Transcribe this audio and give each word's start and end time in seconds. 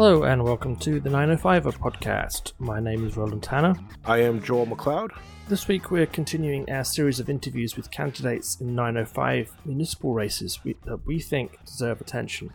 Hello 0.00 0.22
and 0.22 0.42
welcome 0.42 0.76
to 0.76 0.98
the 0.98 1.10
905er 1.10 1.76
podcast. 1.76 2.54
My 2.58 2.80
name 2.80 3.06
is 3.06 3.18
Roland 3.18 3.42
Tanner. 3.42 3.74
I 4.02 4.22
am 4.22 4.42
Joel 4.42 4.66
McLeod. 4.66 5.10
This 5.46 5.68
week 5.68 5.90
we're 5.90 6.06
continuing 6.06 6.70
our 6.70 6.84
series 6.84 7.20
of 7.20 7.28
interviews 7.28 7.76
with 7.76 7.90
candidates 7.90 8.58
in 8.62 8.74
905 8.74 9.52
municipal 9.66 10.14
races 10.14 10.64
we, 10.64 10.74
that 10.86 11.04
we 11.04 11.20
think 11.20 11.62
deserve 11.66 12.00
attention. 12.00 12.54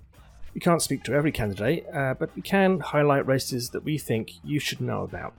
We 0.56 0.60
can't 0.60 0.82
speak 0.82 1.04
to 1.04 1.14
every 1.14 1.32
candidate, 1.32 1.86
uh, 1.94 2.16
but 2.16 2.36
we 2.36 2.42
can 2.42 2.80
highlight 2.80 3.28
races 3.28 3.70
that 3.70 3.84
we 3.84 4.00
think 4.00 4.44
you 4.44 4.60
should 4.60 4.82
know 4.82 5.04
about. 5.04 5.36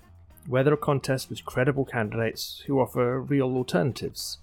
Whether 0.47 0.75
a 0.75 0.77
contest 0.77 1.29
with 1.29 1.45
credible 1.45 1.87
candidates 1.87 2.63
who 2.69 2.79
offer 2.79 3.21
real 3.21 3.57
alternatives. 3.57 4.39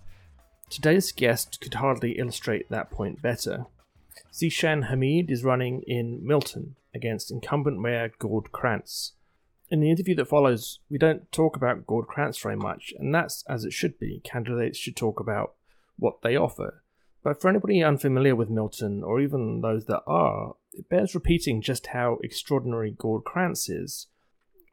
Today's 0.70 1.14
guest 1.14 1.62
could 1.62 1.76
hardly 1.76 2.20
illustrate 2.20 2.70
that 2.70 2.92
point 2.92 3.22
better. 3.22 3.68
Zeeshan 4.34 4.90
Hamid 4.90 5.32
is 5.32 5.46
running 5.46 5.82
in 5.88 6.20
Milton 6.28 6.76
against 6.94 7.32
incumbent 7.32 7.80
Mayor 7.80 8.12
Gord 8.20 8.52
Krantz. 8.52 9.14
In 9.70 9.80
the 9.80 9.90
interview 9.90 10.16
that 10.16 10.28
follows, 10.28 10.80
we 10.90 10.98
don't 10.98 11.32
talk 11.32 11.56
about 11.56 11.88
Gord 11.88 12.08
Krantz 12.08 12.38
very 12.40 12.56
much, 12.56 12.94
and 12.98 13.14
that's 13.14 13.44
as 13.50 13.66
it 13.66 13.74
should 13.74 13.98
be. 13.98 14.22
Candidates 14.24 14.78
should 14.78 14.96
talk 14.96 15.20
about 15.20 15.56
what 15.98 16.22
they 16.22 16.36
offer. 16.36 16.84
But 17.24 17.42
for 17.42 17.50
anybody 17.50 17.82
unfamiliar 17.84 18.36
with 18.36 18.50
Milton, 18.50 19.04
or 19.04 19.22
even 19.22 19.62
those 19.62 19.86
that 19.86 20.04
are, 20.06 20.56
it 20.74 20.90
bears 20.90 21.16
repeating 21.16 21.62
just 21.62 21.88
how 21.88 22.20
extraordinary 22.24 22.92
Gord 22.92 23.24
Krantz 23.24 23.70
is. 23.70 24.08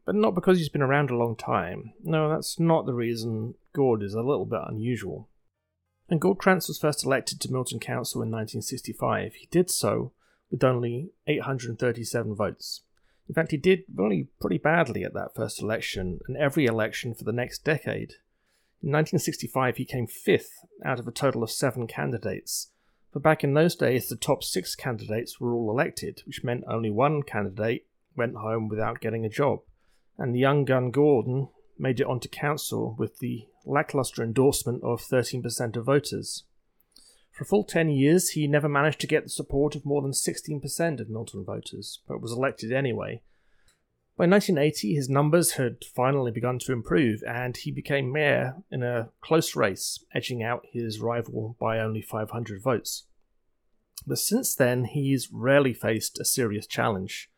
But 0.04 0.16
not 0.16 0.34
because 0.34 0.58
he's 0.58 0.68
been 0.68 0.82
around 0.82 1.10
a 1.10 1.16
long 1.16 1.36
time. 1.36 1.92
No, 2.02 2.28
that's 2.28 2.58
not 2.58 2.86
the 2.86 2.94
reason 2.94 3.54
Gord 3.72 4.02
is 4.02 4.14
a 4.14 4.22
little 4.22 4.46
bit 4.46 4.60
unusual. 4.66 5.28
And 6.08 6.20
Gord 6.20 6.38
Krantz 6.38 6.66
was 6.66 6.78
first 6.78 7.04
elected 7.04 7.40
to 7.40 7.52
Milton 7.52 7.78
Council 7.78 8.20
in 8.20 8.30
1965. 8.30 9.34
He 9.34 9.48
did 9.52 9.70
so 9.70 10.12
with 10.50 10.64
only 10.64 11.10
837 11.26 12.34
votes. 12.34 12.82
In 13.28 13.34
fact, 13.34 13.52
he 13.52 13.56
did 13.56 13.84
really 13.94 14.28
pretty 14.40 14.58
badly 14.58 15.04
at 15.04 15.14
that 15.14 15.34
first 15.36 15.62
election 15.62 16.18
and 16.26 16.36
every 16.36 16.66
election 16.66 17.14
for 17.14 17.24
the 17.24 17.32
next 17.32 17.64
decade. 17.64 18.14
In 18.82 18.90
1965, 18.90 19.76
he 19.76 19.84
came 19.84 20.06
fifth 20.06 20.64
out 20.84 20.98
of 20.98 21.06
a 21.06 21.12
total 21.12 21.42
of 21.42 21.50
seven 21.50 21.86
candidates. 21.86 22.72
But 23.12 23.22
back 23.22 23.44
in 23.44 23.54
those 23.54 23.76
days, 23.76 24.08
the 24.08 24.16
top 24.16 24.42
six 24.42 24.74
candidates 24.74 25.38
were 25.38 25.52
all 25.52 25.70
elected, 25.70 26.22
which 26.26 26.42
meant 26.42 26.64
only 26.68 26.90
one 26.90 27.22
candidate 27.22 27.86
went 28.16 28.36
home 28.36 28.68
without 28.68 29.00
getting 29.00 29.24
a 29.24 29.30
job. 29.30 29.60
And 30.18 30.34
the 30.34 30.40
young 30.40 30.64
gun 30.64 30.90
Gordon 30.90 31.48
made 31.78 32.00
it 32.00 32.06
onto 32.06 32.28
council 32.28 32.94
with 32.98 33.18
the 33.18 33.46
lackluster 33.64 34.22
endorsement 34.22 34.82
of 34.82 35.00
13% 35.00 35.76
of 35.76 35.86
voters. 35.86 36.44
For 37.30 37.44
a 37.44 37.46
full 37.46 37.64
10 37.64 37.90
years, 37.90 38.30
he 38.30 38.46
never 38.46 38.68
managed 38.68 39.00
to 39.00 39.06
get 39.06 39.24
the 39.24 39.30
support 39.30 39.74
of 39.74 39.86
more 39.86 40.02
than 40.02 40.12
16% 40.12 41.00
of 41.00 41.08
Milton 41.08 41.44
voters, 41.44 42.00
but 42.06 42.20
was 42.20 42.32
elected 42.32 42.72
anyway. 42.72 43.22
By 44.16 44.26
1980, 44.26 44.94
his 44.94 45.08
numbers 45.08 45.52
had 45.52 45.82
finally 45.82 46.30
begun 46.30 46.58
to 46.58 46.72
improve, 46.72 47.22
and 47.26 47.56
he 47.56 47.70
became 47.70 48.12
mayor 48.12 48.56
in 48.70 48.82
a 48.82 49.08
close 49.22 49.56
race, 49.56 50.04
edging 50.14 50.42
out 50.42 50.66
his 50.70 51.00
rival 51.00 51.56
by 51.58 51.78
only 51.78 52.02
500 52.02 52.60
votes. 52.60 53.04
But 54.06 54.18
since 54.18 54.54
then, 54.54 54.84
he's 54.84 55.32
rarely 55.32 55.72
faced 55.72 56.20
a 56.20 56.24
serious 56.26 56.66
challenge. 56.66 57.30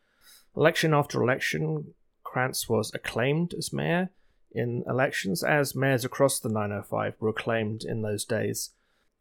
Election 0.57 0.93
after 0.93 1.23
election, 1.23 1.93
Krantz 2.23 2.67
was 2.67 2.91
acclaimed 2.93 3.53
as 3.53 3.71
mayor, 3.71 4.09
in 4.51 4.83
elections, 4.87 5.43
as 5.43 5.75
mayors 5.75 6.03
across 6.03 6.39
the 6.39 6.49
905 6.49 7.15
were 7.19 7.29
acclaimed 7.29 7.83
in 7.83 8.01
those 8.01 8.25
days. 8.25 8.71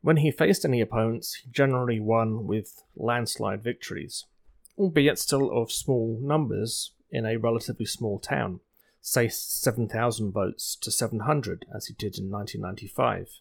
When 0.02 0.18
he 0.18 0.32
faced 0.32 0.64
any 0.64 0.80
opponents, 0.80 1.34
he 1.34 1.50
generally 1.50 2.00
won 2.00 2.46
with 2.46 2.82
landslide 2.96 3.62
victories, 3.62 4.26
albeit 4.76 5.18
still 5.18 5.50
of 5.50 5.70
small 5.70 6.18
numbers 6.20 6.92
in 7.10 7.24
a 7.24 7.36
relatively 7.36 7.86
small 7.86 8.18
town, 8.18 8.60
say 9.00 9.28
7,000 9.28 10.32
votes 10.32 10.76
to 10.82 10.90
700, 10.90 11.66
as 11.74 11.86
he 11.86 11.94
did 11.94 12.18
in 12.18 12.30
1995. 12.30 13.40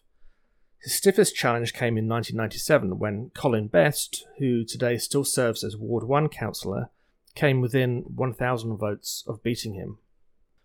His 0.82 0.94
stiffest 0.94 1.34
challenge 1.34 1.72
came 1.72 1.98
in 1.98 2.08
1997 2.08 2.98
when 2.98 3.30
Colin 3.34 3.66
Best, 3.66 4.26
who 4.38 4.64
today 4.64 4.98
still 4.98 5.24
serves 5.24 5.64
as 5.64 5.76
Ward 5.76 6.04
1 6.04 6.28
councillor, 6.28 6.90
came 7.34 7.60
within 7.60 8.02
1,000 8.14 8.76
votes 8.76 9.24
of 9.26 9.42
beating 9.42 9.74
him. 9.74 9.98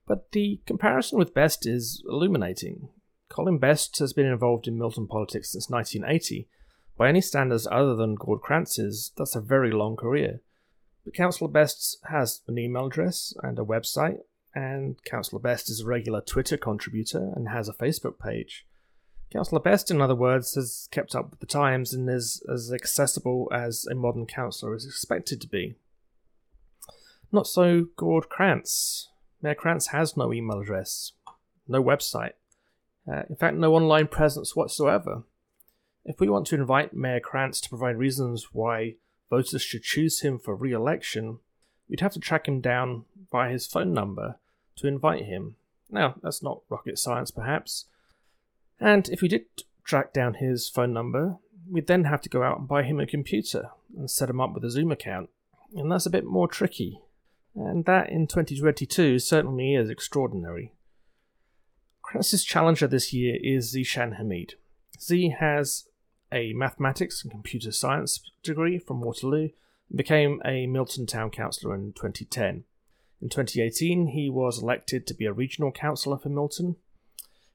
But 0.08 0.32
the 0.32 0.62
comparison 0.66 1.18
with 1.18 1.34
Best 1.34 1.66
is 1.66 2.04
illuminating. 2.08 2.90
Colin 3.30 3.58
Best 3.58 4.00
has 4.00 4.14
been 4.14 4.26
involved 4.26 4.68
in 4.68 4.78
Milton 4.78 5.08
politics 5.08 5.52
since 5.52 5.70
1980. 5.70 6.48
By 6.98 7.10
any 7.10 7.22
standards 7.22 7.68
other 7.72 7.96
than 7.96 8.16
Gord 8.16 8.42
Krantz's, 8.42 9.12
that's 9.18 9.36
a 9.36 9.42
very 9.42 9.72
long 9.72 9.96
career. 9.96 10.42
But 11.04 11.14
Councillor 11.14 11.50
Best 11.50 11.98
has 12.10 12.42
an 12.48 12.58
email 12.58 12.88
address 12.88 13.34
and 13.44 13.60
a 13.60 13.64
website, 13.64 14.20
and 14.56 15.02
Councillor 15.04 15.40
Best 15.40 15.70
is 15.70 15.82
a 15.82 15.86
regular 15.86 16.22
Twitter 16.22 16.58
contributor 16.58 17.32
and 17.36 17.50
has 17.50 17.70
a 17.70 17.74
Facebook 17.74 18.20
page. 18.20 18.66
Councillor 19.32 19.62
Best, 19.62 19.92
in 19.92 20.02
other 20.02 20.16
words, 20.16 20.56
has 20.56 20.88
kept 20.92 21.14
up 21.14 21.32
with 21.32 21.40
the 21.40 21.46
times 21.46 21.94
and 21.94 22.10
is 22.10 22.42
as 22.52 22.72
accessible 22.74 23.50
as 23.54 23.86
a 23.86 23.96
modern 23.96 24.26
councillor 24.26 24.74
is 24.74 24.86
expected 24.86 25.42
to 25.42 25.48
be. 25.48 25.76
Not 27.32 27.46
so 27.46 27.88
Gord 27.98 28.30
Krantz. 28.30 29.10
Mayor 29.42 29.56
Krantz 29.56 29.88
has 29.88 30.16
no 30.16 30.34
email 30.34 30.62
address, 30.62 31.12
no 31.68 31.84
website, 31.84 32.34
uh, 33.12 33.24
in 33.30 33.36
fact, 33.36 33.56
no 33.56 33.74
online 33.74 34.08
presence 34.08 34.56
whatsoever. 34.56 35.24
If 36.06 36.20
we 36.20 36.30
want 36.30 36.48
to 36.48 36.56
invite 36.56 36.94
Mayor 36.94 37.20
Krantz 37.20 37.62
to 37.62 37.70
provide 37.70 37.98
reasons 37.98 38.50
why 38.54 38.96
voters 39.30 39.62
should 39.62 39.84
choose 39.84 40.22
him 40.22 40.40
for 40.40 40.56
re 40.56 40.72
election, 40.72 41.40
we'd 41.90 42.02
have 42.02 42.14
to 42.14 42.20
track 42.20 42.48
him 42.48 42.62
down 42.62 43.06
by 43.32 43.50
his 43.50 43.68
phone 43.68 43.94
number 43.94 44.38
to 44.78 44.88
invite 44.88 45.26
him. 45.26 45.56
Now, 45.90 46.16
that's 46.22 46.44
not 46.44 46.62
rocket 46.70 47.00
science, 47.00 47.32
perhaps. 47.32 47.86
And 48.80 49.10
if 49.10 49.22
we 49.22 49.28
did 49.28 49.46
track 49.84 50.14
down 50.14 50.36
his 50.36 50.70
phone 50.70 50.94
number, 50.94 51.38
we'd 51.70 51.88
then 51.88 52.06
have 52.06 52.22
to 52.22 52.30
go 52.30 52.44
out 52.44 52.60
and 52.60 52.68
buy 52.68 52.84
him 52.84 53.00
a 53.00 53.08
computer 53.08 53.70
and 53.98 54.10
set 54.10 54.30
him 54.30 54.42
up 54.42 54.54
with 54.54 54.64
a 54.64 54.70
Zoom 54.70 54.92
account. 54.92 55.30
And 55.76 55.92
that's 55.92 56.06
a 56.06 56.12
bit 56.12 56.26
more 56.26 56.48
tricky. 56.48 57.00
And 57.56 57.86
that 57.86 58.10
in 58.10 58.28
2022 58.28 59.20
certainly 59.20 59.76
is 59.76 59.90
extraordinary. 59.90 60.74
Krantz's 62.08 62.46
challenger 62.46 62.88
this 62.88 63.12
year 63.12 63.38
is 63.44 63.76
Zeeshan 63.76 64.16
Hamid. 64.16 64.54
Z 64.98 65.36
has 65.40 65.90
a 66.32 66.54
mathematics 66.54 67.22
and 67.22 67.30
computer 67.30 67.74
science 67.74 68.22
degree 68.44 68.80
from 68.80 69.02
Waterloo 69.02 69.50
and 69.90 69.98
became 69.98 70.42
a 70.46 70.68
Milton 70.68 71.06
Town 71.06 71.30
Councillor 71.30 71.76
in 71.76 71.92
2010. 71.92 72.64
In 73.22 73.30
2018, 73.30 74.08
he 74.08 74.30
was 74.30 74.62
elected 74.62 75.06
to 75.06 75.14
be 75.14 75.26
a 75.26 75.34
regional 75.34 75.70
councillor 75.70 76.18
for 76.18 76.30
Milton, 76.30 76.78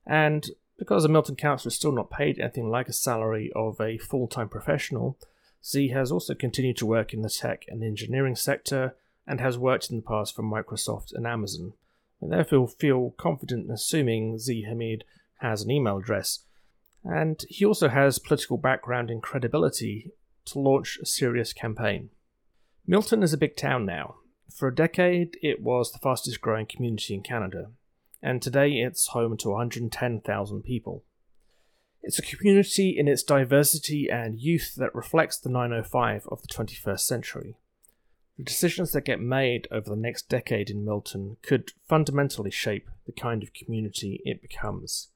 and 0.06 0.50
because 0.78 1.06
a 1.06 1.08
Milton 1.08 1.36
councillor 1.36 1.68
is 1.68 1.76
still 1.76 1.92
not 1.92 2.10
paid 2.10 2.38
anything 2.38 2.68
like 2.68 2.88
a 2.88 2.92
salary 2.92 3.50
of 3.56 3.80
a 3.80 3.96
full 3.96 4.28
time 4.28 4.50
professional, 4.50 5.18
Z 5.64 5.88
has 5.88 6.12
also 6.12 6.34
continued 6.34 6.76
to 6.76 6.86
work 6.86 7.14
in 7.14 7.22
the 7.22 7.30
tech 7.30 7.64
and 7.68 7.82
engineering 7.82 8.36
sector 8.36 8.96
and 9.26 9.40
has 9.40 9.56
worked 9.56 9.88
in 9.88 9.96
the 9.96 10.02
past 10.02 10.36
for 10.36 10.42
Microsoft 10.42 11.14
and 11.14 11.26
Amazon 11.26 11.72
and 12.22 12.32
therefore 12.32 12.68
feel 12.68 13.10
confident 13.18 13.66
in 13.66 13.70
assuming 13.72 14.38
Z 14.38 14.62
Hamid 14.62 15.04
has 15.40 15.62
an 15.62 15.70
email 15.70 15.98
address. 15.98 16.44
And 17.04 17.44
he 17.48 17.64
also 17.64 17.88
has 17.88 18.20
political 18.20 18.56
background 18.56 19.10
and 19.10 19.20
credibility 19.20 20.12
to 20.46 20.60
launch 20.60 20.98
a 21.02 21.06
serious 21.06 21.52
campaign. 21.52 22.10
Milton 22.86 23.24
is 23.24 23.32
a 23.32 23.38
big 23.38 23.56
town 23.56 23.84
now. 23.84 24.14
For 24.54 24.68
a 24.68 24.74
decade, 24.74 25.36
it 25.42 25.62
was 25.62 25.90
the 25.90 25.98
fastest 25.98 26.40
growing 26.40 26.66
community 26.66 27.14
in 27.14 27.22
Canada, 27.22 27.70
and 28.22 28.40
today 28.40 28.70
it's 28.72 29.08
home 29.08 29.36
to 29.38 29.50
110,000 29.50 30.62
people. 30.62 31.04
It's 32.02 32.18
a 32.18 32.22
community 32.22 32.96
in 32.96 33.08
its 33.08 33.22
diversity 33.22 34.08
and 34.10 34.38
youth 34.38 34.74
that 34.76 34.94
reflects 34.94 35.38
the 35.38 35.48
905 35.48 36.26
of 36.30 36.42
the 36.42 36.48
21st 36.48 37.00
century. 37.00 37.56
The 38.38 38.44
decisions 38.44 38.92
that 38.92 39.04
get 39.04 39.20
made 39.20 39.68
over 39.70 39.90
the 39.90 39.96
next 39.96 40.28
decade 40.28 40.70
in 40.70 40.84
Milton 40.84 41.36
could 41.42 41.72
fundamentally 41.86 42.50
shape 42.50 42.88
the 43.06 43.12
kind 43.12 43.42
of 43.42 43.52
community 43.52 44.22
it 44.24 44.40
becomes. 44.40 45.10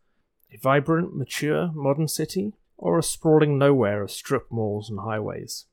A 0.53 0.59
vibrant, 0.59 1.17
mature, 1.17 1.73
modern 1.75 2.09
city, 2.09 2.53
or 2.77 2.99
a 2.99 3.03
sprawling 3.03 3.59
nowhere 3.59 4.03
of 4.03 4.11
strip 4.11 4.51
malls 4.51 4.91
and 4.91 5.01
highways. 5.01 5.65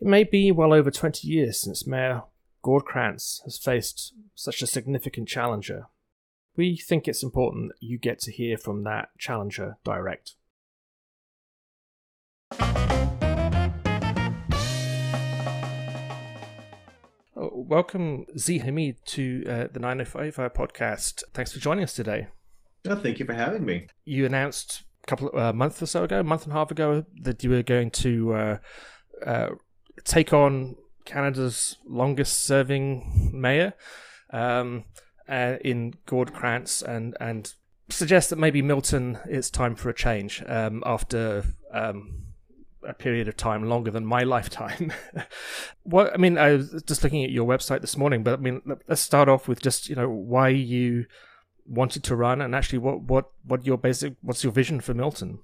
It 0.00 0.06
may 0.06 0.22
be 0.22 0.52
well 0.52 0.72
over 0.72 0.90
20 0.90 1.26
years 1.26 1.60
since 1.60 1.86
Mayor 1.86 2.22
Gord 2.62 2.84
Krantz 2.84 3.40
has 3.44 3.58
faced 3.58 4.14
such 4.34 4.62
a 4.62 4.66
significant 4.66 5.28
challenger. 5.28 5.86
We 6.56 6.76
think 6.76 7.06
it's 7.06 7.22
important 7.22 7.70
that 7.70 7.86
you 7.86 7.98
get 7.98 8.20
to 8.20 8.32
hear 8.32 8.56
from 8.56 8.84
that 8.84 9.10
challenger 9.18 9.76
direct. 9.84 10.34
Welcome 17.38 18.26
Z 18.36 18.58
Hamid 18.58 18.96
to 19.06 19.44
uh, 19.48 19.68
the 19.72 19.78
905 19.78 20.52
podcast. 20.52 21.22
Thanks 21.32 21.52
for 21.52 21.60
joining 21.60 21.84
us 21.84 21.92
today. 21.92 22.28
Oh, 22.86 22.96
thank 22.96 23.18
you 23.18 23.26
for 23.26 23.34
having 23.34 23.64
me. 23.64 23.86
You 24.04 24.26
announced 24.26 24.82
a 25.04 25.06
couple 25.06 25.28
of 25.28 25.36
uh, 25.36 25.52
months 25.52 25.80
or 25.82 25.86
so 25.86 26.04
ago, 26.04 26.20
a 26.20 26.24
month 26.24 26.44
and 26.44 26.52
a 26.52 26.56
half 26.56 26.70
ago, 26.70 27.04
that 27.22 27.44
you 27.44 27.50
were 27.50 27.62
going 27.62 27.90
to 27.92 28.34
uh, 28.34 28.58
uh 29.24 29.48
take 30.04 30.32
on 30.32 30.76
Canada's 31.04 31.76
longest 31.86 32.44
serving 32.44 33.30
mayor 33.32 33.74
um, 34.30 34.84
uh, 35.28 35.56
in 35.64 35.94
Gord 36.06 36.32
Krantz 36.32 36.82
and 36.82 37.16
and 37.20 37.52
suggests 37.88 38.30
that 38.30 38.38
maybe 38.38 38.62
Milton 38.62 39.18
it's 39.26 39.50
time 39.50 39.74
for 39.74 39.88
a 39.88 39.94
change 39.94 40.42
um, 40.46 40.82
after 40.84 41.44
um, 41.72 42.27
a 42.86 42.94
period 42.94 43.28
of 43.28 43.36
time 43.36 43.68
longer 43.68 43.90
than 43.90 44.04
my 44.04 44.22
lifetime. 44.24 44.92
what 45.82 46.12
I 46.12 46.16
mean, 46.16 46.38
I 46.38 46.52
was 46.52 46.82
just 46.86 47.02
looking 47.02 47.24
at 47.24 47.30
your 47.30 47.46
website 47.46 47.80
this 47.80 47.96
morning, 47.96 48.22
but 48.22 48.34
I 48.34 48.36
mean, 48.36 48.62
let's 48.86 49.00
start 49.00 49.28
off 49.28 49.48
with 49.48 49.60
just 49.60 49.88
you 49.88 49.96
know 49.96 50.08
why 50.08 50.48
you 50.48 51.06
wanted 51.66 52.02
to 52.02 52.16
run 52.16 52.40
and 52.40 52.54
actually 52.54 52.78
what 52.78 53.02
what 53.02 53.30
what 53.44 53.66
your 53.66 53.76
basic 53.76 54.14
what's 54.22 54.42
your 54.42 54.52
vision 54.52 54.80
for 54.80 54.94
Milton. 54.94 55.40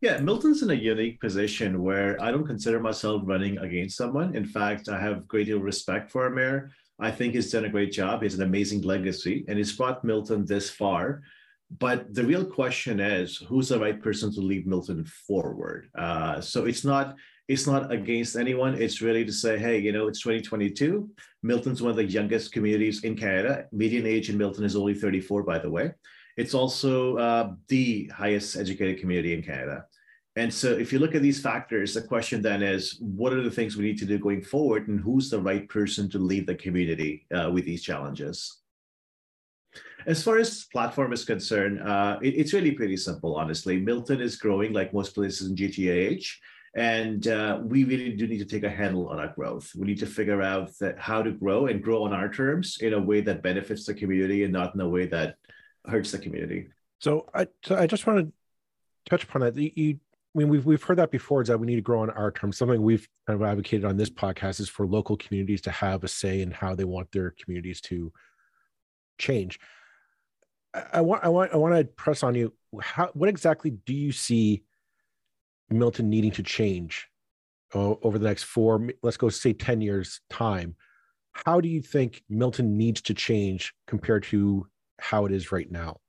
Yeah, 0.00 0.18
Milton's 0.18 0.62
in 0.62 0.70
a 0.70 0.74
unique 0.74 1.20
position 1.20 1.82
where 1.82 2.20
I 2.20 2.32
don't 2.32 2.46
consider 2.46 2.80
myself 2.80 3.22
running 3.24 3.58
against 3.58 3.96
someone. 3.96 4.34
In 4.34 4.44
fact, 4.44 4.88
I 4.88 4.98
have 5.00 5.28
great 5.28 5.46
deal 5.46 5.58
of 5.58 5.62
respect 5.62 6.10
for 6.10 6.24
our 6.24 6.30
mayor. 6.30 6.70
I 6.98 7.12
think 7.12 7.34
he's 7.34 7.52
done 7.52 7.64
a 7.64 7.68
great 7.68 7.92
job. 7.92 8.22
He's 8.22 8.34
an 8.34 8.42
amazing 8.42 8.82
legacy, 8.82 9.44
and 9.46 9.56
he's 9.56 9.76
brought 9.76 10.02
Milton 10.02 10.44
this 10.44 10.68
far. 10.68 11.22
But 11.70 12.14
the 12.14 12.24
real 12.24 12.44
question 12.44 12.98
is, 12.98 13.36
who's 13.36 13.68
the 13.68 13.78
right 13.78 14.00
person 14.00 14.32
to 14.34 14.40
lead 14.40 14.66
Milton 14.66 15.04
forward? 15.04 15.90
Uh, 15.94 16.40
so 16.40 16.64
it's 16.64 16.84
not 16.84 17.16
it's 17.48 17.66
not 17.66 17.90
against 17.90 18.36
anyone. 18.36 18.74
It's 18.74 19.00
really 19.00 19.24
to 19.24 19.32
say, 19.32 19.58
hey, 19.58 19.78
you 19.78 19.90
know, 19.90 20.06
it's 20.06 20.20
2022. 20.20 21.08
Milton's 21.42 21.80
one 21.80 21.90
of 21.90 21.96
the 21.96 22.04
youngest 22.04 22.52
communities 22.52 23.04
in 23.04 23.16
Canada. 23.16 23.64
Median 23.72 24.06
age 24.06 24.28
in 24.28 24.36
Milton 24.36 24.64
is 24.64 24.76
only 24.76 24.92
34, 24.92 25.42
by 25.44 25.58
the 25.58 25.70
way. 25.70 25.92
It's 26.36 26.52
also 26.52 27.16
uh, 27.16 27.52
the 27.68 28.06
highest 28.14 28.56
educated 28.56 29.00
community 29.00 29.32
in 29.32 29.42
Canada. 29.42 29.86
And 30.36 30.52
so, 30.52 30.72
if 30.72 30.92
you 30.92 31.00
look 31.00 31.14
at 31.14 31.22
these 31.22 31.40
factors, 31.40 31.94
the 31.94 32.02
question 32.02 32.42
then 32.42 32.62
is 32.62 32.98
what 33.00 33.32
are 33.32 33.42
the 33.42 33.50
things 33.50 33.76
we 33.76 33.84
need 33.84 33.98
to 33.98 34.06
do 34.06 34.18
going 34.18 34.42
forward, 34.42 34.86
and 34.86 35.00
who's 35.00 35.30
the 35.30 35.40
right 35.40 35.68
person 35.68 36.08
to 36.10 36.18
lead 36.18 36.46
the 36.46 36.54
community 36.54 37.26
uh, 37.34 37.50
with 37.52 37.64
these 37.64 37.82
challenges? 37.82 38.58
As 40.06 40.22
far 40.22 40.38
as 40.38 40.64
platform 40.72 41.12
is 41.12 41.24
concerned, 41.24 41.82
uh, 41.82 42.18
it, 42.22 42.34
it's 42.36 42.52
really 42.52 42.72
pretty 42.72 42.96
simple, 42.96 43.36
honestly. 43.36 43.78
Milton 43.78 44.20
is 44.20 44.36
growing 44.36 44.72
like 44.72 44.94
most 44.94 45.14
places 45.14 45.48
in 45.48 45.56
GTAH. 45.56 46.26
And 46.74 47.26
uh, 47.26 47.60
we 47.62 47.84
really 47.84 48.12
do 48.12 48.26
need 48.26 48.38
to 48.38 48.44
take 48.44 48.62
a 48.62 48.70
handle 48.70 49.08
on 49.08 49.18
our 49.18 49.32
growth. 49.34 49.72
We 49.74 49.86
need 49.86 49.98
to 50.00 50.06
figure 50.06 50.42
out 50.42 50.70
how 50.98 51.22
to 51.22 51.32
grow 51.32 51.66
and 51.66 51.82
grow 51.82 52.04
on 52.04 52.12
our 52.12 52.30
terms 52.30 52.78
in 52.80 52.92
a 52.92 53.00
way 53.00 53.20
that 53.22 53.42
benefits 53.42 53.86
the 53.86 53.94
community 53.94 54.44
and 54.44 54.52
not 54.52 54.74
in 54.74 54.80
a 54.80 54.88
way 54.88 55.06
that 55.06 55.36
hurts 55.86 56.12
the 56.12 56.18
community. 56.18 56.68
So 57.00 57.26
I, 57.34 57.48
so 57.64 57.76
I 57.76 57.86
just 57.86 58.06
want 58.06 58.18
to 58.20 58.32
touch 59.10 59.24
upon 59.24 59.40
that. 59.42 59.56
You, 59.56 59.70
you, 59.74 59.98
I 60.34 60.38
mean, 60.38 60.48
we've 60.48 60.64
we've 60.64 60.82
heard 60.82 60.98
that 60.98 61.10
before. 61.10 61.40
Is 61.40 61.48
that 61.48 61.58
we 61.58 61.66
need 61.66 61.76
to 61.76 61.82
grow 61.82 62.02
on 62.02 62.10
our 62.10 62.30
terms. 62.30 62.58
Something 62.58 62.82
we've 62.82 63.08
kind 63.26 63.40
of 63.40 63.48
advocated 63.48 63.84
on 63.84 63.96
this 63.96 64.10
podcast 64.10 64.60
is 64.60 64.68
for 64.68 64.86
local 64.86 65.16
communities 65.16 65.62
to 65.62 65.70
have 65.70 66.04
a 66.04 66.08
say 66.08 66.42
in 66.42 66.50
how 66.50 66.74
they 66.74 66.84
want 66.84 67.10
their 67.12 67.34
communities 67.42 67.80
to 67.82 68.12
change. 69.16 69.58
I, 70.74 71.00
want 71.00 71.24
I 71.24 71.28
want 71.28 71.52
I 71.52 71.56
want 71.56 71.76
to 71.76 71.84
press 71.84 72.22
on 72.22 72.34
you. 72.34 72.52
How 72.80 73.10
what 73.14 73.28
exactly 73.28 73.70
do 73.70 73.94
you 73.94 74.12
see 74.12 74.64
Milton 75.70 76.10
needing 76.10 76.32
to 76.32 76.42
change 76.42 77.08
over 77.74 78.18
the 78.18 78.28
next 78.28 78.44
four, 78.44 78.88
let's 79.02 79.16
go 79.16 79.28
say 79.28 79.52
10 79.52 79.80
years 79.80 80.20
time? 80.30 80.76
How 81.32 81.60
do 81.60 81.68
you 81.68 81.82
think 81.82 82.22
Milton 82.28 82.76
needs 82.76 83.00
to 83.02 83.14
change 83.14 83.74
compared 83.86 84.24
to 84.24 84.66
how 84.98 85.26
it 85.26 85.32
is 85.32 85.52
right 85.52 85.70
now? 85.70 86.00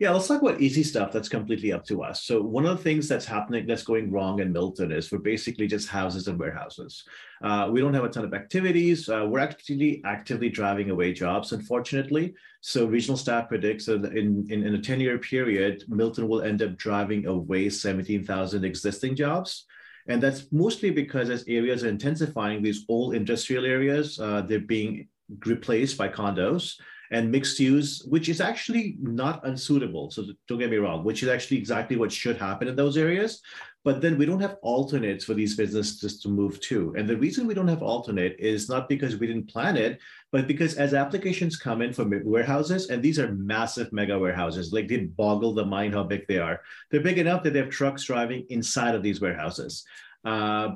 Yeah, 0.00 0.10
let's 0.12 0.28
talk 0.28 0.42
about 0.42 0.60
easy 0.60 0.84
stuff 0.84 1.10
that's 1.10 1.28
completely 1.28 1.72
up 1.72 1.84
to 1.86 2.04
us. 2.04 2.22
So 2.22 2.40
one 2.40 2.64
of 2.64 2.76
the 2.76 2.82
things 2.84 3.08
that's 3.08 3.26
happening, 3.26 3.66
that's 3.66 3.82
going 3.82 4.12
wrong 4.12 4.38
in 4.38 4.52
Milton 4.52 4.92
is 4.92 5.10
we're 5.10 5.18
basically 5.18 5.66
just 5.66 5.88
houses 5.88 6.28
and 6.28 6.38
warehouses. 6.38 7.02
Uh, 7.42 7.68
we 7.72 7.80
don't 7.80 7.94
have 7.94 8.04
a 8.04 8.08
ton 8.08 8.24
of 8.24 8.32
activities. 8.32 9.08
Uh, 9.08 9.26
we're 9.28 9.40
actually 9.40 10.00
actively 10.04 10.50
driving 10.50 10.90
away 10.90 11.12
jobs, 11.12 11.50
unfortunately. 11.50 12.32
So 12.60 12.86
regional 12.86 13.16
staff 13.16 13.48
predicts 13.48 13.86
that 13.86 14.04
in, 14.16 14.46
in, 14.48 14.64
in 14.64 14.76
a 14.76 14.78
10-year 14.78 15.18
period, 15.18 15.82
Milton 15.88 16.28
will 16.28 16.42
end 16.42 16.62
up 16.62 16.76
driving 16.76 17.26
away 17.26 17.68
17,000 17.68 18.64
existing 18.64 19.16
jobs. 19.16 19.64
And 20.06 20.22
that's 20.22 20.46
mostly 20.52 20.90
because 20.90 21.28
as 21.28 21.42
areas 21.48 21.82
are 21.82 21.88
intensifying, 21.88 22.62
these 22.62 22.84
old 22.88 23.16
industrial 23.16 23.66
areas, 23.66 24.20
uh, 24.20 24.42
they're 24.42 24.60
being 24.60 25.08
replaced 25.44 25.98
by 25.98 26.08
condos 26.08 26.76
and 27.10 27.30
mixed 27.30 27.58
use, 27.58 28.02
which 28.08 28.28
is 28.28 28.40
actually 28.40 28.96
not 29.00 29.46
unsuitable. 29.46 30.10
So 30.10 30.24
don't 30.46 30.58
get 30.58 30.70
me 30.70 30.76
wrong, 30.76 31.04
which 31.04 31.22
is 31.22 31.28
actually 31.28 31.58
exactly 31.58 31.96
what 31.96 32.12
should 32.12 32.36
happen 32.36 32.68
in 32.68 32.76
those 32.76 32.96
areas. 32.96 33.40
But 33.84 34.02
then 34.02 34.18
we 34.18 34.26
don't 34.26 34.40
have 34.40 34.56
alternates 34.60 35.24
for 35.24 35.34
these 35.34 35.56
businesses 35.56 36.20
to 36.20 36.28
move 36.28 36.60
to. 36.62 36.94
And 36.98 37.08
the 37.08 37.16
reason 37.16 37.46
we 37.46 37.54
don't 37.54 37.68
have 37.68 37.82
alternate 37.82 38.36
is 38.38 38.68
not 38.68 38.88
because 38.88 39.16
we 39.16 39.26
didn't 39.26 39.50
plan 39.50 39.76
it, 39.76 39.98
but 40.30 40.46
because 40.46 40.74
as 40.74 40.92
applications 40.92 41.56
come 41.56 41.80
in 41.80 41.92
from 41.92 42.12
warehouses, 42.24 42.90
and 42.90 43.02
these 43.02 43.18
are 43.18 43.32
massive 43.32 43.92
mega 43.92 44.18
warehouses, 44.18 44.72
like 44.72 44.88
they 44.88 44.98
boggle 44.98 45.54
the 45.54 45.64
mind 45.64 45.94
how 45.94 46.02
big 46.02 46.26
they 46.26 46.38
are. 46.38 46.60
They're 46.90 47.00
big 47.00 47.18
enough 47.18 47.42
that 47.44 47.52
they 47.52 47.60
have 47.60 47.70
trucks 47.70 48.04
driving 48.04 48.44
inside 48.50 48.94
of 48.94 49.02
these 49.02 49.20
warehouses 49.20 49.84
uh, 50.24 50.70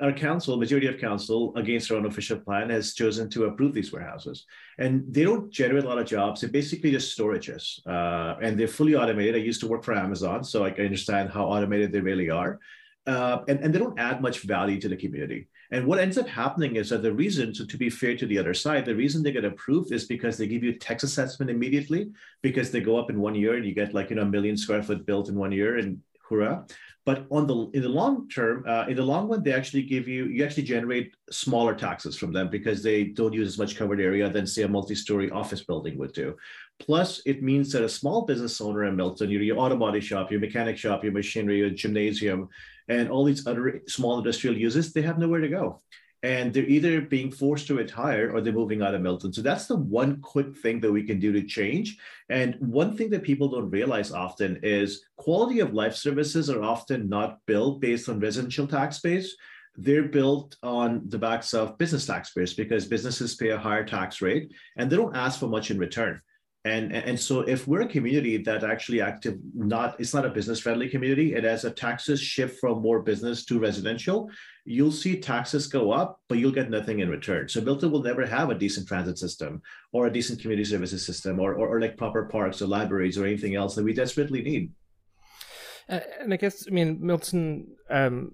our 0.00 0.12
council, 0.12 0.56
majority 0.56 0.86
of 0.86 0.98
council, 0.98 1.52
against 1.56 1.90
our 1.90 1.96
own 1.96 2.06
official 2.06 2.38
plan, 2.38 2.70
has 2.70 2.94
chosen 2.94 3.30
to 3.30 3.44
approve 3.44 3.72
these 3.72 3.92
warehouses. 3.92 4.44
And 4.78 5.04
they 5.08 5.22
don't 5.22 5.50
generate 5.50 5.84
a 5.84 5.88
lot 5.88 5.98
of 5.98 6.06
jobs. 6.06 6.40
They're 6.40 6.50
basically 6.50 6.90
just 6.90 7.16
storages, 7.16 7.84
uh, 7.86 8.36
and 8.42 8.58
they're 8.58 8.68
fully 8.68 8.94
automated. 8.94 9.36
I 9.36 9.38
used 9.38 9.60
to 9.60 9.66
work 9.66 9.82
for 9.82 9.94
Amazon, 9.94 10.44
so 10.44 10.64
I 10.64 10.70
can 10.70 10.84
understand 10.84 11.30
how 11.30 11.46
automated 11.46 11.92
they 11.92 12.00
really 12.00 12.30
are. 12.30 12.60
Uh, 13.06 13.38
and, 13.48 13.60
and 13.60 13.74
they 13.74 13.78
don't 13.78 13.98
add 13.98 14.22
much 14.22 14.40
value 14.40 14.80
to 14.80 14.88
the 14.88 14.96
community. 14.96 15.48
And 15.70 15.86
what 15.86 15.98
ends 15.98 16.16
up 16.16 16.28
happening 16.28 16.76
is 16.76 16.90
that 16.90 17.02
the 17.02 17.12
reason, 17.12 17.54
so 17.54 17.66
to 17.66 17.76
be 17.76 17.90
fair 17.90 18.16
to 18.16 18.26
the 18.26 18.38
other 18.38 18.54
side, 18.54 18.84
the 18.84 18.94
reason 18.94 19.22
they 19.22 19.32
get 19.32 19.44
approved 19.44 19.92
is 19.92 20.04
because 20.04 20.38
they 20.38 20.46
give 20.46 20.62
you 20.62 20.78
tax 20.78 21.02
assessment 21.02 21.50
immediately 21.50 22.12
because 22.42 22.70
they 22.70 22.80
go 22.80 22.96
up 22.96 23.10
in 23.10 23.20
one 23.20 23.34
year 23.34 23.56
and 23.56 23.66
you 23.66 23.74
get 23.74 23.92
like, 23.92 24.10
you 24.10 24.16
know, 24.16 24.22
a 24.22 24.26
million 24.26 24.56
square 24.56 24.82
foot 24.82 25.04
built 25.04 25.28
in 25.28 25.34
one 25.34 25.52
year 25.52 25.78
and 25.78 25.98
hurrah. 26.34 26.64
But 27.06 27.26
on 27.30 27.46
the 27.46 27.70
in 27.74 27.82
the 27.82 27.88
long 27.88 28.28
term, 28.28 28.64
uh, 28.66 28.86
in 28.88 28.96
the 28.96 29.02
long 29.02 29.28
run, 29.28 29.42
they 29.42 29.52
actually 29.52 29.82
give 29.82 30.08
you 30.08 30.24
you 30.24 30.42
actually 30.42 30.62
generate 30.62 31.14
smaller 31.30 31.74
taxes 31.74 32.16
from 32.16 32.32
them 32.32 32.48
because 32.48 32.82
they 32.82 33.04
don't 33.04 33.34
use 33.34 33.48
as 33.48 33.58
much 33.58 33.76
covered 33.76 34.00
area 34.00 34.30
than 34.30 34.46
say 34.46 34.62
a 34.62 34.68
multi-story 34.68 35.30
office 35.30 35.62
building 35.62 35.98
would 35.98 36.12
do. 36.12 36.34
Plus, 36.78 37.20
it 37.26 37.42
means 37.42 37.70
that 37.72 37.84
a 37.84 37.88
small 37.88 38.22
business 38.22 38.60
owner 38.60 38.84
in 38.84 38.96
Milton, 38.96 39.30
your, 39.30 39.42
your 39.42 39.58
auto 39.58 39.76
body 39.76 40.00
shop, 40.00 40.30
your 40.30 40.40
mechanic 40.40 40.78
shop, 40.78 41.04
your 41.04 41.12
machinery, 41.12 41.58
your 41.58 41.70
gymnasium, 41.70 42.48
and 42.88 43.10
all 43.10 43.24
these 43.24 43.46
other 43.46 43.82
small 43.86 44.16
industrial 44.18 44.56
uses, 44.56 44.92
they 44.92 45.02
have 45.02 45.18
nowhere 45.18 45.40
to 45.40 45.48
go 45.48 45.82
and 46.24 46.54
they're 46.54 46.64
either 46.64 47.02
being 47.02 47.30
forced 47.30 47.66
to 47.66 47.74
retire 47.74 48.32
or 48.32 48.40
they're 48.40 48.50
moving 48.50 48.80
out 48.80 48.94
of 48.94 49.02
Milton. 49.02 49.30
So 49.30 49.42
that's 49.42 49.66
the 49.66 49.76
one 49.76 50.22
quick 50.22 50.56
thing 50.56 50.80
that 50.80 50.90
we 50.90 51.02
can 51.02 51.20
do 51.20 51.32
to 51.32 51.42
change. 51.42 51.98
And 52.30 52.56
one 52.60 52.96
thing 52.96 53.10
that 53.10 53.24
people 53.24 53.48
don't 53.48 53.68
realize 53.68 54.10
often 54.10 54.58
is 54.62 55.04
quality 55.18 55.60
of 55.60 55.74
life 55.74 55.94
services 55.94 56.48
are 56.48 56.62
often 56.62 57.10
not 57.10 57.40
built 57.44 57.82
based 57.82 58.08
on 58.08 58.20
residential 58.20 58.66
tax 58.66 59.00
base. 59.00 59.36
They're 59.76 60.08
built 60.08 60.56
on 60.62 61.02
the 61.08 61.18
backs 61.18 61.52
of 61.52 61.76
business 61.76 62.06
taxpayers 62.06 62.54
because 62.54 62.86
businesses 62.86 63.34
pay 63.34 63.50
a 63.50 63.58
higher 63.58 63.84
tax 63.84 64.22
rate 64.22 64.50
and 64.78 64.88
they 64.88 64.96
don't 64.96 65.14
ask 65.14 65.38
for 65.38 65.48
much 65.48 65.70
in 65.70 65.76
return. 65.76 66.22
And, 66.66 66.94
and 66.94 67.20
so 67.20 67.40
if 67.40 67.68
we're 67.68 67.82
a 67.82 67.86
community 67.86 68.38
that 68.38 68.64
actually 68.64 69.02
active 69.02 69.38
not 69.54 70.00
it's 70.00 70.14
not 70.14 70.24
a 70.24 70.30
business 70.30 70.60
friendly 70.60 70.88
community 70.88 71.34
and 71.34 71.44
as 71.44 71.66
a 71.66 71.70
taxes 71.70 72.22
shift 72.22 72.58
from 72.58 72.80
more 72.80 73.02
business 73.02 73.44
to 73.46 73.58
residential 73.58 74.30
you'll 74.64 74.90
see 74.90 75.20
taxes 75.20 75.66
go 75.66 75.92
up 75.92 76.20
but 76.26 76.38
you'll 76.38 76.50
get 76.50 76.70
nothing 76.70 77.00
in 77.00 77.10
return 77.10 77.50
so 77.50 77.60
milton 77.60 77.90
will 77.90 78.02
never 78.02 78.24
have 78.24 78.48
a 78.48 78.54
decent 78.54 78.88
transit 78.88 79.18
system 79.18 79.60
or 79.92 80.06
a 80.06 80.12
decent 80.12 80.40
community 80.40 80.64
services 80.64 81.04
system 81.04 81.38
or, 81.38 81.52
or, 81.52 81.68
or 81.68 81.80
like 81.82 81.98
proper 81.98 82.24
parks 82.24 82.62
or 82.62 82.66
libraries 82.66 83.18
or 83.18 83.26
anything 83.26 83.54
else 83.54 83.74
that 83.74 83.84
we 83.84 83.92
desperately 83.92 84.40
need 84.40 84.72
uh, 85.90 86.00
and 86.18 86.32
i 86.32 86.36
guess 86.38 86.64
i 86.66 86.70
mean 86.70 86.98
milton 86.98 87.66
um 87.90 88.32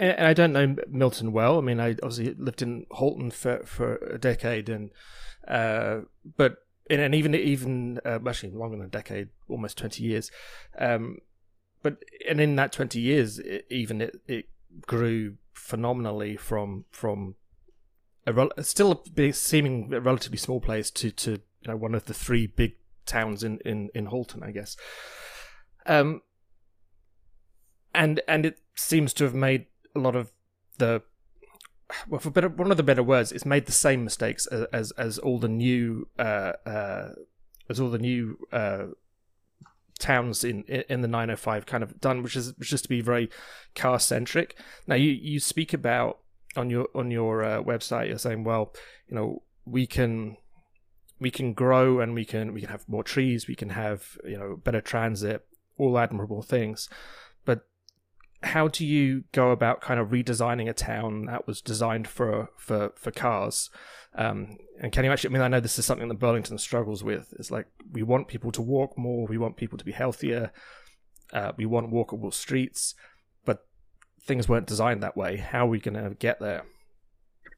and 0.00 0.26
I 0.28 0.32
don't 0.32 0.52
know 0.52 0.76
Milton 0.88 1.32
well. 1.32 1.58
I 1.58 1.60
mean, 1.60 1.80
I 1.80 1.90
obviously 2.04 2.32
lived 2.34 2.62
in 2.62 2.86
Halton 2.92 3.32
for, 3.32 3.64
for 3.64 3.96
a 3.96 4.16
decade, 4.16 4.68
and 4.68 4.90
uh, 5.48 6.02
but 6.36 6.58
and 6.90 7.14
even 7.14 7.34
even 7.34 8.00
uh, 8.04 8.18
actually 8.26 8.52
longer 8.52 8.76
than 8.76 8.86
a 8.86 8.90
decade, 8.90 9.28
almost 9.48 9.78
twenty 9.78 10.04
years. 10.04 10.30
Um, 10.78 11.18
but 11.82 11.98
and 12.28 12.40
in 12.40 12.56
that 12.56 12.72
twenty 12.72 13.00
years, 13.00 13.38
it, 13.38 13.66
even 13.70 14.00
it, 14.00 14.20
it 14.26 14.46
grew 14.86 15.36
phenomenally 15.52 16.36
from 16.36 16.84
from 16.90 17.34
a 18.26 18.32
rel- 18.32 18.52
still 18.60 19.04
a 19.16 19.32
seeming 19.32 19.92
a 19.92 20.00
relatively 20.00 20.38
small 20.38 20.60
place 20.60 20.90
to 20.92 21.10
to 21.10 21.30
you 21.32 21.68
know 21.68 21.76
one 21.76 21.94
of 21.94 22.04
the 22.04 22.14
three 22.14 22.46
big 22.46 22.76
towns 23.06 23.42
in 23.42 23.58
in 23.64 23.90
in 23.94 24.06
Halton, 24.06 24.42
I 24.42 24.50
guess. 24.50 24.76
Um, 25.86 26.22
and 27.94 28.20
and 28.28 28.46
it 28.46 28.60
seems 28.76 29.12
to 29.14 29.24
have 29.24 29.34
made 29.34 29.66
a 29.94 29.98
lot 29.98 30.14
of 30.14 30.32
the 30.78 31.02
well, 32.08 32.20
for 32.20 32.30
better, 32.30 32.48
one 32.48 32.70
of 32.70 32.76
the 32.76 32.82
better 32.82 33.02
words, 33.02 33.32
it's 33.32 33.46
made 33.46 33.66
the 33.66 33.72
same 33.72 34.04
mistakes 34.04 34.46
as 34.46 34.66
as, 34.72 34.90
as 34.92 35.18
all 35.18 35.38
the 35.38 35.48
new 35.48 36.08
uh, 36.18 36.52
uh, 36.66 37.10
as 37.68 37.80
all 37.80 37.90
the 37.90 37.98
new 37.98 38.38
uh, 38.52 38.86
towns 39.98 40.44
in 40.44 40.62
in 40.64 41.00
the 41.00 41.08
905 41.08 41.66
kind 41.66 41.82
of 41.82 42.00
done, 42.00 42.22
which 42.22 42.36
is 42.36 42.52
just 42.60 42.84
to 42.84 42.88
be 42.88 43.00
very 43.00 43.30
car 43.74 43.98
centric. 43.98 44.58
Now 44.86 44.96
you 44.96 45.10
you 45.10 45.40
speak 45.40 45.72
about 45.72 46.18
on 46.56 46.70
your 46.70 46.88
on 46.94 47.10
your 47.10 47.44
uh, 47.44 47.62
website, 47.62 48.08
you're 48.08 48.18
saying, 48.18 48.44
well, 48.44 48.74
you 49.08 49.14
know, 49.14 49.42
we 49.64 49.86
can 49.86 50.36
we 51.20 51.30
can 51.30 51.52
grow 51.52 52.00
and 52.00 52.14
we 52.14 52.24
can 52.24 52.52
we 52.52 52.60
can 52.60 52.70
have 52.70 52.88
more 52.88 53.04
trees, 53.04 53.48
we 53.48 53.54
can 53.54 53.70
have 53.70 54.18
you 54.24 54.38
know 54.38 54.56
better 54.56 54.80
transit, 54.80 55.46
all 55.76 55.98
admirable 55.98 56.42
things, 56.42 56.88
how 58.42 58.68
do 58.68 58.86
you 58.86 59.24
go 59.32 59.50
about 59.50 59.80
kind 59.80 59.98
of 59.98 60.08
redesigning 60.08 60.68
a 60.68 60.72
town 60.72 61.26
that 61.26 61.46
was 61.46 61.60
designed 61.60 62.06
for 62.06 62.50
for 62.56 62.92
for 62.96 63.10
cars? 63.10 63.70
Um, 64.14 64.58
and 64.80 64.92
can 64.92 65.04
you 65.04 65.12
actually? 65.12 65.30
I 65.30 65.32
mean, 65.34 65.42
I 65.42 65.48
know 65.48 65.60
this 65.60 65.78
is 65.78 65.86
something 65.86 66.08
that 66.08 66.18
Burlington 66.18 66.58
struggles 66.58 67.02
with. 67.02 67.34
It's 67.38 67.50
like 67.50 67.66
we 67.92 68.02
want 68.02 68.28
people 68.28 68.52
to 68.52 68.62
walk 68.62 68.96
more, 68.96 69.26
we 69.26 69.38
want 69.38 69.56
people 69.56 69.78
to 69.78 69.84
be 69.84 69.92
healthier, 69.92 70.52
uh, 71.32 71.52
we 71.56 71.66
want 71.66 71.92
walkable 71.92 72.32
streets, 72.32 72.94
but 73.44 73.66
things 74.22 74.48
weren't 74.48 74.66
designed 74.66 75.02
that 75.02 75.16
way. 75.16 75.36
How 75.36 75.66
are 75.66 75.70
we 75.70 75.80
going 75.80 76.02
to 76.02 76.14
get 76.14 76.38
there? 76.40 76.64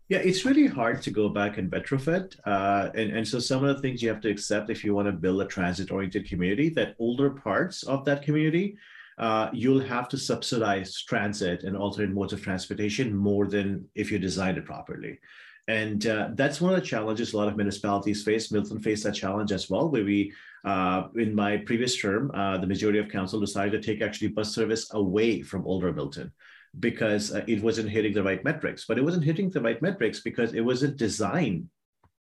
Yeah, 0.08 0.18
it's 0.18 0.44
really 0.44 0.66
hard 0.66 1.02
to 1.02 1.12
go 1.12 1.28
back 1.28 1.56
and 1.56 1.70
retrofit. 1.70 2.34
Uh, 2.44 2.90
and, 2.94 3.16
and 3.16 3.28
so 3.28 3.38
some 3.38 3.64
of 3.64 3.76
the 3.76 3.80
things 3.80 4.02
you 4.02 4.08
have 4.08 4.20
to 4.22 4.30
accept 4.30 4.68
if 4.68 4.82
you 4.82 4.92
want 4.92 5.06
to 5.06 5.12
build 5.12 5.40
a 5.40 5.46
transit 5.46 5.92
oriented 5.92 6.28
community, 6.28 6.68
that 6.70 6.96
older 6.98 7.30
parts 7.30 7.84
of 7.84 8.04
that 8.06 8.22
community, 8.22 8.76
uh, 9.20 9.50
you'll 9.52 9.80
have 9.80 10.08
to 10.08 10.16
subsidize 10.16 11.02
transit 11.02 11.62
and 11.62 11.76
alternate 11.76 12.10
modes 12.10 12.32
of 12.32 12.42
transportation 12.42 13.14
more 13.14 13.46
than 13.46 13.86
if 13.94 14.10
you 14.10 14.18
design 14.18 14.56
it 14.56 14.64
properly. 14.64 15.20
And 15.68 16.04
uh, 16.06 16.30
that's 16.32 16.60
one 16.60 16.72
of 16.72 16.80
the 16.80 16.86
challenges 16.86 17.34
a 17.34 17.36
lot 17.36 17.46
of 17.46 17.56
municipalities 17.56 18.24
face. 18.24 18.50
Milton 18.50 18.80
faced 18.80 19.04
that 19.04 19.14
challenge 19.14 19.52
as 19.52 19.68
well, 19.68 19.90
where 19.90 20.04
we, 20.04 20.32
uh, 20.64 21.04
in 21.16 21.34
my 21.34 21.58
previous 21.58 22.00
term, 22.00 22.30
uh, 22.34 22.56
the 22.56 22.66
majority 22.66 22.98
of 22.98 23.10
council 23.10 23.38
decided 23.38 23.72
to 23.72 23.86
take 23.86 24.02
actually 24.02 24.28
bus 24.28 24.54
service 24.54 24.92
away 24.94 25.42
from 25.42 25.66
older 25.66 25.92
Milton 25.92 26.32
because 26.78 27.32
uh, 27.34 27.44
it 27.46 27.62
wasn't 27.62 27.90
hitting 27.90 28.14
the 28.14 28.22
right 28.22 28.42
metrics. 28.42 28.86
But 28.88 28.96
it 28.96 29.04
wasn't 29.04 29.24
hitting 29.24 29.50
the 29.50 29.60
right 29.60 29.80
metrics 29.82 30.20
because 30.20 30.54
it 30.54 30.62
wasn't 30.62 30.96
designed 30.96 31.68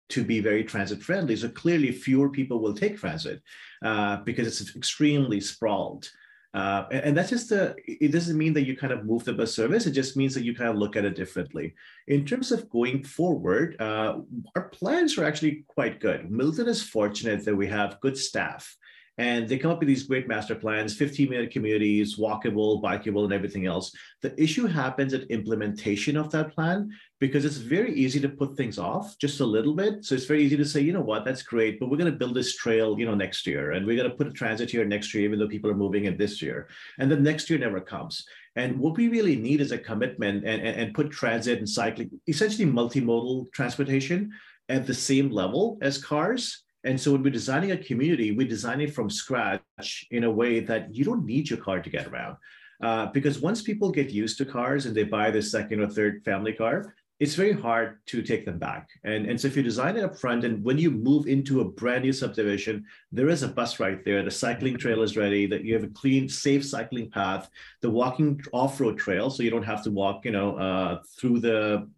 to 0.08 0.24
be 0.24 0.40
very 0.40 0.64
transit 0.64 1.02
friendly. 1.02 1.36
So 1.36 1.50
clearly, 1.50 1.92
fewer 1.92 2.30
people 2.30 2.60
will 2.60 2.74
take 2.74 2.96
transit 2.96 3.42
uh, 3.84 4.16
because 4.24 4.46
it's 4.46 4.74
extremely 4.74 5.40
sprawled. 5.40 6.08
Uh, 6.56 6.86
and, 6.90 7.04
and, 7.04 7.16
that's 7.16 7.28
just 7.28 7.50
the, 7.50 7.76
it 7.86 8.12
doesn't 8.12 8.38
mean 8.38 8.54
that 8.54 8.64
you 8.64 8.74
kind 8.74 8.90
of 8.90 9.04
move 9.04 9.22
the 9.24 9.32
bus 9.34 9.54
service. 9.54 9.84
It 9.84 9.90
just 9.90 10.16
means 10.16 10.32
that 10.34 10.42
you 10.42 10.54
kind 10.54 10.70
of 10.70 10.76
look 10.76 10.96
at 10.96 11.04
it 11.04 11.14
differently. 11.14 11.74
In 12.08 12.24
terms 12.24 12.50
of 12.50 12.70
going 12.70 13.02
forward, 13.02 13.76
uh, 13.78 14.20
our 14.54 14.70
plans 14.70 15.18
are 15.18 15.24
actually 15.26 15.66
quite 15.68 16.00
good. 16.00 16.30
Milton 16.30 16.66
is 16.66 16.82
fortunate 16.82 17.44
that 17.44 17.54
we 17.54 17.66
have 17.66 18.00
good 18.00 18.16
staff 18.16 18.74
and 19.18 19.48
they 19.48 19.56
come 19.56 19.70
up 19.70 19.78
with 19.78 19.88
these 19.88 20.02
great 20.02 20.28
master 20.28 20.54
plans 20.54 20.94
15 20.94 21.30
minute 21.30 21.50
communities 21.50 22.16
walkable 22.16 22.82
bikeable 22.82 23.24
and 23.24 23.32
everything 23.32 23.66
else. 23.66 23.94
The 24.22 24.40
issue 24.40 24.66
happens 24.66 25.14
at 25.14 25.30
implementation 25.30 26.16
of 26.16 26.30
that 26.32 26.54
plan 26.54 26.90
because 27.18 27.44
it's 27.44 27.56
very 27.56 27.94
easy 27.94 28.20
to 28.20 28.28
put 28.28 28.56
things 28.56 28.78
off 28.78 29.16
just 29.18 29.40
a 29.40 29.46
little 29.46 29.74
bit. 29.74 30.04
So 30.04 30.14
it's 30.14 30.26
very 30.26 30.42
easy 30.42 30.56
to 30.56 30.64
say 30.64 30.80
you 30.80 30.92
know 30.92 31.00
what? 31.00 31.24
That's 31.24 31.42
great 31.42 31.80
but 31.80 31.88
we're 31.88 31.96
going 31.96 32.12
to 32.12 32.18
build 32.18 32.34
this 32.34 32.56
trail 32.56 32.98
you 32.98 33.06
know 33.06 33.14
next 33.14 33.46
year 33.46 33.72
and 33.72 33.86
we're 33.86 33.96
going 33.96 34.10
to 34.10 34.16
put 34.16 34.28
a 34.28 34.32
transit 34.32 34.70
here 34.70 34.84
next 34.84 35.14
year 35.14 35.24
even 35.24 35.38
though 35.38 35.48
people 35.48 35.70
are 35.70 35.74
moving 35.74 36.04
in 36.04 36.16
this 36.16 36.42
year. 36.42 36.68
And 36.98 37.10
then 37.10 37.22
next 37.22 37.48
year 37.48 37.58
never 37.58 37.80
comes. 37.80 38.26
And 38.56 38.78
what 38.78 38.96
we 38.96 39.08
really 39.08 39.36
need 39.36 39.60
is 39.60 39.72
a 39.72 39.78
commitment 39.78 40.44
and, 40.46 40.60
and, 40.60 40.80
and 40.80 40.94
put 40.94 41.10
transit 41.10 41.58
and 41.58 41.68
cycling 41.68 42.10
essentially 42.26 42.66
multimodal 42.66 43.52
transportation 43.52 44.32
at 44.68 44.86
the 44.86 44.94
same 44.94 45.30
level 45.30 45.78
as 45.82 46.02
cars 46.02 46.64
and 46.86 47.00
so 47.00 47.12
when 47.12 47.22
we're 47.22 47.30
designing 47.30 47.72
a 47.72 47.76
community, 47.76 48.30
we 48.30 48.46
design 48.46 48.80
it 48.80 48.94
from 48.94 49.10
scratch 49.10 50.06
in 50.10 50.24
a 50.24 50.30
way 50.30 50.60
that 50.60 50.94
you 50.94 51.04
don't 51.04 51.26
need 51.26 51.50
your 51.50 51.58
car 51.58 51.80
to 51.80 51.90
get 51.90 52.06
around. 52.06 52.36
Uh, 52.82 53.06
because 53.06 53.40
once 53.40 53.62
people 53.62 53.90
get 53.90 54.10
used 54.10 54.38
to 54.38 54.44
cars 54.44 54.86
and 54.86 54.94
they 54.94 55.02
buy 55.02 55.30
their 55.30 55.42
second 55.42 55.80
or 55.80 55.88
third 55.88 56.22
family 56.24 56.52
car, 56.52 56.94
it's 57.18 57.34
very 57.34 57.52
hard 57.52 57.98
to 58.06 58.22
take 58.22 58.44
them 58.44 58.58
back. 58.58 58.90
And, 59.04 59.26
and 59.26 59.40
so 59.40 59.48
if 59.48 59.56
you 59.56 59.62
design 59.62 59.96
it 59.96 60.04
up 60.04 60.18
front 60.18 60.44
and 60.44 60.62
when 60.62 60.76
you 60.76 60.90
move 60.90 61.26
into 61.26 61.62
a 61.62 61.64
brand 61.64 62.04
new 62.04 62.12
subdivision, 62.12 62.84
there 63.10 63.30
is 63.30 63.42
a 63.42 63.48
bus 63.48 63.80
right 63.80 64.04
there. 64.04 64.22
The 64.22 64.30
cycling 64.30 64.76
trail 64.76 65.02
is 65.02 65.16
ready, 65.16 65.46
that 65.46 65.64
you 65.64 65.72
have 65.72 65.84
a 65.84 65.88
clean, 65.88 66.28
safe 66.28 66.64
cycling 66.64 67.10
path, 67.10 67.48
the 67.80 67.88
walking 67.88 68.40
off-road 68.52 68.98
trail, 68.98 69.30
so 69.30 69.42
you 69.42 69.50
don't 69.50 69.62
have 69.62 69.82
to 69.84 69.90
walk, 69.90 70.26
you 70.26 70.30
know, 70.32 70.56
uh, 70.56 71.00
through 71.18 71.40
the 71.40 71.88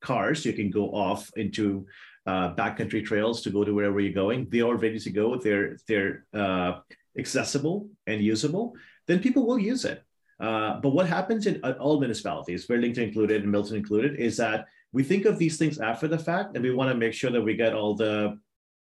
cars. 0.00 0.46
You 0.46 0.54
can 0.54 0.70
go 0.70 0.90
off 0.90 1.30
into 1.36 1.86
uh, 2.26 2.54
backcountry 2.54 3.04
trails 3.04 3.42
to 3.42 3.50
go 3.50 3.64
to 3.64 3.74
wherever 3.74 4.00
you're 4.00 4.12
going. 4.12 4.48
They 4.50 4.60
are 4.60 4.76
ready 4.76 4.98
to 4.98 5.10
go. 5.10 5.36
They're 5.36 5.78
they're 5.86 6.26
uh, 6.32 6.80
accessible 7.18 7.88
and 8.06 8.20
usable. 8.22 8.74
Then 9.06 9.20
people 9.20 9.46
will 9.46 9.58
use 9.58 9.84
it. 9.84 10.02
Uh, 10.40 10.80
but 10.80 10.90
what 10.90 11.06
happens 11.06 11.46
in 11.46 11.60
all 11.62 12.00
municipalities, 12.00 12.66
Burlington 12.66 13.04
included 13.04 13.42
and 13.42 13.52
Milton 13.52 13.76
included, 13.76 14.16
is 14.16 14.36
that 14.38 14.66
we 14.92 15.02
think 15.02 15.26
of 15.26 15.38
these 15.38 15.58
things 15.58 15.78
after 15.78 16.08
the 16.08 16.18
fact, 16.18 16.54
and 16.54 16.64
we 16.64 16.72
want 16.72 16.90
to 16.90 16.96
make 16.96 17.12
sure 17.12 17.30
that 17.30 17.42
we 17.42 17.54
get 17.54 17.74
all 17.74 17.94
the 17.94 18.38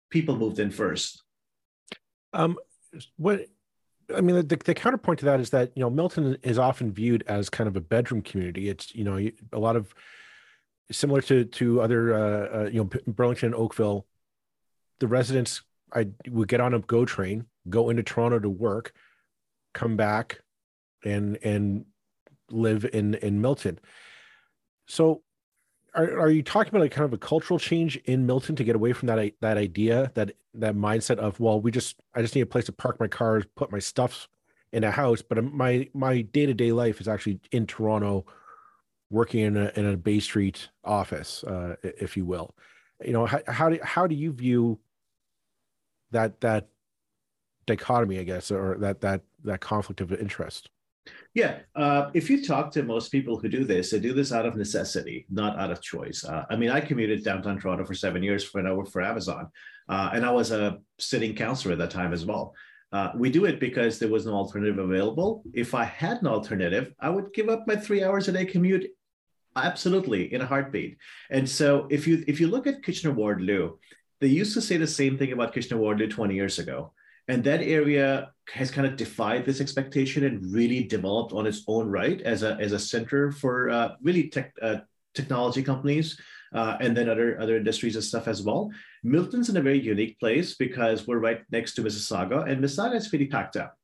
people 0.10 0.36
moved 0.36 0.60
in 0.60 0.72
first. 0.72 1.22
Um, 2.34 2.58
what 3.18 3.46
I 4.16 4.22
mean, 4.22 4.36
the, 4.48 4.58
the 4.58 4.74
counterpoint 4.74 5.20
to 5.20 5.26
that 5.26 5.40
is 5.40 5.50
that 5.52 5.72
you 5.76 5.82
know 5.82 5.90
Milton 5.90 6.38
is 6.44 6.58
often 6.58 6.92
viewed 6.92 7.24
as 7.28 7.50
kind 7.50 7.68
of 7.68 7.76
a 7.76 7.82
bedroom 7.82 8.22
community. 8.22 8.70
It's 8.70 8.94
you 8.96 9.04
know 9.04 9.18
a 9.52 9.60
lot 9.60 9.76
of 9.76 9.94
similar 10.92 11.22
to 11.22 11.46
to 11.46 11.82
other 11.82 12.14
uh, 12.14 12.58
uh, 12.58 12.70
you 12.72 12.80
know 12.84 12.90
Burlington 13.08 13.48
and 13.48 13.56
Oakville, 13.56 14.06
the 15.00 15.08
residents 15.08 15.62
I 15.94 16.08
would 16.28 16.48
get 16.48 16.62
on 16.62 16.74
a 16.74 16.80
GO 16.80 17.06
train, 17.06 17.46
go 17.70 17.90
into 17.90 18.04
Toronto 18.04 18.40
to 18.40 18.50
work, 18.50 18.94
come 19.74 19.96
back, 19.96 20.42
and 21.04 21.38
and 21.44 21.86
live 22.50 22.86
in 22.92 23.16
in 23.16 23.42
Milton. 23.42 23.80
So, 24.88 25.24
are 25.96 26.20
are 26.20 26.30
you 26.30 26.44
talking 26.44 26.70
about 26.70 26.82
like 26.82 26.92
kind 26.92 27.06
of 27.06 27.14
a 27.14 27.18
cultural 27.18 27.60
change 27.60 27.98
in 28.06 28.26
Milton 28.26 28.56
to 28.56 28.64
get 28.64 28.76
away 28.76 28.94
from 28.94 29.08
that 29.08 29.34
that 29.42 29.58
idea 29.58 30.12
that 30.16 30.32
that 30.56 30.76
mindset 30.76 31.18
of 31.18 31.40
well, 31.40 31.60
we 31.60 31.72
just 31.72 31.96
I 32.14 32.22
just 32.22 32.36
need 32.36 32.42
a 32.42 32.48
place 32.48 32.66
to 32.66 32.72
park 32.72 33.00
my 33.00 33.08
cars, 33.08 33.46
put 33.56 33.72
my 33.72 33.80
stuff 33.80 34.28
in 34.72 34.84
a 34.84 34.92
house, 34.92 35.22
but 35.22 35.44
my 35.44 35.88
my 35.94 36.22
day 36.22 36.46
to 36.46 36.54
day 36.54 36.72
life 36.72 37.00
is 37.00 37.08
actually 37.08 37.40
in 37.52 37.68
Toronto 37.68 38.26
working 39.14 39.42
in 39.42 39.56
a 39.56 39.72
in 39.76 39.86
a 39.86 39.96
Bay 39.96 40.20
Street 40.20 40.70
office, 40.84 41.44
uh, 41.44 41.76
if 41.84 42.18
you 42.18 42.26
will. 42.26 42.56
You 43.06 43.14
know, 43.14 43.26
how, 43.26 43.40
how 43.48 43.70
do 43.70 43.80
how 43.84 44.08
do 44.08 44.16
you 44.16 44.34
view 44.34 44.80
that 46.12 46.42
that 46.42 46.68
dichotomy, 47.68 48.20
I 48.20 48.24
guess, 48.24 48.52
or 48.52 48.78
that 48.80 49.02
that 49.02 49.22
that 49.44 49.62
conflict 49.62 50.02
of 50.02 50.12
interest? 50.12 50.70
Yeah, 51.34 51.60
uh, 51.76 52.12
if 52.14 52.30
you 52.30 52.46
talk 52.46 52.72
to 52.72 52.84
most 52.84 53.12
people 53.12 53.38
who 53.38 53.50
do 53.50 53.66
this, 53.66 53.92
they 53.92 54.00
do 54.00 54.14
this 54.14 54.32
out 54.32 54.46
of 54.46 54.56
necessity, 54.56 55.26
not 55.30 55.60
out 55.60 55.70
of 55.70 55.82
choice. 55.82 56.24
Uh, 56.24 56.46
I 56.50 56.56
mean, 56.56 56.70
I 56.70 56.80
commuted 56.80 57.24
downtown 57.24 57.60
Toronto 57.60 57.84
for 57.86 57.94
seven 57.94 58.24
years 58.24 58.54
when 58.54 58.66
I 58.66 58.74
worked 58.74 58.92
for 58.92 59.02
Amazon, 59.02 59.50
uh, 59.90 60.12
and 60.14 60.26
I 60.26 60.32
was 60.32 60.52
a 60.52 60.80
sitting 61.00 61.36
councilor 61.36 61.74
at 61.74 61.80
that 61.80 61.92
time 61.92 62.14
as 62.14 62.26
well. 62.26 62.54
Uh, 62.94 63.12
we 63.16 63.30
do 63.30 63.46
it 63.46 63.60
because 63.60 63.98
there 63.98 64.10
was 64.10 64.26
no 64.26 64.34
alternative 64.34 64.78
available. 64.78 65.44
If 65.54 65.74
I 65.74 65.84
had 65.84 66.18
an 66.22 66.28
alternative, 66.28 66.94
I 67.00 67.10
would 67.10 67.34
give 67.34 67.50
up 67.50 67.68
my 67.68 67.76
three 67.76 68.04
hours 68.04 68.28
a 68.28 68.32
day 68.32 68.46
commute 68.46 68.86
Absolutely, 69.56 70.34
in 70.34 70.42
a 70.42 70.46
heartbeat. 70.46 70.98
And 71.30 71.48
so 71.48 71.88
if 71.92 72.08
you 72.08 72.24
if 72.28 72.40
you 72.40 72.48
look 72.48 72.66
at 72.66 72.84
Kitchener 72.84 73.14
Waterloo, 73.14 73.78
they 74.20 74.28
used 74.28 74.54
to 74.54 74.62
say 74.62 74.78
the 74.78 74.88
same 74.88 75.18
thing 75.18 75.32
about 75.32 75.54
Kitchener 75.54 75.80
Waterloo 75.80 76.08
20 76.08 76.34
years 76.34 76.58
ago. 76.58 76.94
And 77.28 77.44
that 77.44 77.62
area 77.62 78.32
has 78.54 78.72
kind 78.72 78.86
of 78.86 78.98
defied 78.98 79.46
this 79.46 79.62
expectation 79.62 80.26
and 80.26 80.54
really 80.54 80.84
developed 80.84 81.34
on 81.34 81.46
its 81.48 81.64
own 81.68 81.88
right 81.88 82.22
as 82.22 82.44
a, 82.44 82.58
as 82.60 82.74
a 82.74 82.80
center 82.80 83.32
for 83.32 83.70
uh, 83.70 83.96
really 84.02 84.30
tech, 84.30 84.54
uh, 84.62 84.78
technology 85.14 85.64
companies 85.64 86.20
uh, 86.54 86.78
and 86.82 86.96
then 86.98 87.10
other, 87.10 87.40
other 87.40 87.56
industries 87.56 87.96
and 87.96 88.04
stuff 88.04 88.28
as 88.28 88.42
well. 88.42 88.70
Milton's 89.04 89.50
in 89.50 89.58
a 89.58 89.62
very 89.62 89.80
unique 89.80 90.20
place 90.20 90.56
because 90.56 91.08
we're 91.08 91.20
right 91.20 91.42
next 91.52 91.76
to 91.76 91.82
Mississauga 91.82 92.50
and 92.50 92.62
Mississauga 92.62 92.96
is 92.96 93.08
pretty 93.08 93.28
packed 93.28 93.56
up. 93.56 93.76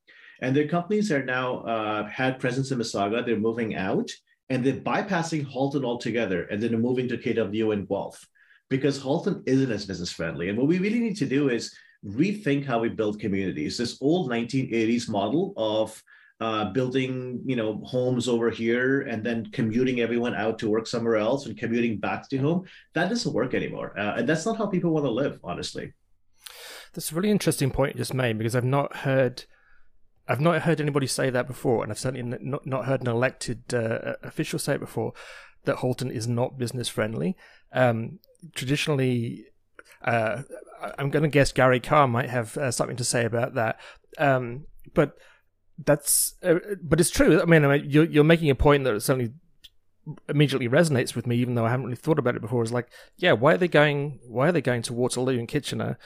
And 0.41 0.55
their 0.55 0.67
companies 0.67 1.11
are 1.11 1.23
now 1.23 1.59
uh, 1.59 2.07
had 2.07 2.39
presence 2.39 2.71
in 2.71 2.79
Mississauga. 2.79 3.25
They're 3.25 3.37
moving 3.37 3.75
out 3.75 4.09
and 4.49 4.63
they're 4.63 4.73
bypassing 4.73 5.45
Halton 5.45 5.85
altogether 5.85 6.43
and 6.43 6.61
then 6.61 6.79
moving 6.81 7.07
to 7.09 7.17
KW 7.17 7.73
and 7.73 7.87
Guelph 7.87 8.27
because 8.69 9.01
Halton 9.01 9.43
isn't 9.45 9.71
as 9.71 9.85
business 9.85 10.11
friendly. 10.11 10.49
And 10.49 10.57
what 10.57 10.67
we 10.67 10.79
really 10.79 10.99
need 10.99 11.17
to 11.17 11.25
do 11.25 11.49
is 11.49 11.73
rethink 12.05 12.65
how 12.65 12.79
we 12.79 12.89
build 12.89 13.19
communities. 13.19 13.77
This 13.77 13.97
old 14.01 14.29
1980s 14.29 15.09
model 15.09 15.53
of 15.57 16.01
uh, 16.39 16.65
building, 16.71 17.41
you 17.45 17.55
know, 17.55 17.81
homes 17.83 18.27
over 18.27 18.49
here 18.49 19.01
and 19.01 19.23
then 19.23 19.45
commuting 19.51 19.99
everyone 19.99 20.33
out 20.33 20.57
to 20.59 20.69
work 20.69 20.87
somewhere 20.87 21.17
else 21.17 21.45
and 21.45 21.57
commuting 21.57 21.97
back 21.97 22.29
to 22.29 22.37
home, 22.37 22.65
that 22.93 23.09
doesn't 23.09 23.33
work 23.33 23.53
anymore. 23.53 23.97
Uh, 23.97 24.15
and 24.17 24.29
that's 24.29 24.45
not 24.45 24.57
how 24.57 24.65
people 24.65 24.91
want 24.91 25.05
to 25.05 25.11
live, 25.11 25.39
honestly. 25.43 25.93
That's 26.93 27.11
a 27.11 27.15
really 27.15 27.29
interesting 27.29 27.69
point 27.69 27.95
you 27.95 27.99
just 27.99 28.13
made 28.13 28.37
because 28.37 28.55
I've 28.55 28.63
not 28.63 28.97
heard– 28.97 29.45
I've 30.29 30.39
not 30.39 30.61
heard 30.61 30.79
anybody 30.79 31.07
say 31.07 31.31
that 31.31 31.47
before, 31.47 31.81
and 31.81 31.91
I've 31.91 31.97
certainly 31.97 32.37
not, 32.39 32.65
not 32.65 32.85
heard 32.85 33.01
an 33.01 33.07
elected 33.07 33.73
uh, 33.73 34.13
official 34.21 34.59
say 34.59 34.75
it 34.75 34.79
before 34.79 35.13
that 35.65 35.77
Halton 35.77 36.11
is 36.11 36.27
not 36.27 36.57
business 36.57 36.87
friendly. 36.87 37.35
Um, 37.73 38.19
traditionally, 38.53 39.45
uh, 40.05 40.43
I'm 40.99 41.09
going 41.09 41.23
to 41.23 41.29
guess 41.29 41.51
Gary 41.51 41.79
Carr 41.79 42.07
might 42.07 42.29
have 42.29 42.55
uh, 42.57 42.69
something 42.69 42.95
to 42.97 43.03
say 43.03 43.25
about 43.25 43.55
that. 43.55 43.79
Um, 44.19 44.65
but 44.93 45.17
that's, 45.83 46.35
uh, 46.43 46.59
but 46.81 46.99
it's 46.99 47.09
true. 47.09 47.41
I 47.41 47.45
mean, 47.45 47.65
I 47.65 47.77
mean 47.77 47.89
you're, 47.89 48.05
you're 48.05 48.23
making 48.23 48.51
a 48.51 48.55
point 48.55 48.83
that 48.83 49.01
certainly 49.01 49.33
immediately 50.27 50.69
resonates 50.69 51.15
with 51.15 51.25
me, 51.25 51.37
even 51.37 51.55
though 51.55 51.65
I 51.65 51.71
haven't 51.71 51.85
really 51.85 51.95
thought 51.95 52.19
about 52.19 52.35
it 52.35 52.41
before, 52.41 52.63
is 52.63 52.71
like, 52.71 52.89
yeah, 53.17 53.31
why 53.31 53.55
are 53.55 53.57
they 53.57 53.67
going? 53.67 54.19
Why 54.27 54.49
are 54.49 54.51
they 54.51 54.61
going 54.61 54.83
to 54.83 54.93
Waterloo 54.93 55.39
and 55.39 55.47
Kitchener, 55.47 55.97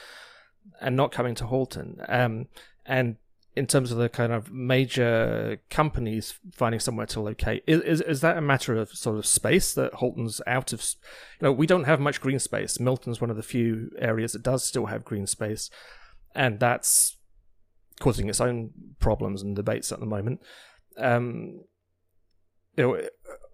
and 0.79 0.95
not 0.95 1.11
coming 1.11 1.35
to 1.35 1.47
Halton? 1.47 2.01
Um, 2.07 2.47
and 2.85 3.17
in 3.55 3.67
terms 3.67 3.91
of 3.91 3.97
the 3.97 4.09
kind 4.09 4.33
of 4.33 4.51
major 4.51 5.59
companies 5.69 6.33
finding 6.53 6.79
somewhere 6.79 7.05
to 7.05 7.21
locate, 7.21 7.63
is, 7.67 7.81
is, 7.81 8.01
is 8.01 8.21
that 8.21 8.37
a 8.37 8.41
matter 8.41 8.75
of 8.75 8.89
sort 8.89 9.17
of 9.17 9.25
space 9.25 9.73
that 9.73 9.93
Halton's 9.95 10.41
out 10.47 10.73
of? 10.73 10.83
You 11.39 11.45
know, 11.45 11.51
we 11.51 11.67
don't 11.67 11.83
have 11.83 11.99
much 11.99 12.19
green 12.19 12.39
space. 12.39 12.79
Milton's 12.79 13.21
one 13.21 13.29
of 13.29 13.35
the 13.35 13.43
few 13.43 13.91
areas 13.99 14.33
that 14.33 14.43
does 14.43 14.65
still 14.65 14.87
have 14.87 15.05
green 15.05 15.27
space, 15.27 15.69
and 16.33 16.59
that's 16.59 17.17
causing 17.99 18.27
its 18.27 18.41
own 18.41 18.71
problems 18.99 19.43
and 19.43 19.55
debates 19.55 19.91
at 19.91 19.99
the 19.99 20.05
moment. 20.05 20.41
Um, 20.97 21.61
you 22.75 22.83
know, 22.83 23.01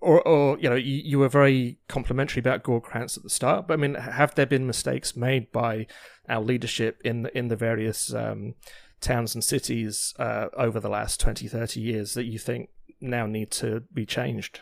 or, 0.02 0.26
or 0.26 0.58
you 0.60 0.70
know, 0.70 0.76
you, 0.76 1.02
you, 1.04 1.20
were 1.20 1.28
very 1.28 1.78
complimentary 1.90 2.40
about 2.40 2.64
Gord 2.64 2.84
Krantz 2.84 3.18
at 3.18 3.24
the 3.24 3.30
start, 3.30 3.68
but 3.68 3.74
I 3.74 3.78
mean, 3.78 3.96
have 3.96 4.34
there 4.36 4.46
been 4.46 4.66
mistakes 4.66 5.18
made 5.18 5.52
by 5.52 5.88
our 6.30 6.42
leadership 6.42 7.02
in 7.04 7.28
in 7.34 7.50
the 7.50 7.58
various 7.58 8.14
um, 8.14 8.56
towns 9.00 9.36
and 9.36 9.44
cities 9.44 10.14
uh, 10.20 10.48
over 10.54 10.80
the 10.80 10.90
last 10.90 11.20
20, 11.20 11.48
30 11.48 11.80
years 11.80 12.14
that 12.14 12.26
you 12.26 12.40
think 12.40 12.70
now 13.02 13.26
need 13.26 13.52
to 13.52 13.84
be 13.94 14.06
changed? 14.06 14.62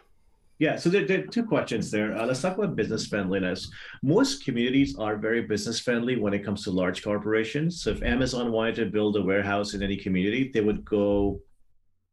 Yeah, 0.60 0.76
so 0.76 0.90
there, 0.90 1.06
there, 1.06 1.20
are 1.24 1.28
two 1.28 1.46
questions 1.46 1.92
there. 1.92 2.18
Uh, 2.18 2.26
let's 2.26 2.42
talk 2.42 2.58
about 2.58 2.76
business 2.76 3.06
friendliness. 3.06 3.70
Most 4.02 4.44
communities 4.44 4.98
are 4.98 5.16
very 5.16 5.44
business 5.44 5.80
friendly 5.80 6.16
when 6.16 6.34
it 6.34 6.44
comes 6.44 6.64
to 6.64 6.72
large 6.72 7.04
corporations. 7.04 7.84
So 7.84 7.92
if 7.92 8.02
Amazon 8.02 8.52
wanted 8.52 8.76
to 8.78 8.86
build 8.88 9.18
a 9.18 9.22
warehouse 9.22 9.76
in 9.76 9.84
any 9.84 9.98
community, 9.98 10.50
they 10.52 10.62
would 10.62 10.84
go 10.84 11.40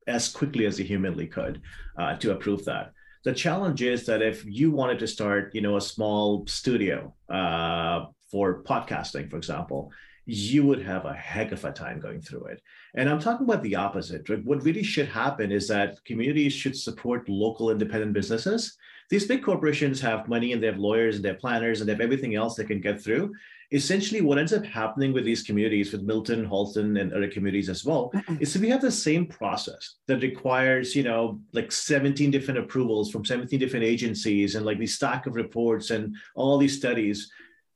as 0.07 0.29
quickly 0.29 0.67
as 0.67 0.77
they 0.77 0.85
humanly 0.85 1.27
could 1.27 1.63
uh, 1.99 2.17
to 2.17 2.33
approve 2.33 2.67
that. 2.67 2.93
The 3.25 3.33
challenge 3.33 3.81
is 3.81 4.05
that 4.05 4.21
if 4.21 4.45
you 4.45 4.71
wanted 4.71 4.99
to 4.99 5.07
start, 5.07 5.55
you 5.55 5.63
know, 5.63 5.79
a 5.79 5.81
small 5.81 6.47
studio 6.47 7.15
uh, 7.31 8.07
for 8.31 8.63
podcasting, 8.63 9.31
for 9.31 9.39
example, 9.39 9.91
you 10.27 10.65
would 10.65 10.83
have 10.83 11.05
a 11.05 11.13
heck 11.13 11.53
of 11.53 11.65
a 11.65 11.73
time 11.73 12.01
going 12.01 12.21
through 12.21 12.45
it. 12.47 12.63
And 12.95 13.09
I'm 13.09 13.21
talking 13.21 13.47
about 13.47 13.63
the 13.63 13.77
opposite. 13.77 14.29
What 14.45 14.65
really 14.65 14.83
should 14.83 15.09
happen 15.09 15.53
is 15.53 15.69
that 15.69 16.03
communities 16.05 16.53
should 16.53 16.77
support 16.77 17.29
local 17.29 17.71
independent 17.71 18.13
businesses. 18.13 18.77
These 19.11 19.27
big 19.27 19.45
corporations 19.45 20.01
have 20.01 20.29
money 20.29 20.53
and 20.53 20.63
they 20.63 20.67
have 20.67 20.79
lawyers 20.79 21.17
and 21.17 21.25
they 21.25 21.29
have 21.29 21.39
planners 21.39 21.81
and 21.81 21.89
they 21.89 21.93
have 21.93 22.01
everything 22.01 22.35
else 22.35 22.57
they 22.57 22.65
can 22.65 22.81
get 22.81 23.03
through. 23.03 23.33
Essentially, 23.71 24.21
what 24.21 24.39
ends 24.39 24.53
up 24.53 24.65
happening 24.65 25.13
with 25.13 25.25
these 25.25 25.43
communities, 25.43 25.93
with 25.93 26.03
Milton, 26.03 26.45
Halton, 26.45 26.97
and 26.97 27.13
other 27.13 27.29
communities 27.29 27.69
as 27.69 27.85
well, 27.85 28.13
is 28.41 28.53
that 28.53 28.63
we 28.63 28.69
have 28.71 28.81
the 28.81 28.91
same 28.91 29.27
process 29.27 29.97
that 30.07 30.23
requires, 30.23 30.95
you 30.95 31.03
know, 31.03 31.41
like 31.53 31.73
17 31.73 32.31
different 32.31 32.61
approvals 32.61 33.11
from 33.11 33.25
17 33.25 33.59
different 33.59 33.85
agencies 33.85 34.55
and 34.55 34.65
like 34.65 34.79
these 34.79 34.95
stack 34.95 35.27
of 35.27 35.35
reports 35.35 35.91
and 35.91 36.15
all 36.35 36.57
these 36.57 36.77
studies 36.77 37.31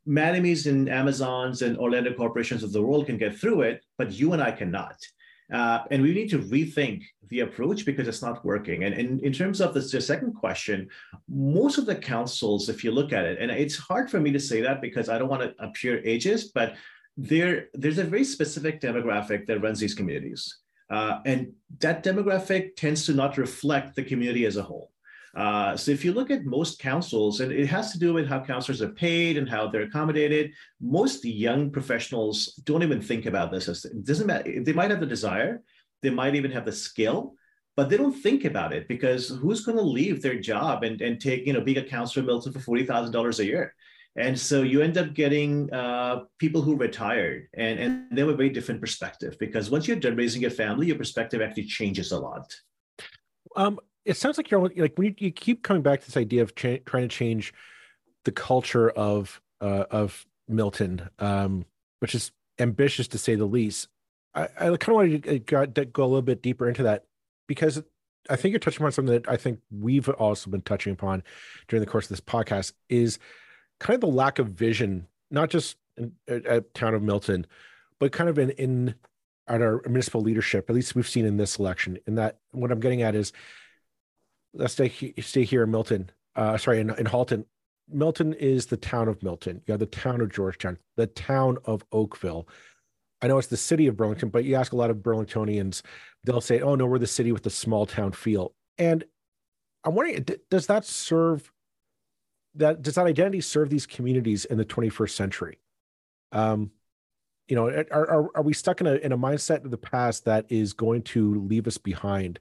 Mattamys 0.08 0.66
and 0.66 0.88
Amazons 0.88 1.62
and 1.62 1.76
Orlando 1.76 2.14
corporations 2.14 2.62
of 2.62 2.72
the 2.72 2.82
world 2.82 3.06
can 3.06 3.18
get 3.18 3.36
through 3.36 3.62
it, 3.62 3.84
but 3.98 4.12
you 4.12 4.32
and 4.32 4.42
I 4.42 4.52
cannot. 4.52 4.96
Uh, 5.52 5.80
and 5.90 6.02
we 6.02 6.12
need 6.12 6.28
to 6.30 6.38
rethink 6.38 7.04
the 7.28 7.40
approach 7.40 7.84
because 7.84 8.06
it's 8.06 8.22
not 8.22 8.44
working. 8.44 8.84
And, 8.84 8.94
and 8.94 9.20
in 9.20 9.32
terms 9.32 9.60
of 9.60 9.72
the, 9.72 9.82
second 9.82 10.34
question, 10.34 10.88
most 11.28 11.78
of 11.78 11.86
the 11.86 11.96
councils, 11.96 12.68
if 12.68 12.84
you 12.84 12.90
look 12.90 13.12
at 13.12 13.24
it, 13.24 13.38
and 13.40 13.50
it's 13.50 13.76
hard 13.76 14.10
for 14.10 14.20
me 14.20 14.30
to 14.32 14.40
say 14.40 14.60
that 14.62 14.82
because 14.82 15.08
I 15.08 15.18
don't 15.18 15.28
want 15.28 15.42
to 15.42 15.54
appear 15.64 16.02
ageist, 16.02 16.48
but 16.54 16.74
there, 17.16 17.68
there's 17.74 17.98
a 17.98 18.04
very 18.04 18.24
specific 18.24 18.80
demographic 18.80 19.46
that 19.46 19.60
runs 19.60 19.80
these 19.80 19.94
communities. 19.94 20.58
Uh, 20.90 21.20
and 21.26 21.52
that 21.80 22.02
demographic 22.02 22.76
tends 22.76 23.04
to 23.06 23.12
not 23.12 23.36
reflect 23.36 23.94
the 23.94 24.04
community 24.04 24.46
as 24.46 24.56
a 24.56 24.62
whole. 24.62 24.90
Uh, 25.38 25.76
so 25.76 25.92
if 25.92 26.04
you 26.04 26.12
look 26.12 26.32
at 26.32 26.44
most 26.44 26.80
councils, 26.80 27.40
and 27.40 27.52
it 27.52 27.66
has 27.66 27.92
to 27.92 27.98
do 27.98 28.12
with 28.12 28.26
how 28.26 28.40
counselors 28.40 28.82
are 28.82 28.88
paid 28.88 29.36
and 29.36 29.48
how 29.48 29.68
they're 29.68 29.82
accommodated, 29.82 30.52
most 30.80 31.24
young 31.24 31.70
professionals 31.70 32.60
don't 32.64 32.82
even 32.82 33.00
think 33.00 33.24
about 33.24 33.52
this. 33.52 33.68
It 33.84 34.04
doesn't 34.04 34.26
matter. 34.26 34.60
They 34.60 34.72
might 34.72 34.90
have 34.90 34.98
the 34.98 35.06
desire, 35.06 35.62
they 36.02 36.10
might 36.10 36.34
even 36.34 36.50
have 36.50 36.64
the 36.64 36.72
skill, 36.72 37.34
but 37.76 37.88
they 37.88 37.96
don't 37.96 38.20
think 38.20 38.44
about 38.46 38.72
it 38.72 38.88
because 38.88 39.28
who's 39.28 39.64
going 39.64 39.78
to 39.78 39.84
leave 39.84 40.22
their 40.22 40.40
job 40.40 40.82
and, 40.82 41.00
and 41.00 41.20
take, 41.20 41.46
you 41.46 41.52
know, 41.52 41.60
being 41.60 41.78
a 41.78 41.84
counselor 41.84 42.22
in 42.22 42.26
Milton 42.26 42.52
for 42.52 42.58
$40,000 42.58 43.38
a 43.38 43.44
year? 43.44 43.74
And 44.16 44.36
so 44.36 44.62
you 44.62 44.82
end 44.82 44.98
up 44.98 45.14
getting 45.14 45.72
uh, 45.72 46.24
people 46.38 46.62
who 46.62 46.74
retired 46.74 47.46
and, 47.54 47.78
and 47.78 48.06
they 48.10 48.22
have 48.22 48.30
a 48.30 48.34
very 48.34 48.50
different 48.50 48.80
perspective 48.80 49.36
because 49.38 49.70
once 49.70 49.86
you're 49.86 49.96
done 50.00 50.16
raising 50.16 50.44
a 50.46 50.50
family, 50.50 50.88
your 50.88 50.96
perspective 50.96 51.40
actually 51.40 51.66
changes 51.66 52.10
a 52.10 52.18
lot. 52.18 52.52
Um, 53.54 53.78
it 54.08 54.16
sounds 54.16 54.38
like 54.38 54.50
you're 54.50 54.60
like 54.60 54.96
when 54.96 55.08
you, 55.08 55.14
you 55.18 55.30
keep 55.30 55.62
coming 55.62 55.82
back 55.82 56.00
to 56.00 56.06
this 56.06 56.16
idea 56.16 56.42
of 56.42 56.54
cha- 56.54 56.78
trying 56.86 57.02
to 57.02 57.14
change 57.14 57.52
the 58.24 58.32
culture 58.32 58.88
of 58.90 59.40
uh, 59.60 59.84
of 59.90 60.26
Milton, 60.48 61.08
um, 61.18 61.66
which 62.00 62.14
is 62.14 62.32
ambitious 62.58 63.06
to 63.08 63.18
say 63.18 63.34
the 63.34 63.44
least. 63.44 63.88
I, 64.34 64.44
I 64.44 64.76
kind 64.76 64.88
of 64.88 64.88
wanted 64.88 65.24
to 65.24 65.38
go, 65.40 65.66
go 65.66 66.04
a 66.04 66.06
little 66.06 66.22
bit 66.22 66.42
deeper 66.42 66.66
into 66.66 66.84
that 66.84 67.04
because 67.46 67.82
I 68.30 68.36
think 68.36 68.52
you're 68.52 68.60
touching 68.60 68.84
on 68.84 68.92
something 68.92 69.12
that 69.12 69.28
I 69.28 69.36
think 69.36 69.60
we've 69.70 70.08
also 70.08 70.50
been 70.50 70.62
touching 70.62 70.94
upon 70.94 71.22
during 71.68 71.80
the 71.84 71.90
course 71.90 72.06
of 72.06 72.10
this 72.10 72.20
podcast 72.20 72.72
is 72.88 73.18
kind 73.78 73.94
of 73.94 74.00
the 74.00 74.14
lack 74.14 74.38
of 74.38 74.48
vision, 74.48 75.06
not 75.30 75.50
just 75.50 75.76
in, 75.98 76.12
at 76.26 76.72
town 76.72 76.94
of 76.94 77.02
Milton, 77.02 77.46
but 77.98 78.12
kind 78.12 78.30
of 78.30 78.38
in 78.38 78.50
in 78.50 78.94
at 79.46 79.60
our 79.60 79.82
municipal 79.86 80.22
leadership. 80.22 80.70
At 80.70 80.76
least 80.76 80.94
we've 80.94 81.08
seen 81.08 81.26
in 81.26 81.36
this 81.36 81.58
election. 81.58 81.98
And 82.06 82.16
that, 82.18 82.38
what 82.52 82.70
I'm 82.70 82.80
getting 82.80 83.02
at 83.02 83.14
is 83.14 83.32
let's 84.58 84.74
stay 84.74 85.14
stay 85.20 85.44
here 85.44 85.62
in 85.62 85.70
Milton. 85.70 86.10
Uh, 86.36 86.58
sorry, 86.58 86.80
in, 86.80 86.90
in 86.98 87.06
Halton. 87.06 87.46
Milton 87.90 88.34
is 88.34 88.66
the 88.66 88.76
town 88.76 89.08
of 89.08 89.22
Milton. 89.22 89.62
You 89.66 89.72
have 89.72 89.80
the 89.80 89.86
town 89.86 90.20
of 90.20 90.30
Georgetown, 90.30 90.76
the 90.96 91.06
town 91.06 91.56
of 91.64 91.82
Oakville. 91.90 92.46
I 93.22 93.28
know 93.28 93.38
it's 93.38 93.48
the 93.48 93.56
city 93.56 93.86
of 93.86 93.96
Burlington, 93.96 94.28
but 94.28 94.44
you 94.44 94.54
ask 94.56 94.72
a 94.72 94.76
lot 94.76 94.90
of 94.90 94.98
Burlingtonians, 94.98 95.82
they'll 96.24 96.42
say, 96.42 96.60
"Oh 96.60 96.74
no, 96.74 96.84
we're 96.86 96.98
the 96.98 97.06
city 97.06 97.32
with 97.32 97.44
the 97.44 97.50
small 97.50 97.86
town 97.86 98.12
feel." 98.12 98.54
And 98.76 99.04
I'm 99.84 99.94
wondering, 99.94 100.26
does 100.50 100.66
that 100.66 100.84
serve 100.84 101.50
that? 102.56 102.82
Does 102.82 102.96
that 102.96 103.06
identity 103.06 103.40
serve 103.40 103.70
these 103.70 103.86
communities 103.86 104.44
in 104.44 104.58
the 104.58 104.64
21st 104.64 105.10
century? 105.10 105.58
Um, 106.30 106.72
you 107.46 107.56
know, 107.56 107.68
are, 107.68 108.10
are 108.10 108.30
are 108.36 108.42
we 108.42 108.52
stuck 108.52 108.80
in 108.80 108.86
a 108.86 108.94
in 108.96 109.12
a 109.12 109.18
mindset 109.18 109.64
of 109.64 109.70
the 109.70 109.78
past 109.78 110.26
that 110.26 110.46
is 110.50 110.74
going 110.74 111.02
to 111.02 111.40
leave 111.40 111.66
us 111.66 111.78
behind? 111.78 112.38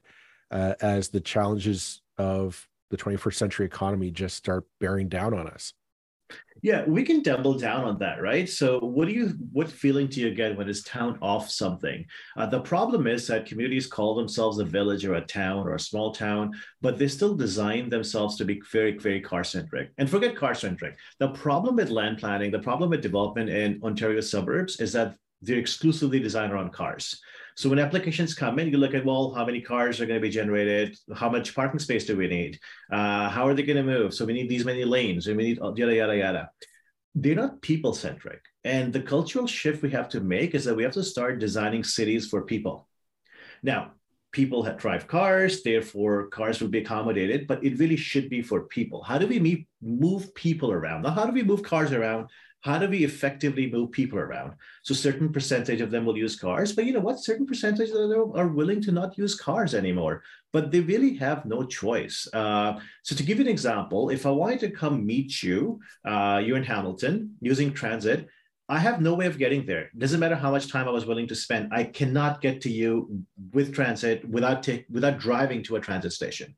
uh, 0.50 0.74
as 0.80 1.08
the 1.08 1.20
challenges 1.20 2.02
of 2.18 2.68
the 2.90 2.96
21st 2.96 3.34
century 3.34 3.66
economy 3.66 4.10
just 4.10 4.36
start 4.36 4.64
bearing 4.80 5.08
down 5.08 5.34
on 5.34 5.46
us. 5.46 5.72
Yeah 6.62 6.84
we 6.86 7.04
can 7.04 7.22
double 7.22 7.54
down 7.54 7.84
on 7.84 7.98
that 7.98 8.20
right? 8.20 8.48
So 8.48 8.80
what 8.80 9.06
do 9.06 9.14
you 9.14 9.28
what 9.52 9.70
feeling 9.70 10.08
do 10.08 10.20
you 10.20 10.34
get 10.34 10.56
when 10.56 10.68
it's 10.68 10.82
town 10.82 11.18
off 11.22 11.48
something? 11.48 12.04
Uh, 12.36 12.46
the 12.46 12.60
problem 12.60 13.06
is 13.06 13.26
that 13.28 13.46
communities 13.46 13.86
call 13.86 14.14
themselves 14.14 14.58
a 14.58 14.64
village 14.64 15.06
or 15.06 15.14
a 15.14 15.20
town 15.20 15.66
or 15.66 15.74
a 15.74 15.80
small 15.80 16.12
town 16.12 16.52
but 16.82 16.98
they 16.98 17.08
still 17.08 17.34
design 17.34 17.88
themselves 17.88 18.36
to 18.36 18.44
be 18.44 18.60
very 18.72 18.98
very 18.98 19.20
car 19.20 19.44
centric. 19.44 19.92
And 19.98 20.10
forget 20.10 20.36
car 20.36 20.54
centric. 20.54 20.96
The 21.18 21.28
problem 21.28 21.76
with 21.76 21.90
land 21.90 22.18
planning 22.18 22.50
the 22.50 22.58
problem 22.58 22.90
with 22.90 23.02
development 23.02 23.48
in 23.48 23.80
ontario 23.82 24.20
suburbs 24.20 24.80
is 24.80 24.92
that 24.92 25.16
they're 25.40 25.58
exclusively 25.58 26.18
designed 26.18 26.52
around 26.52 26.72
cars 26.72 27.20
so 27.58 27.68
when 27.68 27.80
applications 27.80 28.34
come 28.34 28.60
in, 28.60 28.68
you 28.68 28.78
look 28.78 28.94
at, 28.94 29.04
well, 29.04 29.32
how 29.34 29.44
many 29.44 29.60
cars 29.60 30.00
are 30.00 30.06
going 30.06 30.20
to 30.20 30.24
be 30.24 30.30
generated? 30.30 30.96
How 31.12 31.28
much 31.28 31.56
parking 31.56 31.80
space 31.80 32.06
do 32.06 32.16
we 32.16 32.28
need? 32.28 32.60
Uh, 32.88 33.28
how 33.28 33.48
are 33.48 33.54
they 33.54 33.64
going 33.64 33.78
to 33.78 33.82
move? 33.82 34.14
So 34.14 34.24
we 34.24 34.32
need 34.32 34.48
these 34.48 34.64
many 34.64 34.84
lanes, 34.84 35.26
and 35.26 35.36
we 35.36 35.42
need 35.42 35.58
yada, 35.74 35.92
yada, 35.92 36.16
yada. 36.16 36.50
They're 37.16 37.34
not 37.34 37.60
people 37.60 37.94
centric. 37.94 38.42
And 38.62 38.92
the 38.92 39.02
cultural 39.02 39.48
shift 39.48 39.82
we 39.82 39.90
have 39.90 40.08
to 40.10 40.20
make 40.20 40.54
is 40.54 40.66
that 40.66 40.76
we 40.76 40.84
have 40.84 40.92
to 40.92 41.02
start 41.02 41.40
designing 41.40 41.82
cities 41.82 42.28
for 42.28 42.42
people. 42.42 42.86
Now, 43.64 43.90
people 44.30 44.62
drive 44.62 45.08
cars, 45.08 45.64
therefore 45.64 46.28
cars 46.28 46.60
will 46.60 46.68
be 46.68 46.78
accommodated, 46.78 47.48
but 47.48 47.64
it 47.64 47.80
really 47.80 47.96
should 47.96 48.30
be 48.30 48.40
for 48.40 48.68
people. 48.68 49.02
How 49.02 49.18
do 49.18 49.26
we 49.26 49.40
meet, 49.40 49.66
move 49.82 50.32
people 50.36 50.70
around? 50.70 51.02
Now, 51.02 51.10
how 51.10 51.26
do 51.26 51.32
we 51.32 51.42
move 51.42 51.64
cars 51.64 51.90
around? 51.90 52.28
How 52.60 52.78
do 52.78 52.88
we 52.88 53.04
effectively 53.04 53.70
move 53.70 53.92
people 53.92 54.18
around? 54.18 54.54
So 54.82 54.94
certain 54.94 55.32
percentage 55.32 55.80
of 55.80 55.90
them 55.90 56.04
will 56.04 56.16
use 56.16 56.36
cars, 56.36 56.72
but 56.72 56.84
you 56.84 56.92
know 56.92 57.00
what? 57.00 57.20
Certain 57.20 57.46
percentage 57.46 57.90
of 57.90 58.08
them 58.08 58.32
are 58.34 58.48
willing 58.48 58.80
to 58.82 58.92
not 58.92 59.16
use 59.16 59.34
cars 59.36 59.74
anymore, 59.74 60.22
but 60.52 60.70
they 60.70 60.80
really 60.80 61.14
have 61.16 61.44
no 61.44 61.62
choice. 61.64 62.26
Uh, 62.32 62.80
so 63.04 63.14
to 63.14 63.22
give 63.22 63.38
you 63.38 63.44
an 63.44 63.50
example, 63.50 64.10
if 64.10 64.26
I 64.26 64.30
wanted 64.30 64.60
to 64.60 64.70
come 64.70 65.06
meet 65.06 65.42
you, 65.42 65.80
uh, 66.04 66.42
you're 66.44 66.56
in 66.56 66.64
Hamilton 66.64 67.36
using 67.40 67.72
transit, 67.72 68.28
I 68.68 68.78
have 68.80 69.00
no 69.00 69.14
way 69.14 69.26
of 69.26 69.38
getting 69.38 69.64
there. 69.64 69.90
Doesn't 69.96 70.20
matter 70.20 70.34
how 70.34 70.50
much 70.50 70.70
time 70.70 70.88
I 70.88 70.90
was 70.90 71.06
willing 71.06 71.28
to 71.28 71.34
spend. 71.34 71.72
I 71.72 71.84
cannot 71.84 72.42
get 72.42 72.60
to 72.62 72.70
you 72.70 73.24
with 73.52 73.72
transit 73.72 74.28
without 74.28 74.62
take, 74.62 74.84
without 74.90 75.18
driving 75.18 75.62
to 75.64 75.76
a 75.76 75.80
transit 75.80 76.12
station. 76.12 76.54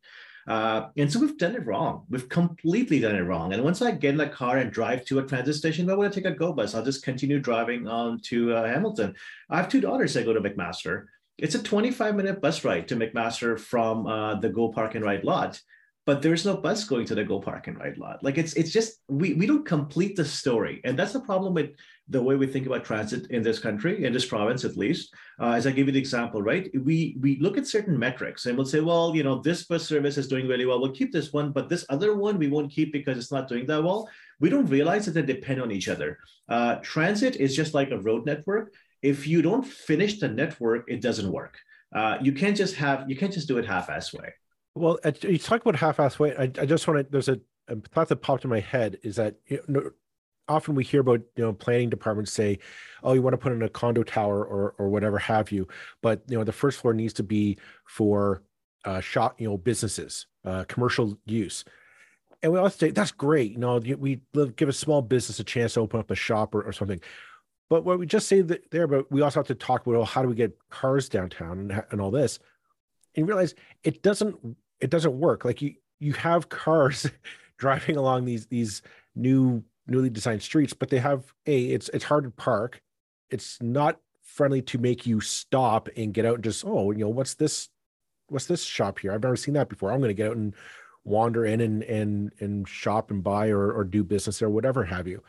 Uh, 0.47 0.89
and 0.97 1.13
so 1.13 1.21
we've 1.21 1.39
done 1.39 1.55
it 1.55 1.67
wrong. 1.67 2.05
We've 2.09 2.29
completely 2.29 3.01
done 3.01 3.17
it 3.17 3.23
wrong. 3.23 3.53
And 3.53 3.63
once 3.63 3.83
I 3.83 3.91
get 3.93 4.11
in 4.11 4.17
the 4.17 4.29
car 4.29 4.59
and 4.59 4.71
drive 4.71 5.05
to 5.07 5.19
a 5.19 5.23
transit 5.23 5.55
station, 5.57 5.87
why 5.87 5.95
would 5.95 6.11
I 6.11 6.15
take 6.15 6.25
a 6.25 6.31
go 6.31 6.53
bus? 6.53 6.75
I'll 6.75 6.85
just 6.85 7.05
continue 7.05 7.39
driving 7.39 7.87
on 7.87 8.21
to 8.25 8.55
uh, 8.55 8.67
Hamilton. 8.67 9.15
I 9.49 9.59
have 9.59 9.69
two 9.69 9.81
daughters 9.81 10.15
that 10.15 10.25
go 10.25 10.33
to 10.33 10.41
McMaster. 10.41 11.07
It's 11.39 11.55
a 11.55 11.63
25 11.63 12.17
minute 12.17 12.41
bus 12.41 12.65
ride 12.65 12.89
to 12.89 12.97
McMaster 12.97 13.59
from 13.59 14.07
uh, 14.07 14.35
the 14.37 14.51
Go 14.51 14.69
Park 14.69 14.95
and 14.95 15.05
Ride 15.05 15.25
lot. 15.25 15.61
But 16.11 16.23
there's 16.23 16.45
no 16.45 16.57
bus 16.57 16.83
going 16.83 17.07
to 17.07 17.15
the 17.15 17.23
go 17.23 17.39
park 17.39 17.69
and 17.69 17.79
ride 17.79 17.97
lot. 17.97 18.19
Like 18.27 18.37
it's 18.37 18.55
it's 18.55 18.73
just 18.73 18.99
we 19.07 19.35
we 19.35 19.47
don't 19.47 19.65
complete 19.65 20.17
the 20.17 20.25
story, 20.25 20.81
and 20.83 20.99
that's 20.99 21.13
the 21.13 21.21
problem 21.21 21.55
with 21.55 21.71
the 22.09 22.21
way 22.21 22.35
we 22.35 22.49
think 22.49 22.67
about 22.67 22.85
transit 22.85 23.31
in 23.31 23.45
this 23.45 23.61
country, 23.61 24.05
in 24.05 24.13
this 24.13 24.27
province 24.27 24.65
at 24.65 24.77
least. 24.77 25.15
Uh, 25.41 25.53
as 25.59 25.69
I 25.69 25.71
give 25.71 25.87
you 25.87 25.93
the 25.93 26.01
example, 26.01 26.43
right? 26.43 26.69
We 26.89 27.17
we 27.21 27.39
look 27.39 27.57
at 27.57 27.69
certain 27.69 27.97
metrics 27.97 28.47
and 28.47 28.57
we'll 28.57 28.73
say, 28.75 28.81
well, 28.81 29.15
you 29.15 29.23
know, 29.23 29.37
this 29.41 29.63
bus 29.69 29.87
service 29.87 30.19
is 30.19 30.27
doing 30.27 30.49
really 30.49 30.67
well. 30.67 30.81
We'll 30.81 30.99
keep 31.01 31.13
this 31.13 31.33
one, 31.33 31.53
but 31.53 31.69
this 31.69 31.87
other 31.95 32.17
one 32.17 32.39
we 32.39 32.49
won't 32.49 32.73
keep 32.73 32.93
because 32.93 33.17
it's 33.17 33.31
not 33.31 33.47
doing 33.47 33.67
that 33.67 33.85
well. 33.85 34.09
We 34.41 34.51
don't 34.51 34.67
realize 34.67 35.07
that 35.07 35.15
they 35.15 35.23
depend 35.23 35.63
on 35.63 35.71
each 35.71 35.89
other. 35.95 36.19
Uh, 36.49 36.75
transit 36.93 37.37
is 37.37 37.55
just 37.55 37.73
like 37.73 37.93
a 37.93 38.03
road 38.09 38.27
network. 38.27 38.75
If 39.01 39.29
you 39.29 39.43
don't 39.43 39.65
finish 39.65 40.19
the 40.19 40.31
network, 40.43 40.91
it 40.91 41.03
doesn't 41.03 41.31
work. 41.31 41.55
Uh, 41.95 42.19
you 42.21 42.33
can't 42.33 42.57
just 42.57 42.75
have 42.85 42.99
you 43.09 43.17
can't 43.21 43.35
just 43.39 43.47
do 43.47 43.59
it 43.59 43.65
half-ass 43.75 44.13
way. 44.13 44.31
Well, 44.75 44.99
you 45.23 45.39
talk 45.39 45.63
about 45.63 45.77
half-ass 45.77 46.19
way. 46.19 46.35
I, 46.37 46.43
I 46.43 46.67
just 46.67 46.87
want 46.87 47.07
to. 47.07 47.11
There's 47.11 47.29
a, 47.29 47.41
a, 47.69 47.77
thought 47.77 48.09
that 48.09 48.17
popped 48.17 48.45
in 48.45 48.51
my 48.51 48.61
head 48.61 48.99
is 49.03 49.17
that 49.17 49.37
you 49.47 49.61
know, 49.67 49.91
often 50.49 50.75
we 50.75 50.85
hear 50.85 51.01
about 51.01 51.21
you 51.37 51.45
know 51.45 51.53
planning 51.53 51.91
departments 51.91 52.33
say, 52.33 52.59
"Oh, 53.03 53.13
you 53.13 53.23
want 53.23 53.35
to 53.35 53.39
put 53.39 53.53
in 53.53 53.63
a 53.63 53.69
condo 53.69 54.03
tower 54.03 54.45
or 54.45 54.75
or 54.79 54.89
whatever 54.89 55.19
have 55.19 55.51
you," 55.51 55.67
but 56.03 56.23
you 56.29 56.39
know 56.39 56.45
the 56.45 56.53
first 56.53 56.79
floor 56.81 56.95
needs 56.95 57.15
to 57.15 57.25
be 57.25 57.59
for 57.85 58.43
uh, 58.85 59.01
shop, 59.01 59.41
you 59.41 59.49
know, 59.49 59.57
businesses, 59.57 60.27
uh, 60.45 60.65
commercial 60.69 61.19
use. 61.27 61.65
And 62.43 62.53
we 62.53 62.59
always 62.59 62.75
say 62.75 62.91
that's 62.91 63.13
great. 63.13 63.53
You 63.53 63.59
know, 63.59 63.79
we 63.79 64.21
give 64.57 64.69
a 64.69 64.73
small 64.73 65.03
business 65.03 65.41
a 65.41 65.45
chance 65.45 65.75
to 65.75 65.81
open 65.81 66.01
up 66.01 66.11
a 66.11 66.15
shop 66.15 66.55
or, 66.55 66.63
or 66.63 66.73
something. 66.73 67.01
But 67.69 67.85
what 67.85 67.99
we 67.99 68.07
just 68.07 68.29
say 68.29 68.41
that 68.41 68.71
there, 68.71 68.87
but 68.87 69.11
we 69.13 69.21
also 69.21 69.41
have 69.41 69.47
to 69.49 69.55
talk 69.55 69.87
about 69.87 70.05
how 70.05 70.23
do 70.23 70.29
we 70.29 70.35
get 70.35 70.57
cars 70.71 71.09
downtown 71.09 71.59
and, 71.59 71.85
and 71.91 72.01
all 72.01 72.11
this 72.11 72.39
and 73.17 73.27
realize 73.27 73.55
it 73.85 74.03
doesn't 74.03 74.37
it 74.81 74.91
doesn't 74.91 75.19
work. 75.19 75.45
Like 75.45 75.63
you 75.63 75.75
you 75.99 76.13
have 76.15 76.49
cars 76.49 77.07
driving 77.59 77.97
along 77.97 78.25
these 78.25 78.47
these 78.47 78.83
new 79.15 79.63
newly 79.87 80.09
designed 80.11 80.43
streets 80.43 80.73
but 80.73 80.89
they 80.89 80.99
have 80.99 81.33
a 81.47 81.65
it's 81.67 81.89
it's 81.91 82.05
hard 82.05 82.25
to 82.25 82.31
park. 82.31 82.81
It's 83.29 83.61
not 83.61 83.99
friendly 84.23 84.63
to 84.63 84.79
make 84.79 85.07
you 85.07 85.21
stop 85.21 85.89
and 85.97 86.15
get 86.15 86.25
out 86.25 86.37
and 86.37 86.45
just 86.45 86.65
oh 86.65 86.91
you 86.91 86.99
know 86.99 87.09
what's 87.09 87.35
this 87.35 87.69
what's 88.29 88.47
this 88.47 88.65
shop 88.65 88.99
here? 88.99 89.13
I've 89.13 89.23
never 89.23 89.37
seen 89.37 89.55
that 89.55 89.69
before. 89.69 89.91
I'm 89.91 89.99
going 89.99 90.09
to 90.11 90.15
get 90.15 90.31
out 90.31 90.37
and 90.37 90.55
wander 91.05 91.45
in 91.45 91.61
and 91.61 91.83
and 91.83 92.33
and 92.41 92.69
shop 92.69 93.11
and 93.11 93.23
buy 93.23 93.49
or 93.49 93.73
or 93.73 93.85
do 93.85 94.05
business 94.05 94.43
or 94.43 94.49
whatever 94.49 94.85
have 94.85 95.07
you. 95.07 95.23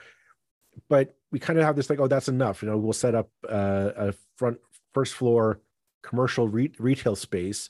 But 0.87 1.15
we 1.31 1.39
kind 1.39 1.59
of 1.59 1.65
have 1.65 1.75
this 1.75 1.89
like 1.89 1.99
oh 1.99 2.07
that's 2.07 2.29
enough. 2.29 2.61
You 2.61 2.69
know 2.69 2.77
we'll 2.77 2.93
set 2.93 3.15
up 3.15 3.29
uh, 3.49 3.91
a 3.95 4.13
front 4.37 4.59
first 4.93 5.13
floor 5.13 5.59
commercial 6.03 6.47
re- 6.47 6.73
retail 6.79 7.15
space, 7.15 7.69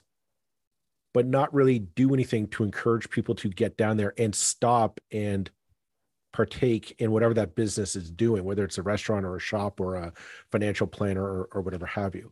but 1.13 1.25
not 1.25 1.53
really 1.53 1.79
do 1.79 2.13
anything 2.13 2.47
to 2.47 2.63
encourage 2.63 3.09
people 3.09 3.35
to 3.35 3.49
get 3.49 3.77
down 3.77 3.97
there 3.97 4.13
and 4.17 4.33
stop 4.33 4.99
and 5.11 5.49
partake 6.33 6.95
in 6.99 7.11
whatever 7.11 7.33
that 7.33 7.55
business 7.55 7.95
is 7.95 8.09
doing, 8.09 8.43
whether 8.43 8.63
it's 8.63 8.77
a 8.77 8.81
restaurant 8.81 9.25
or 9.25 9.35
a 9.35 9.39
shop 9.39 9.79
or 9.81 9.95
a 9.95 10.13
financial 10.51 10.87
planner 10.87 11.23
or, 11.23 11.49
or 11.51 11.61
whatever 11.61 11.85
have 11.85 12.15
you. 12.15 12.31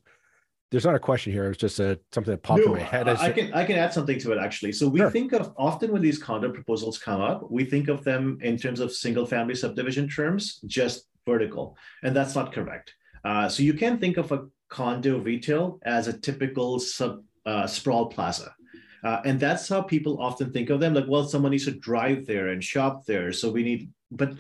There's 0.72 0.86
not 0.86 0.96
a 0.96 1.00
question 1.00 1.34
here. 1.34 1.50
It's 1.50 1.58
just 1.58 1.80
a 1.80 2.00
something 2.12 2.32
that 2.32 2.44
popped 2.44 2.62
no, 2.64 2.74
in 2.74 2.80
my 2.80 2.86
head. 2.86 3.10
I 3.10 3.32
can 3.32 3.52
I 3.54 3.66
can 3.66 3.76
add 3.76 3.92
something 3.92 4.20
to 4.20 4.32
it 4.34 4.38
actually. 4.38 4.72
So 4.72 4.88
we 4.88 5.00
sure. 5.00 5.10
think 5.10 5.34
of 5.34 5.52
often 5.58 5.92
when 5.92 6.02
these 6.02 6.20
condo 6.20 6.52
proposals 6.52 7.00
come 7.00 7.22
up, 7.22 7.50
we 7.50 7.66
think 7.66 7.88
of 7.88 8.04
them 8.04 8.38
in 8.44 8.56
terms 8.56 8.80
of 8.80 8.92
single 8.92 9.26
family 9.26 9.56
subdivision 9.56 10.08
terms, 10.08 10.60
just 10.68 11.08
vertical, 11.26 11.76
and 12.04 12.16
that's 12.16 12.36
not 12.36 12.54
correct. 12.54 12.94
Uh, 13.26 13.50
so 13.50 13.64
you 13.64 13.74
can 13.74 13.98
think 13.98 14.18
of 14.18 14.32
a 14.32 14.48
condo 14.70 15.20
retail 15.20 15.80
as 15.84 16.08
a 16.08 16.18
typical 16.18 16.80
sub 16.80 17.24
uh, 17.46 17.68
sprawl 17.68 18.08
plaza. 18.08 18.54
Uh, 19.04 19.22
and 19.26 19.40
that's 19.40 19.68
how 19.68 19.82
people 19.82 20.22
often 20.22 20.52
think 20.52 20.70
of 20.70 20.80
them 20.80 20.94
like, 20.94 21.08
well, 21.08 21.28
someone 21.28 21.52
needs 21.52 21.66
to 21.66 21.72
drive 21.72 22.26
there 22.26 22.50
and 22.50 22.64
shop 22.64 23.06
there. 23.06 23.32
So 23.32 23.50
we 23.50 23.64
need, 23.64 23.90
but 24.12 24.34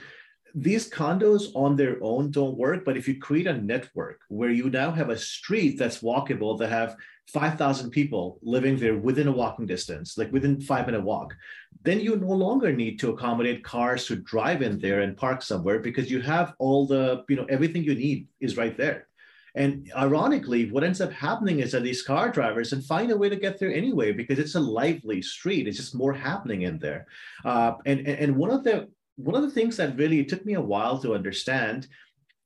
these 0.56 0.90
condos 0.90 1.48
on 1.56 1.76
their 1.76 1.98
own 2.02 2.32
don't 2.32 2.58
work. 2.58 2.84
But 2.84 2.98
if 2.98 3.08
you 3.08 3.20
create 3.20 3.48
a 3.48 3.58
network 3.58 4.22
where 4.28 4.50
you 4.50 4.70
now 4.70 4.92
have 4.92 5.10
a 5.10 5.18
street 5.18 5.78
that's 5.78 6.02
walkable 6.02 6.58
that 6.60 6.70
have 6.70 6.98
5,000 7.28 7.92
people 7.92 8.40
living 8.42 8.78
there 8.78 8.98
within 8.98 9.28
a 9.28 9.32
walking 9.32 9.68
distance, 9.68 10.18
like 10.18 10.32
within 10.32 10.60
five 10.60 10.88
minute 10.88 11.04
walk, 11.04 11.36
then 11.84 12.00
you 12.00 12.16
no 12.16 12.32
longer 12.32 12.74
need 12.74 13.00
to 13.00 13.12
accommodate 13.12 13.64
cars 13.64 14.06
to 14.08 14.16
drive 14.16 14.62
in 14.62 14.80
there 14.80 15.02
and 15.02 15.16
park 15.16 15.42
somewhere 15.44 15.80
because 15.80 16.10
you 16.10 16.22
have 16.22 16.54
all 16.58 16.88
the, 16.88 17.24
you 17.30 17.36
know, 17.36 17.46
everything 17.48 17.84
you 17.84 17.96
need 17.96 18.28
is 18.40 18.58
right 18.58 18.76
there. 18.76 19.09
And 19.56 19.92
ironically, 19.96 20.72
what 20.72 20.84
ends 20.84 21.02
up 21.02 21.12
happening 21.12 21.60
is 21.60 21.72
that 21.72 21.84
these 21.84 22.04
car 22.04 22.30
drivers 22.30 22.74
and 22.74 22.84
find 22.84 23.12
a 23.12 23.18
way 23.18 23.30
to 23.30 23.36
get 23.36 23.60
there 23.60 23.74
anyway 23.74 24.12
because 24.12 24.40
it's 24.40 24.56
a 24.56 24.60
lively 24.60 25.22
street. 25.22 25.68
It's 25.68 25.78
just 25.78 25.96
more 25.96 26.14
happening 26.14 26.64
in 26.64 26.80
there. 26.80 27.08
Uh, 27.44 27.74
and, 27.86 28.08
and 28.08 28.36
one 28.36 28.52
of 28.52 28.64
the 28.64 28.90
one 29.16 29.36
of 29.36 29.42
the 29.42 29.52
things 29.52 29.76
that 29.76 29.98
really 29.98 30.24
took 30.24 30.46
me 30.46 30.54
a 30.54 30.62
while 30.62 30.98
to 31.00 31.14
understand, 31.14 31.88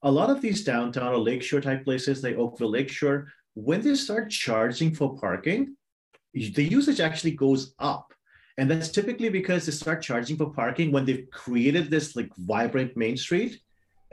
a 0.01 0.11
lot 0.11 0.31
of 0.31 0.41
these 0.41 0.63
downtown 0.63 1.13
or 1.13 1.19
lakeshore 1.19 1.61
type 1.61 1.83
places, 1.83 2.23
like 2.23 2.35
Oakville 2.35 2.71
Lakeshore, 2.71 3.27
when 3.53 3.81
they 3.81 3.93
start 3.93 4.31
charging 4.31 4.93
for 4.93 5.15
parking, 5.15 5.75
the 6.33 6.63
usage 6.63 6.99
actually 6.99 7.31
goes 7.31 7.75
up. 7.77 8.11
And 8.57 8.69
that's 8.69 8.89
typically 8.89 9.29
because 9.29 9.65
they 9.65 9.71
start 9.71 10.01
charging 10.01 10.35
for 10.35 10.51
parking 10.51 10.91
when 10.91 11.05
they've 11.05 11.27
created 11.31 11.89
this 11.89 12.15
like 12.15 12.29
vibrant 12.37 12.97
main 12.97 13.17
street 13.17 13.59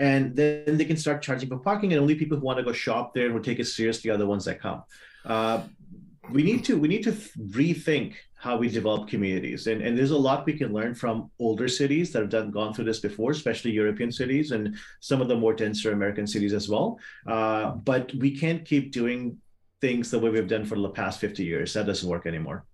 and 0.00 0.34
then 0.34 0.78
they 0.78 0.84
can 0.86 0.96
start 0.96 1.20
charging 1.22 1.48
for 1.48 1.58
parking 1.58 1.92
and 1.92 2.00
only 2.00 2.14
people 2.14 2.38
who 2.38 2.44
want 2.44 2.58
to 2.58 2.64
go 2.64 2.72
shop 2.72 3.14
there 3.14 3.26
and 3.26 3.34
who 3.34 3.40
take 3.40 3.58
it 3.58 3.66
seriously 3.66 4.10
are 4.10 4.16
the 4.16 4.26
ones 4.26 4.46
that 4.46 4.58
come. 4.58 4.82
Uh, 5.26 5.62
we 6.32 6.42
need 6.42 6.64
to 6.64 6.78
we 6.78 6.88
need 6.88 7.02
to 7.02 7.12
rethink 7.50 8.14
how 8.34 8.56
we 8.56 8.68
develop 8.68 9.08
communities 9.08 9.66
and, 9.66 9.82
and 9.82 9.98
there's 9.98 10.12
a 10.12 10.16
lot 10.16 10.46
we 10.46 10.56
can 10.56 10.72
learn 10.72 10.94
from 10.94 11.30
older 11.38 11.68
cities 11.68 12.12
that 12.12 12.20
have 12.20 12.30
done 12.30 12.50
gone 12.50 12.72
through 12.72 12.84
this 12.84 13.00
before 13.00 13.32
especially 13.32 13.72
european 13.72 14.12
cities 14.12 14.52
and 14.52 14.76
some 15.00 15.20
of 15.20 15.26
the 15.28 15.36
more 15.36 15.52
denser 15.52 15.92
american 15.92 16.26
cities 16.26 16.52
as 16.52 16.68
well. 16.68 16.98
Uh, 17.26 17.72
but 17.72 18.14
we 18.14 18.30
can't 18.30 18.64
keep 18.64 18.92
doing 18.92 19.36
things 19.80 20.10
the 20.10 20.18
way 20.18 20.30
we've 20.30 20.48
done 20.48 20.64
for 20.64 20.78
the 20.78 20.88
past 20.88 21.20
50 21.20 21.44
years. 21.44 21.72
That 21.74 21.86
doesn't 21.86 22.08
work 22.08 22.26
anymore. 22.26 22.64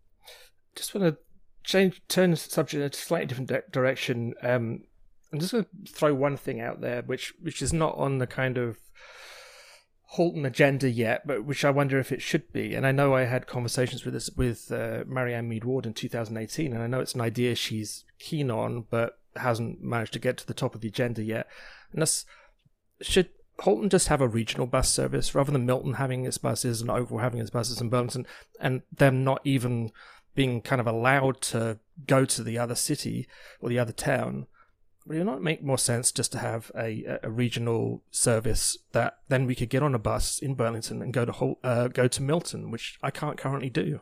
Just 0.74 0.94
want 0.94 1.14
to 1.14 1.16
change 1.64 2.00
turn 2.08 2.30
the 2.30 2.36
subject 2.36 2.80
in 2.80 2.88
a 2.88 2.92
slightly 2.92 3.26
different 3.26 3.72
direction. 3.72 4.34
Um, 4.42 4.82
I'm 5.32 5.40
just 5.40 5.52
going 5.52 5.64
to 5.64 5.92
throw 5.92 6.14
one 6.14 6.36
thing 6.36 6.60
out 6.60 6.80
there, 6.80 7.02
which 7.02 7.34
which 7.40 7.60
is 7.60 7.72
not 7.72 7.96
on 7.96 8.18
the 8.18 8.26
kind 8.26 8.58
of 8.58 8.78
Halton 10.10 10.46
agenda 10.46 10.88
yet, 10.88 11.26
but 11.26 11.44
which 11.44 11.64
I 11.64 11.70
wonder 11.70 11.98
if 11.98 12.12
it 12.12 12.22
should 12.22 12.52
be. 12.52 12.74
And 12.74 12.86
I 12.86 12.92
know 12.92 13.14
I 13.14 13.24
had 13.24 13.46
conversations 13.46 14.04
with 14.04 14.14
this 14.14 14.30
with 14.36 14.70
uh, 14.70 15.04
Marianne 15.06 15.48
Meed 15.48 15.64
Ward 15.64 15.84
in 15.84 15.94
2018, 15.94 16.72
and 16.72 16.82
I 16.82 16.86
know 16.86 17.00
it's 17.00 17.14
an 17.14 17.20
idea 17.20 17.54
she's 17.54 18.04
keen 18.18 18.50
on, 18.50 18.84
but 18.88 19.18
hasn't 19.34 19.82
managed 19.82 20.12
to 20.14 20.18
get 20.18 20.36
to 20.38 20.46
the 20.46 20.54
top 20.54 20.74
of 20.74 20.80
the 20.80 20.88
agenda 20.88 21.22
yet. 21.22 21.48
And 21.92 22.00
that's 22.00 22.24
should 23.02 23.30
Halton 23.60 23.90
just 23.90 24.08
have 24.08 24.20
a 24.20 24.28
regional 24.28 24.66
bus 24.66 24.90
service 24.90 25.34
rather 25.34 25.50
than 25.50 25.66
Milton 25.66 25.94
having 25.94 26.24
its 26.24 26.38
buses 26.38 26.80
and 26.80 26.90
Oakville 26.90 27.18
having 27.18 27.40
its 27.40 27.50
buses 27.50 27.80
and 27.80 27.90
Burlington, 27.90 28.26
and 28.60 28.82
them 28.92 29.24
not 29.24 29.40
even 29.44 29.90
being 30.34 30.60
kind 30.60 30.80
of 30.80 30.86
allowed 30.86 31.40
to 31.40 31.78
go 32.06 32.24
to 32.24 32.44
the 32.44 32.58
other 32.58 32.74
city 32.74 33.26
or 33.60 33.68
the 33.68 33.78
other 33.78 33.92
town 33.92 34.46
would 35.06 35.18
it 35.18 35.24
not 35.24 35.42
make 35.42 35.62
more 35.62 35.78
sense 35.78 36.10
just 36.10 36.32
to 36.32 36.38
have 36.38 36.70
a, 36.76 37.18
a 37.22 37.30
regional 37.30 38.02
service 38.10 38.76
that 38.92 39.18
then 39.28 39.46
we 39.46 39.54
could 39.54 39.70
get 39.70 39.82
on 39.82 39.94
a 39.94 39.98
bus 39.98 40.38
in 40.38 40.54
Burlington 40.54 41.00
and 41.00 41.12
go 41.12 41.24
to 41.24 41.56
uh, 41.62 41.88
go 41.88 42.08
to 42.08 42.22
Milton, 42.22 42.70
which 42.70 42.98
I 43.02 43.10
can't 43.10 43.38
currently 43.38 43.70
do? 43.70 44.00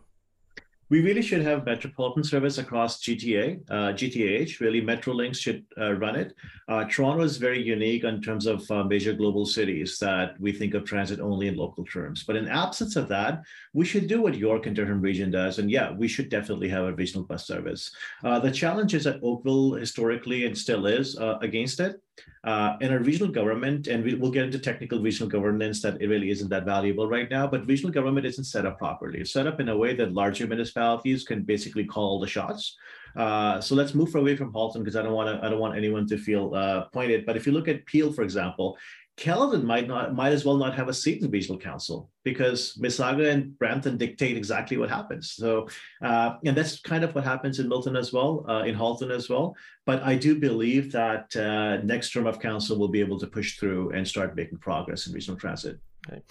We 0.94 1.00
really 1.00 1.22
should 1.22 1.42
have 1.42 1.66
metropolitan 1.66 2.22
service 2.22 2.59
across 2.59 3.02
GTA, 3.02 3.61
uh, 3.68 3.92
GTH. 3.98 4.61
Really, 4.61 4.80
Metrolinx 4.80 5.35
should 5.38 5.64
uh, 5.76 5.94
run 5.94 6.14
it. 6.14 6.37
Uh, 6.68 6.85
Toronto 6.85 7.24
is 7.24 7.37
very 7.37 7.61
unique 7.61 8.04
in 8.04 8.22
terms 8.22 8.46
of 8.46 8.62
uh, 8.70 8.85
major 8.85 9.12
global 9.12 9.44
cities 9.44 9.98
that 9.98 10.40
we 10.40 10.52
think 10.52 10.72
of 10.74 10.85
transit 10.85 11.18
only 11.18 11.48
in 11.48 11.57
local 11.57 11.85
terms. 11.85 12.22
But 12.22 12.37
in 12.37 12.46
absence 12.46 12.94
of 12.94 13.09
that, 13.09 13.42
we 13.72 13.85
should 13.85 14.07
do 14.07 14.22
what 14.22 14.37
York 14.37 14.66
and 14.66 14.76
Durham 14.76 15.00
region 15.00 15.33
does. 15.33 15.59
And 15.59 15.68
yeah, 15.68 15.90
we 15.90 16.07
should 16.07 16.28
definitely 16.28 16.68
have 16.68 16.85
a 16.85 16.94
regional 16.94 17.26
bus 17.26 17.44
service. 17.44 17.90
Uh, 18.22 18.38
the 18.38 18.52
challenge 18.52 18.94
is 18.94 19.02
that 19.02 19.18
Oakville 19.20 19.72
historically 19.72 20.46
and 20.46 20.57
still 20.57 20.87
is 20.87 21.18
uh, 21.18 21.38
against 21.40 21.80
it. 21.80 22.00
Uh, 22.44 22.77
in 22.83 22.92
a 22.92 22.98
regional 22.98 23.33
government, 23.33 23.87
and 23.87 24.05
we, 24.05 24.14
will 24.14 24.31
get 24.31 24.44
into 24.44 24.59
technical 24.59 25.00
regional 25.00 25.29
governance 25.29 25.81
that 25.81 26.00
it 26.03 26.09
really 26.09 26.31
isn't 26.31 26.50
that 26.50 26.66
valuable 26.66 27.09
right 27.09 27.31
now, 27.31 27.46
but 27.46 27.66
regional 27.66 27.90
government 27.90 28.27
isn't 28.27 28.44
set 28.44 28.66
up 28.66 28.77
properly. 28.77 29.20
It's 29.20 29.33
set 29.33 29.46
up 29.46 29.61
in 29.61 29.70
a 29.70 29.77
way 29.77 29.94
that 29.94 30.12
larger 30.12 30.46
municipalities 30.46 31.24
can 31.24 31.42
basically 31.42 31.87
call 31.87 32.20
the 32.20 32.27
shots. 32.27 32.77
Uh, 33.16 33.61
so 33.61 33.74
let's 33.74 33.94
move 33.94 34.14
away 34.14 34.37
from 34.37 34.53
Halton 34.53 34.83
because 34.83 34.96
I 34.96 35.03
don't 35.03 35.12
want 35.12 35.29
to 35.29 35.46
I 35.46 35.48
don't 35.48 35.61
want 35.61 35.77
anyone 35.77 36.07
to 36.09 36.18
feel 36.18 36.55
uh, 36.55 36.85
pointed. 36.92 37.24
But 37.24 37.37
if 37.37 37.46
you 37.46 37.53
look 37.53 37.68
at 37.68 37.87
Peel, 37.87 38.12
for 38.12 38.22
example, 38.22 38.77
Caledon 39.16 39.64
might 39.64 39.87
not 39.87 40.14
might 40.14 40.33
as 40.33 40.44
well 40.44 40.57
not 40.57 40.74
have 40.74 40.88
a 40.88 40.94
seat 40.94 41.22
in 41.22 41.31
regional 41.31 41.59
council 41.59 42.11
because 42.24 42.77
Mississauga 42.83 43.31
and 43.33 43.57
Brampton 43.59 43.96
dictate 43.96 44.37
exactly 44.37 44.77
what 44.77 44.90
happens. 44.90 45.33
So, 45.33 45.68
uh, 46.03 46.35
and 46.44 46.57
that's 46.57 46.81
kind 46.81 47.05
of 47.05 47.14
what 47.14 47.22
happens 47.22 47.61
in 47.61 47.68
Milton 47.68 47.94
as 47.94 48.12
well, 48.12 48.44
uh, 48.48 48.64
in 48.64 48.74
Halton 48.74 49.12
as 49.12 49.29
well. 49.29 49.55
But 49.87 50.03
I 50.03 50.16
do 50.16 50.40
believe 50.40 50.90
that 50.92 51.35
uh, 51.37 51.77
next 51.85 52.12
term 52.12 52.27
of 52.27 52.40
council 52.40 52.77
will 52.77 52.88
be 52.88 53.00
able 53.00 53.20
to 53.20 53.29
push 53.29 53.57
through 53.57 53.90
and 53.90 54.07
start 54.07 54.35
making 54.35 54.59
progress 54.59 55.07
in 55.07 55.12
regional 55.12 55.38
transit. 55.38 55.79
Okay. 56.09 56.22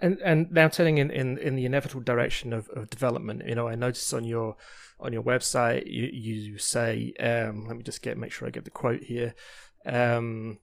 And 0.00 0.18
and 0.24 0.50
now 0.50 0.68
turning 0.68 0.98
in, 0.98 1.10
in, 1.10 1.38
in 1.38 1.54
the 1.54 1.64
inevitable 1.64 2.02
direction 2.02 2.52
of, 2.52 2.68
of 2.70 2.90
development, 2.90 3.42
you 3.46 3.54
know, 3.54 3.68
I 3.68 3.76
noticed 3.76 4.12
on 4.12 4.24
your 4.24 4.56
on 4.98 5.12
your 5.12 5.22
website 5.22 5.86
you, 5.86 6.06
you 6.12 6.58
say, 6.58 7.12
um, 7.20 7.66
let 7.66 7.76
me 7.76 7.84
just 7.84 8.02
get 8.02 8.18
make 8.18 8.32
sure 8.32 8.48
I 8.48 8.50
get 8.50 8.64
the 8.64 8.70
quote 8.70 9.02
here. 9.02 9.34
Um, 9.84 10.58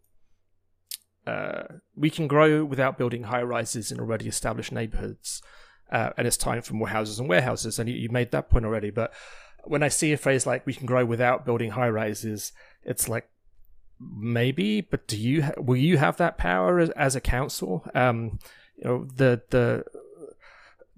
uh, 1.25 1.63
we 1.95 2.09
can 2.09 2.27
grow 2.27 2.65
without 2.65 2.97
building 2.97 3.23
high 3.23 3.43
rises 3.43 3.91
in 3.91 3.99
already 3.99 4.27
established 4.27 4.71
neighborhoods, 4.71 5.41
uh, 5.91 6.09
and 6.17 6.27
it's 6.27 6.37
time 6.37 6.61
for 6.61 6.73
more 6.73 6.89
houses 6.89 7.19
and 7.19 7.29
warehouses. 7.29 7.79
And 7.79 7.89
you, 7.89 7.95
you 7.95 8.09
made 8.09 8.31
that 8.31 8.49
point 8.49 8.65
already, 8.65 8.89
but 8.89 9.13
when 9.63 9.83
I 9.83 9.87
see 9.87 10.11
a 10.11 10.17
phrase 10.17 10.45
like 10.45 10.65
"we 10.65 10.73
can 10.73 10.85
grow 10.85 11.05
without 11.05 11.45
building 11.45 11.71
high 11.71 11.89
rises," 11.89 12.51
it's 12.83 13.07
like 13.07 13.29
maybe, 13.99 14.81
but 14.81 15.07
do 15.07 15.17
you 15.17 15.43
ha- 15.43 15.53
will 15.57 15.77
you 15.77 15.97
have 15.97 16.17
that 16.17 16.37
power 16.37 16.79
as, 16.79 16.89
as 16.91 17.15
a 17.15 17.21
council? 17.21 17.85
Um, 17.95 18.39
you 18.77 18.83
know 18.85 19.05
the 19.05 19.41
the 19.49 19.85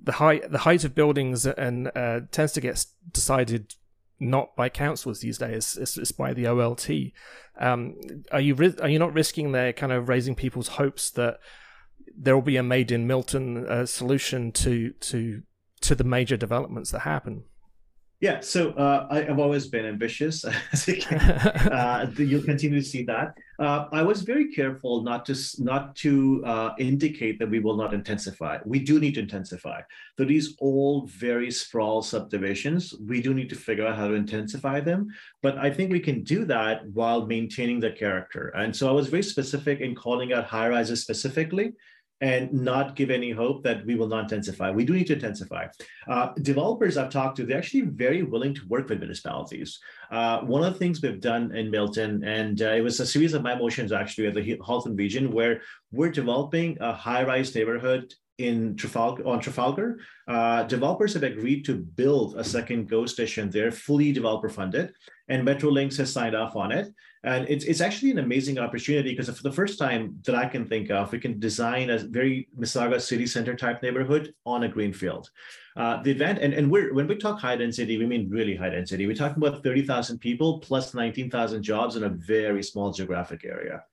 the 0.01 0.13
height 0.13 0.51
the 0.51 0.59
height 0.59 0.83
of 0.83 0.95
buildings 0.95 1.45
and 1.45 1.91
uh, 1.95 2.21
tends 2.31 2.53
to 2.53 2.61
get 2.61 2.85
decided 3.11 3.75
not 4.19 4.55
by 4.55 4.69
councils 4.69 5.19
these 5.19 5.37
days. 5.37 5.77
It's, 5.79 5.97
it's 5.97 6.11
by 6.11 6.33
the 6.33 6.45
OLT. 6.45 7.11
Um, 7.59 7.95
are 8.31 8.41
you 8.41 8.55
are 8.81 8.89
you 8.89 8.99
not 8.99 9.13
risking 9.13 9.51
there, 9.51 9.73
kind 9.73 9.91
of 9.91 10.09
raising 10.09 10.35
people's 10.35 10.69
hopes 10.69 11.09
that 11.11 11.39
there 12.17 12.35
will 12.35 12.41
be 12.41 12.57
a 12.57 12.63
made 12.63 12.91
in 12.91 13.07
Milton 13.07 13.65
uh, 13.67 13.85
solution 13.85 14.51
to 14.53 14.91
to 14.91 15.43
to 15.81 15.95
the 15.95 16.03
major 16.03 16.37
developments 16.37 16.91
that 16.91 16.99
happen? 16.99 17.43
Yeah, 18.21 18.39
so 18.39 18.71
uh, 18.71 19.07
I, 19.09 19.23
have 19.23 19.39
always 19.39 19.67
been 19.67 19.85
ambitious. 19.85 20.45
uh, 21.11 22.07
you'll 22.17 22.43
continue 22.43 22.79
to 22.79 22.85
see 22.85 23.03
that. 23.03 23.33
Uh, 23.59 23.85
I 23.91 24.03
was 24.03 24.21
very 24.21 24.53
careful 24.53 25.03
not 25.03 25.25
to 25.25 25.35
not 25.59 25.95
to 25.97 26.41
uh, 26.45 26.73
indicate 26.79 27.39
that 27.39 27.49
we 27.49 27.59
will 27.59 27.75
not 27.75 27.93
intensify. 27.93 28.59
We 28.65 28.79
do 28.79 28.99
need 28.99 29.15
to 29.15 29.19
intensify. 29.19 29.81
So 30.17 30.23
these 30.23 30.55
old, 30.59 31.09
very 31.11 31.51
sprawl 31.51 32.01
subdivisions, 32.01 32.93
we 33.05 33.21
do 33.21 33.33
need 33.33 33.49
to 33.49 33.55
figure 33.55 33.85
out 33.85 33.97
how 33.97 34.07
to 34.07 34.13
intensify 34.13 34.79
them. 34.79 35.07
But 35.41 35.57
I 35.57 35.69
think 35.69 35.91
we 35.91 35.99
can 35.99 36.23
do 36.23 36.45
that 36.45 36.87
while 36.93 37.25
maintaining 37.25 37.81
the 37.81 37.91
character. 37.91 38.53
And 38.55 38.73
so 38.73 38.87
I 38.87 38.91
was 38.91 39.09
very 39.09 39.23
specific 39.23 39.81
in 39.81 39.93
calling 39.93 40.31
out 40.31 40.45
high 40.45 40.69
rises 40.69 41.01
specifically 41.01 41.73
and 42.21 42.51
not 42.53 42.95
give 42.95 43.09
any 43.09 43.31
hope 43.31 43.63
that 43.63 43.85
we 43.85 43.95
will 43.95 44.07
not 44.07 44.23
intensify. 44.23 44.71
We 44.71 44.85
do 44.85 44.93
need 44.93 45.07
to 45.07 45.13
intensify. 45.13 45.67
Uh, 46.07 46.29
developers 46.41 46.97
I've 46.97 47.09
talked 47.09 47.37
to, 47.37 47.45
they're 47.45 47.57
actually 47.57 47.81
very 47.81 48.23
willing 48.23 48.53
to 48.55 48.67
work 48.67 48.89
with 48.89 48.99
municipalities. 48.99 49.79
Uh, 50.11 50.39
one 50.41 50.63
of 50.63 50.73
the 50.73 50.79
things 50.79 51.01
we've 51.01 51.19
done 51.19 51.53
in 51.55 51.69
Milton, 51.69 52.23
and 52.23 52.61
uh, 52.61 52.69
it 52.69 52.81
was 52.81 52.99
a 52.99 53.05
series 53.05 53.33
of 53.33 53.43
my 53.43 53.55
motions 53.55 53.91
actually 53.91 54.27
at 54.27 54.33
the 54.33 54.57
Halton 54.63 54.95
region, 54.95 55.31
where 55.31 55.61
we're 55.91 56.11
developing 56.11 56.77
a 56.79 56.93
high-rise 56.93 57.53
neighborhood 57.53 58.13
in 58.37 58.75
Trafalgar 58.75 59.25
on 59.25 59.39
Trafalgar, 59.39 59.99
uh, 60.27 60.63
developers 60.63 61.13
have 61.13 61.23
agreed 61.23 61.63
to 61.65 61.75
build 61.75 62.35
a 62.37 62.43
second 62.43 62.89
GO 62.89 63.05
station 63.05 63.49
there, 63.49 63.71
fully 63.71 64.11
developer 64.11 64.49
funded, 64.49 64.93
and 65.29 65.47
Metrolinx 65.47 65.97
has 65.97 66.11
signed 66.11 66.35
off 66.35 66.55
on 66.55 66.71
it. 66.71 66.93
And 67.25 67.49
it's, 67.49 67.65
it's 67.65 67.81
actually 67.81 68.11
an 68.11 68.19
amazing 68.19 68.59
opportunity 68.59 69.09
because 69.09 69.35
for 69.35 69.41
the 69.41 69.51
first 69.51 69.79
time 69.79 70.15
that 70.25 70.35
I 70.35 70.45
can 70.45 70.67
think 70.67 70.91
of, 70.91 71.11
we 71.11 71.19
can 71.19 71.39
design 71.39 71.89
a 71.89 71.97
very 71.97 72.47
Mississauga 72.57 73.01
city 73.01 73.25
center 73.25 73.55
type 73.55 73.81
neighborhood 73.81 74.31
on 74.45 74.63
a 74.63 74.67
greenfield. 74.67 75.31
Uh, 75.75 76.03
the 76.03 76.11
event, 76.11 76.37
and, 76.37 76.53
and 76.53 76.69
we're, 76.69 76.93
when 76.93 77.07
we 77.07 77.15
talk 77.15 77.39
high 77.39 77.55
density, 77.55 77.97
we 77.97 78.05
mean 78.05 78.29
really 78.29 78.55
high 78.55 78.69
density. 78.69 79.07
We're 79.07 79.15
talking 79.15 79.43
about 79.43 79.63
30,000 79.63 80.19
people 80.19 80.59
plus 80.59 80.93
19,000 80.93 81.63
jobs 81.63 81.95
in 81.95 82.03
a 82.03 82.09
very 82.09 82.61
small 82.61 82.93
geographic 82.93 83.43
area. 83.43 83.83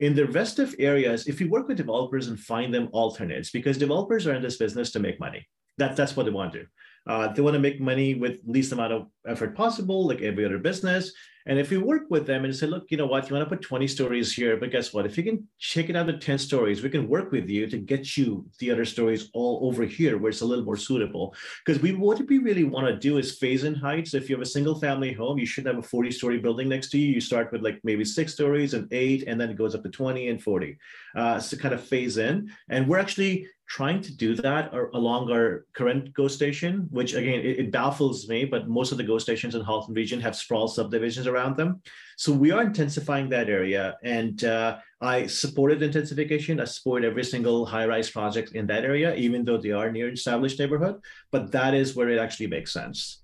In 0.00 0.16
the 0.16 0.26
rest 0.26 0.58
of 0.58 0.74
areas, 0.80 1.28
if 1.28 1.40
you 1.40 1.48
work 1.48 1.68
with 1.68 1.76
developers 1.76 2.26
and 2.26 2.38
find 2.38 2.74
them 2.74 2.88
alternates, 2.90 3.50
because 3.50 3.78
developers 3.78 4.26
are 4.26 4.34
in 4.34 4.42
this 4.42 4.56
business 4.56 4.90
to 4.90 4.98
make 4.98 5.20
money. 5.20 5.46
That, 5.78 5.94
that's 5.94 6.16
what 6.16 6.26
they 6.26 6.32
want 6.32 6.52
to 6.54 6.60
do. 6.60 6.66
Uh, 7.06 7.32
they 7.32 7.42
want 7.42 7.54
to 7.54 7.60
make 7.60 7.80
money 7.80 8.14
with 8.14 8.40
least 8.44 8.72
amount 8.72 8.92
of 8.92 9.06
effort 9.26 9.56
possible, 9.56 10.06
like 10.06 10.20
every 10.20 10.44
other 10.44 10.58
business. 10.58 11.12
And 11.46 11.58
if 11.58 11.70
we 11.70 11.78
work 11.78 12.04
with 12.08 12.26
them 12.26 12.44
and 12.44 12.54
say, 12.54 12.66
look, 12.66 12.86
you 12.90 12.96
know 12.96 13.06
what, 13.06 13.28
you 13.28 13.34
want 13.34 13.48
to 13.48 13.56
put 13.56 13.64
20 13.64 13.86
stories 13.88 14.32
here, 14.32 14.56
but 14.56 14.70
guess 14.70 14.92
what? 14.92 15.06
If 15.06 15.16
you 15.16 15.24
can 15.24 15.46
check 15.58 15.88
it 15.88 15.96
out 15.96 16.06
to 16.06 16.18
10 16.18 16.38
stories, 16.38 16.82
we 16.82 16.90
can 16.90 17.08
work 17.08 17.32
with 17.32 17.48
you 17.48 17.66
to 17.66 17.78
get 17.78 18.16
you 18.16 18.46
the 18.58 18.70
other 18.70 18.84
stories 18.84 19.30
all 19.34 19.60
over 19.68 19.84
here 19.84 20.18
where 20.18 20.30
it's 20.30 20.40
a 20.40 20.46
little 20.46 20.64
more 20.64 20.76
suitable. 20.76 21.34
Because 21.64 21.82
we 21.82 21.92
what 21.92 22.20
we 22.28 22.38
really 22.38 22.64
want 22.64 22.86
to 22.86 22.96
do 22.96 23.18
is 23.18 23.38
phase 23.38 23.64
in 23.64 23.74
heights. 23.74 24.14
If 24.14 24.28
you 24.28 24.36
have 24.36 24.42
a 24.42 24.46
single 24.46 24.78
family 24.78 25.12
home, 25.12 25.38
you 25.38 25.46
should 25.46 25.66
have 25.66 25.78
a 25.78 25.82
40 25.82 26.10
story 26.10 26.38
building 26.38 26.68
next 26.68 26.90
to 26.90 26.98
you. 26.98 27.08
You 27.08 27.20
start 27.20 27.52
with 27.52 27.62
like 27.62 27.80
maybe 27.84 28.04
six 28.04 28.32
stories 28.32 28.74
and 28.74 28.86
eight, 28.92 29.24
and 29.26 29.40
then 29.40 29.50
it 29.50 29.58
goes 29.58 29.74
up 29.74 29.82
to 29.82 29.88
20 29.88 30.28
and 30.28 30.42
40. 30.42 30.78
Uh, 31.16 31.38
so 31.38 31.56
kind 31.56 31.74
of 31.74 31.82
phase 31.82 32.18
in. 32.18 32.50
And 32.68 32.88
we're 32.88 32.98
actually 32.98 33.46
trying 33.72 34.02
to 34.02 34.14
do 34.14 34.34
that 34.34 34.70
along 34.92 35.30
our 35.30 35.64
current 35.72 36.12
GO 36.12 36.28
station, 36.28 36.88
which 36.90 37.14
again, 37.14 37.40
it, 37.40 37.58
it, 37.58 37.72
baffles 37.72 38.28
me, 38.28 38.44
but 38.44 38.68
most 38.68 38.92
of 38.92 38.98
the 38.98 39.04
GO 39.04 39.16
stations 39.16 39.54
in 39.54 39.62
Halton 39.62 39.94
region 39.94 40.20
have 40.20 40.36
sprawl 40.36 40.68
subdivisions 40.68 41.26
around 41.32 41.56
them. 41.56 41.80
So 42.16 42.32
we 42.32 42.50
are 42.50 42.62
intensifying 42.62 43.28
that 43.30 43.48
area 43.48 43.96
and 44.04 44.44
uh, 44.44 44.78
I 45.00 45.26
supported 45.26 45.82
intensification. 45.82 46.60
I 46.60 46.64
support 46.64 47.04
every 47.04 47.24
single 47.24 47.66
high-rise 47.66 48.10
project 48.10 48.52
in 48.54 48.66
that 48.66 48.84
area, 48.84 49.14
even 49.16 49.44
though 49.44 49.58
they 49.58 49.72
are 49.72 49.90
near 49.90 50.12
established 50.12 50.58
neighborhood, 50.58 51.00
but 51.30 51.50
that 51.52 51.74
is 51.74 51.96
where 51.96 52.08
it 52.08 52.18
actually 52.18 52.46
makes 52.46 52.72
sense. 52.72 53.22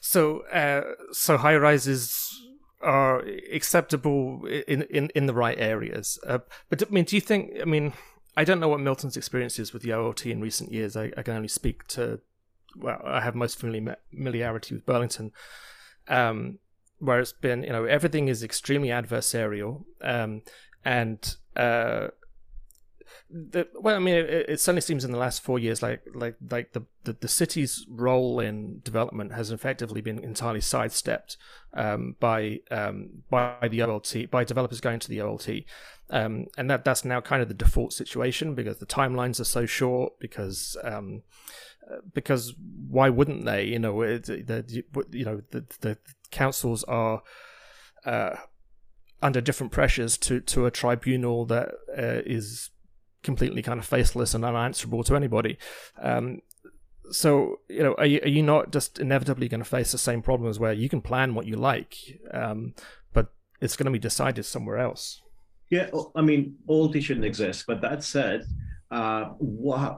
So, 0.00 0.40
uh, 0.46 0.82
so 1.12 1.36
high 1.36 1.56
rises 1.56 2.30
are 2.80 3.24
acceptable 3.52 4.46
in, 4.46 4.82
in, 4.82 5.10
in 5.14 5.26
the 5.26 5.34
right 5.34 5.58
areas. 5.58 6.18
Uh, 6.26 6.38
but 6.68 6.82
I 6.82 6.90
mean, 6.90 7.04
do 7.04 7.16
you 7.16 7.20
think, 7.20 7.52
I 7.60 7.64
mean, 7.64 7.92
I 8.36 8.44
don't 8.44 8.60
know 8.60 8.68
what 8.68 8.80
Milton's 8.80 9.16
experience 9.16 9.58
is 9.58 9.72
with 9.72 9.82
the 9.82 9.90
OLT 9.90 10.26
in 10.26 10.40
recent 10.40 10.72
years. 10.72 10.96
I, 10.96 11.12
I 11.16 11.22
can 11.22 11.36
only 11.36 11.48
speak 11.48 11.86
to, 11.88 12.20
well, 12.76 13.00
I 13.04 13.20
have 13.20 13.34
most 13.34 13.58
familiarity 13.58 14.74
with 14.74 14.86
Burlington, 14.86 15.32
um, 16.10 16.58
where 16.98 17.18
it's 17.18 17.32
been, 17.32 17.62
you 17.62 17.70
know, 17.70 17.84
everything 17.84 18.28
is 18.28 18.42
extremely 18.42 18.88
adversarial, 18.88 19.84
um, 20.02 20.42
and 20.84 21.36
uh, 21.56 22.08
the, 23.30 23.68
well, 23.74 23.96
I 23.96 23.98
mean, 24.00 24.16
it, 24.16 24.46
it, 24.48 24.60
certainly 24.60 24.80
seems 24.80 25.04
in 25.04 25.12
the 25.12 25.18
last 25.18 25.42
four 25.42 25.58
years 25.58 25.82
like 25.82 26.02
like 26.14 26.36
like 26.50 26.72
the, 26.72 26.82
the, 27.04 27.12
the 27.12 27.28
city's 27.28 27.86
role 27.88 28.40
in 28.40 28.80
development 28.82 29.32
has 29.32 29.50
effectively 29.50 30.00
been 30.00 30.18
entirely 30.18 30.60
sidestepped 30.60 31.36
um, 31.74 32.16
by 32.18 32.60
um, 32.70 33.22
by 33.30 33.68
the 33.68 33.80
OLT 33.80 34.30
by 34.30 34.44
developers 34.44 34.80
going 34.80 34.98
to 34.98 35.08
the 35.08 35.18
OLT, 35.18 35.64
um, 36.10 36.46
and 36.58 36.70
that 36.70 36.84
that's 36.84 37.04
now 37.04 37.20
kind 37.20 37.40
of 37.40 37.48
the 37.48 37.54
default 37.54 37.92
situation 37.92 38.54
because 38.54 38.78
the 38.78 38.86
timelines 38.86 39.40
are 39.40 39.44
so 39.44 39.64
short 39.64 40.18
because 40.18 40.76
um, 40.82 41.22
because 42.12 42.54
why 42.88 43.08
wouldn't 43.08 43.44
they? 43.44 43.64
You 43.64 43.78
know, 43.78 44.00
the, 44.00 44.82
you 45.10 45.24
know 45.24 45.42
the 45.50 45.64
the 45.80 45.98
councils 46.30 46.84
are. 46.84 47.22
Uh, 48.04 48.36
under 49.22 49.40
different 49.40 49.70
pressures 49.70 50.16
to, 50.16 50.40
to 50.40 50.64
a 50.64 50.70
tribunal 50.70 51.44
that 51.44 51.68
uh, 51.90 52.22
is 52.24 52.70
completely 53.22 53.62
kind 53.62 53.78
of 53.78 53.86
faceless 53.86 54.34
and 54.34 54.44
unanswerable 54.44 55.04
to 55.04 55.16
anybody. 55.16 55.58
Um, 56.00 56.40
so 57.10 57.60
you 57.68 57.82
know, 57.82 57.94
are 57.98 58.06
you, 58.06 58.20
are 58.22 58.28
you 58.28 58.42
not 58.42 58.72
just 58.72 58.98
inevitably 58.98 59.48
going 59.48 59.62
to 59.62 59.68
face 59.68 59.92
the 59.92 59.98
same 59.98 60.22
problems 60.22 60.58
where 60.58 60.72
you 60.72 60.88
can 60.88 61.00
plan 61.00 61.34
what 61.34 61.46
you 61.46 61.56
like, 61.56 61.96
um, 62.32 62.74
but 63.12 63.32
it's 63.60 63.76
going 63.76 63.86
to 63.86 63.92
be 63.92 63.98
decided 63.98 64.44
somewhere 64.44 64.78
else? 64.78 65.20
Yeah, 65.70 65.90
I 66.16 66.22
mean, 66.22 66.56
all 66.66 66.88
these 66.88 67.04
shouldn't 67.04 67.26
exist. 67.26 67.64
But 67.66 67.80
that 67.82 68.02
said, 68.02 68.44
uh, 68.90 69.30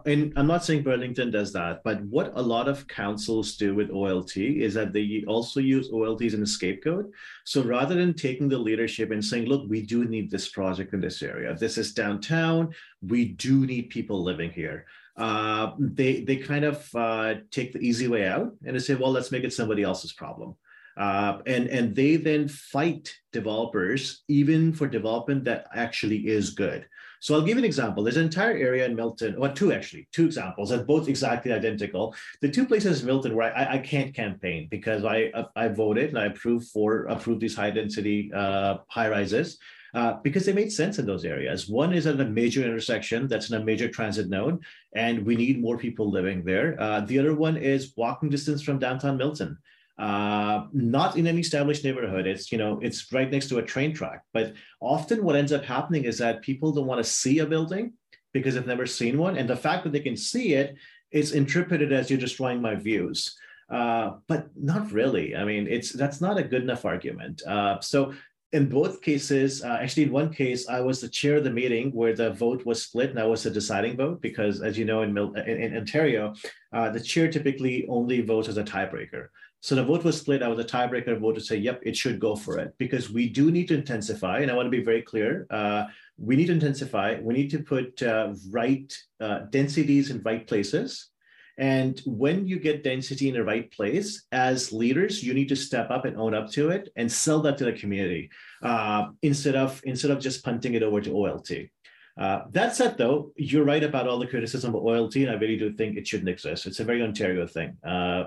and 0.05 0.35
I'm 0.37 0.47
not 0.47 0.65
saying 0.65 0.83
Burlington 0.83 1.31
does 1.31 1.53
that, 1.55 1.83
but 1.83 2.03
what 2.03 2.33
a 2.35 2.43
lot 2.43 2.69
of 2.69 2.87
councils 2.89 3.57
do 3.57 3.75
with 3.75 3.91
OLT 3.91 4.37
is 4.37 4.75
that 4.75 4.93
they 4.93 5.25
also 5.27 5.61
use 5.61 5.91
OLT 5.91 6.27
as 6.27 6.35
a 6.35 6.47
scapegoat. 6.47 7.11
So 7.45 7.63
rather 7.63 7.95
than 7.95 8.13
taking 8.13 8.51
the 8.51 8.59
leadership 8.59 9.11
and 9.11 9.25
saying, 9.25 9.47
look, 9.47 9.69
we 9.69 9.81
do 9.81 10.05
need 10.05 10.31
this 10.31 10.49
project 10.49 10.93
in 10.93 11.01
this 11.01 11.23
area, 11.23 11.55
this 11.55 11.79
is 11.79 11.95
downtown, 11.95 12.75
we 13.01 13.29
do 13.29 13.65
need 13.67 13.89
people 13.89 14.23
living 14.23 14.51
here. 14.51 14.85
Uh, 15.17 15.73
they 15.79 16.23
they 16.23 16.37
kind 16.37 16.65
of 16.65 16.89
uh, 16.95 17.35
take 17.51 17.73
the 17.73 17.81
easy 17.81 18.09
way 18.09 18.27
out 18.27 18.53
and 18.65 18.77
they 18.77 18.81
say, 18.81 18.95
well, 18.95 19.11
let's 19.11 19.33
make 19.33 19.45
it 19.45 19.53
somebody 19.53 19.83
else's 19.83 20.13
problem. 20.13 20.55
Uh, 20.97 21.39
and 21.47 21.69
and 21.69 21.97
they 21.97 22.17
then 22.17 22.47
fight 22.49 23.15
developers 23.33 24.23
even 24.29 24.73
for 24.73 24.87
development 24.87 25.45
that 25.45 25.67
actually 25.75 26.27
is 26.29 26.51
good. 26.51 26.87
So 27.23 27.37
I'll 27.37 27.43
give 27.43 27.57
an 27.57 27.65
example. 27.65 28.03
There's 28.03 28.17
an 28.17 28.25
entire 28.25 28.57
area 28.57 28.85
in 28.85 28.97
Milton, 28.97 29.37
or 29.37 29.49
two 29.49 29.73
actually, 29.73 30.09
two 30.11 30.27
examples 30.27 30.71
that 30.71 30.89
both 30.89 31.09
exactly 31.09 31.53
identical. 31.53 32.17
The 32.41 32.51
two 32.51 32.67
places 32.67 33.01
in 33.01 33.07
Milton 33.07 33.37
where 33.37 33.57
I, 33.57 33.75
I 33.75 33.79
can't 33.79 34.13
campaign 34.13 34.67
because 34.69 35.05
I 35.05 35.31
I 35.55 35.69
voted 35.69 36.09
and 36.09 36.19
I 36.19 36.27
approved 36.27 36.67
for 36.71 37.05
approved 37.05 37.41
these 37.41 37.55
high 37.55 37.71
density 37.71 38.33
uh, 38.35 38.79
high 38.89 39.09
rises. 39.09 39.59
Uh, 39.95 40.15
because 40.23 40.47
they 40.47 40.55
made 40.55 40.73
sense 40.73 40.99
in 40.99 41.05
those 41.05 41.27
areas. 41.27 41.69
One 41.69 41.93
is 41.93 42.07
at 42.07 42.19
a 42.19 42.25
major 42.25 42.65
intersection 42.65 43.29
that's 43.29 43.51
in 43.51 43.61
a 43.61 43.65
major 43.65 43.89
transit 43.89 44.31
node, 44.31 44.59
and 44.95 45.23
we 45.27 45.37
need 45.37 45.61
more 45.61 45.77
people 45.77 46.11
living 46.11 46.43
there. 46.45 46.81
Uh, 46.81 47.01
the 47.01 47.19
other 47.19 47.35
one 47.35 47.59
is 47.59 47.93
walking 47.95 48.31
distance 48.31 48.63
from 48.63 48.79
downtown 48.79 49.19
Milton 49.19 49.59
uh, 49.99 50.67
not 50.73 51.17
in 51.17 51.27
an 51.27 51.39
established 51.39 51.85
neighborhood. 51.85 52.27
It's 52.27 52.51
you 52.53 52.59
know 52.59 52.81
it's 52.83 53.13
right 53.13 53.31
next 53.31 53.49
to 53.49 53.59
a 53.59 53.63
train 53.63 53.93
track. 53.95 54.23
But 54.33 54.55
often 54.81 55.25
what 55.25 55.37
ends 55.37 55.53
up 55.53 55.65
happening 55.65 56.05
is 56.05 56.19
that 56.19 56.43
people 56.43 56.73
don't 56.73 56.87
want 56.87 57.05
to 57.05 57.11
see 57.11 57.41
a 57.41 57.47
building. 57.47 57.93
because 58.33 58.55
they've 58.55 58.67
never 58.67 58.87
seen 58.87 59.19
one. 59.19 59.37
And 59.37 59.49
the 59.49 59.57
fact 59.57 59.85
that 59.85 59.93
they 59.93 60.01
can 60.01 60.17
see 60.17 60.55
it 60.55 60.77
is 61.11 61.33
interpreted 61.33 61.93
as 61.93 62.11
you're 62.11 62.19
destroying 62.19 62.61
my 62.63 62.75
views. 62.75 63.37
Uh, 63.71 64.17
but 64.27 64.49
not 64.57 64.93
really. 64.93 65.37
I 65.37 65.45
mean, 65.45 65.67
it's 65.67 65.93
that's 65.93 66.21
not 66.21 66.39
a 66.39 66.43
good 66.43 66.63
enough 66.63 66.85
argument. 66.85 67.43
Uh, 67.47 67.81
so 67.81 68.13
in 68.53 68.69
both 68.69 69.01
cases, 69.01 69.63
uh, 69.63 69.79
actually, 69.81 70.03
in 70.03 70.13
one 70.13 70.31
case, 70.31 70.69
I 70.69 70.81
was 70.81 71.01
the 71.01 71.09
chair 71.09 71.37
of 71.37 71.45
the 71.45 71.51
meeting 71.51 71.91
where 71.93 72.15
the 72.15 72.33
vote 72.33 72.67
was 72.67 72.83
split, 72.83 73.09
and 73.09 73.19
I 73.19 73.25
was 73.25 73.45
the 73.45 73.51
deciding 73.51 73.97
vote 73.97 74.21
because, 74.21 74.61
as 74.61 74.77
you 74.77 74.85
know, 74.85 75.01
in, 75.03 75.17
in, 75.17 75.63
in 75.63 75.77
Ontario, 75.79 76.35
uh, 76.75 76.91
the 76.91 77.01
chair 77.01 77.31
typically 77.33 77.87
only 77.89 78.21
votes 78.21 78.49
as 78.49 78.59
a 78.59 78.65
tiebreaker. 78.65 79.29
So 79.63 79.77
the 79.77 79.85
vote 79.85 80.03
was 80.03 80.19
split. 80.21 80.43
I 80.43 80.49
was 80.49 80.59
a 80.59 80.65
tiebreaker 80.65 81.17
vote 81.21 81.37
to 81.37 81.41
say, 81.41 81.57
yep, 81.57 81.81
it 81.85 81.97
should 81.97 82.19
go 82.19 82.35
for 82.35 82.59
it 82.59 82.75
because 82.79 83.11
we 83.11 83.29
do 83.29 83.53
need 83.53 83.69
to 83.69 83.75
intensify. 83.75 84.41
And 84.41 84.51
I 84.51 84.55
want 84.55 84.67
to 84.67 84.77
be 84.77 84.83
very 84.83 85.03
clear. 85.03 85.47
Uh, 85.51 85.85
we 86.19 86.35
need 86.35 86.47
to 86.47 86.53
intensify. 86.53 87.21
We 87.23 87.33
need 87.33 87.51
to 87.51 87.61
put 87.61 88.03
uh, 88.03 88.35
right 88.51 88.93
uh, 89.21 89.41
densities 89.51 90.11
in 90.11 90.21
right 90.23 90.45
places. 90.45 91.11
And 91.59 92.03
when 92.07 92.49
you 92.49 92.59
get 92.59 92.83
density 92.83 93.29
in 93.29 93.35
the 93.35 93.45
right 93.45 93.71
place, 93.71 94.25
as 94.33 94.73
leaders, 94.73 95.23
you 95.23 95.33
need 95.33 95.49
to 95.51 95.57
step 95.57 95.93
up 95.93 96.07
and 96.07 96.17
own 96.17 96.35
up 96.35 96.51
to 96.53 96.71
it 96.71 96.89
and 96.97 97.11
sell 97.11 97.41
that 97.43 97.57
to 97.59 97.65
the 97.65 97.73
community 97.73 98.31
uh, 98.63 99.11
instead 99.23 99.55
of 99.55 99.81
instead 99.85 100.11
of 100.11 100.19
just 100.19 100.45
punting 100.45 100.75
it 100.75 100.83
over 100.83 101.01
to 101.01 101.11
OLT. 101.11 101.71
Uh, 102.19 102.43
that 102.51 102.77
said, 102.77 102.99
though, 102.99 103.33
you're 103.37 103.65
right 103.65 103.83
about 103.83 104.07
all 104.07 104.19
the 104.19 104.27
criticism 104.27 104.75
of 104.75 104.83
OLT, 104.83 105.17
and 105.17 105.31
I 105.31 105.35
really 105.35 105.57
do 105.57 105.73
think 105.73 105.97
it 105.97 106.07
shouldn't 106.07 106.29
exist. 106.29 106.67
It's 106.67 106.81
a 106.81 106.85
very 106.85 107.03
Ontario 107.03 107.47
thing. 107.47 107.77
Uh, 107.83 108.25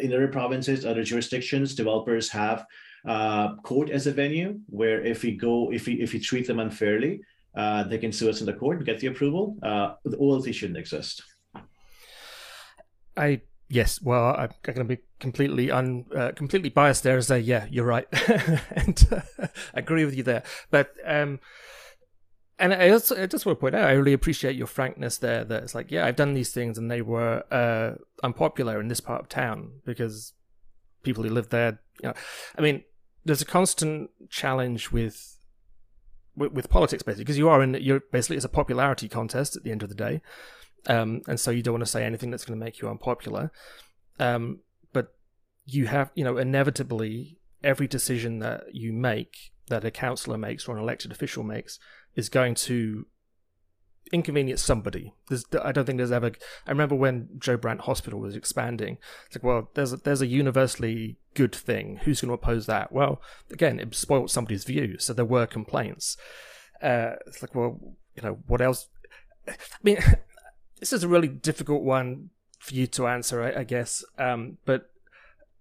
in 0.00 0.12
other 0.12 0.28
provinces, 0.28 0.86
other 0.86 1.04
jurisdictions, 1.04 1.74
developers 1.74 2.30
have 2.30 2.64
uh, 3.06 3.56
court 3.56 3.90
as 3.90 4.06
a 4.06 4.12
venue 4.12 4.58
where 4.66 5.04
if 5.04 5.22
we 5.22 5.32
go, 5.32 5.70
if 5.72 5.86
we 5.86 5.94
if 5.94 6.12
we 6.12 6.20
treat 6.20 6.46
them 6.46 6.60
unfairly, 6.60 7.20
uh, 7.54 7.84
they 7.84 7.98
can 7.98 8.12
sue 8.12 8.30
us 8.30 8.40
in 8.40 8.46
the 8.46 8.52
court 8.52 8.78
and 8.78 8.86
get 8.86 8.98
the 9.00 9.08
approval. 9.08 9.56
Uh, 9.62 9.94
the 10.04 10.16
OLT 10.16 10.52
shouldn't 10.54 10.78
exist. 10.78 11.22
I 13.16 13.42
yes, 13.68 14.00
well, 14.02 14.34
I'm 14.36 14.50
going 14.62 14.78
to 14.78 14.84
be 14.84 14.98
completely 15.18 15.70
un 15.70 16.06
uh, 16.14 16.32
completely 16.32 16.70
biased 16.70 17.02
there 17.02 17.16
and 17.16 17.24
say, 17.24 17.40
yeah, 17.40 17.66
you're 17.70 17.84
right, 17.84 18.06
and 18.70 19.06
uh, 19.10 19.46
agree 19.74 20.04
with 20.04 20.14
you 20.14 20.22
there. 20.22 20.42
But 20.70 20.94
um, 21.04 21.40
and 22.60 22.74
I 22.74 22.90
also 22.90 23.20
I 23.20 23.26
just 23.26 23.46
want 23.46 23.58
to 23.58 23.60
point 23.60 23.74
out, 23.74 23.88
I 23.88 23.92
really 23.92 24.12
appreciate 24.12 24.54
your 24.54 24.66
frankness 24.66 25.16
there. 25.16 25.44
That 25.44 25.62
it's 25.62 25.74
like, 25.74 25.90
yeah, 25.90 26.04
I've 26.04 26.16
done 26.16 26.34
these 26.34 26.52
things 26.52 26.76
and 26.76 26.90
they 26.90 27.00
were 27.00 27.42
uh, 27.50 27.92
unpopular 28.22 28.80
in 28.80 28.88
this 28.88 29.00
part 29.00 29.22
of 29.22 29.28
town 29.28 29.80
because 29.86 30.34
people 31.02 31.24
who 31.24 31.30
live 31.30 31.48
there, 31.48 31.80
you 32.02 32.10
know, 32.10 32.14
I 32.56 32.60
mean, 32.60 32.84
there's 33.24 33.40
a 33.40 33.46
constant 33.46 34.10
challenge 34.28 34.92
with 34.92 35.38
with, 36.36 36.52
with 36.52 36.70
politics 36.70 37.02
basically 37.02 37.24
because 37.24 37.38
you 37.38 37.48
are 37.48 37.62
in 37.62 37.74
you're 37.80 38.00
basically 38.12 38.36
it's 38.36 38.44
a 38.44 38.50
popularity 38.50 39.08
contest 39.08 39.56
at 39.56 39.64
the 39.64 39.70
end 39.70 39.82
of 39.82 39.88
the 39.88 39.94
day, 39.94 40.20
um, 40.86 41.22
and 41.26 41.40
so 41.40 41.50
you 41.50 41.62
don't 41.62 41.74
want 41.74 41.84
to 41.84 41.90
say 41.90 42.04
anything 42.04 42.30
that's 42.30 42.44
going 42.44 42.58
to 42.58 42.64
make 42.64 42.80
you 42.80 42.88
unpopular, 42.88 43.50
um, 44.18 44.60
but 44.92 45.14
you 45.64 45.86
have 45.86 46.10
you 46.14 46.24
know 46.24 46.36
inevitably 46.36 47.38
every 47.64 47.88
decision 47.88 48.38
that 48.40 48.64
you 48.74 48.92
make 48.92 49.52
that 49.68 49.84
a 49.84 49.90
councillor 49.90 50.36
makes 50.36 50.68
or 50.68 50.76
an 50.76 50.82
elected 50.82 51.10
official 51.10 51.42
makes 51.42 51.78
is 52.14 52.28
going 52.28 52.54
to 52.54 53.06
inconvenience 54.12 54.62
somebody. 54.62 55.14
There's, 55.28 55.44
I 55.62 55.72
don't 55.72 55.84
think 55.84 55.98
there's 55.98 56.12
ever. 56.12 56.32
I 56.66 56.70
remember 56.70 56.94
when 56.94 57.28
Joe 57.38 57.56
Brant 57.56 57.82
Hospital 57.82 58.20
was 58.20 58.34
expanding. 58.34 58.98
It's 59.26 59.36
like, 59.36 59.44
well, 59.44 59.70
there's 59.74 59.92
a, 59.92 59.96
there's 59.96 60.22
a 60.22 60.26
universally 60.26 61.16
good 61.34 61.54
thing. 61.54 62.00
Who's 62.04 62.20
going 62.20 62.28
to 62.28 62.34
oppose 62.34 62.66
that? 62.66 62.92
Well, 62.92 63.20
again, 63.50 63.78
it 63.78 63.94
spoiled 63.94 64.30
somebody's 64.30 64.64
view, 64.64 64.98
so 64.98 65.12
there 65.12 65.24
were 65.24 65.46
complaints. 65.46 66.16
Uh, 66.82 67.12
it's 67.26 67.42
like, 67.42 67.54
well, 67.54 67.78
you 68.16 68.22
know, 68.22 68.38
what 68.46 68.60
else? 68.60 68.88
I 69.48 69.54
mean, 69.82 69.98
this 70.80 70.92
is 70.92 71.04
a 71.04 71.08
really 71.08 71.28
difficult 71.28 71.82
one 71.82 72.30
for 72.58 72.74
you 72.74 72.86
to 72.88 73.06
answer, 73.06 73.42
I, 73.42 73.60
I 73.60 73.64
guess. 73.64 74.04
Um, 74.18 74.58
but 74.64 74.90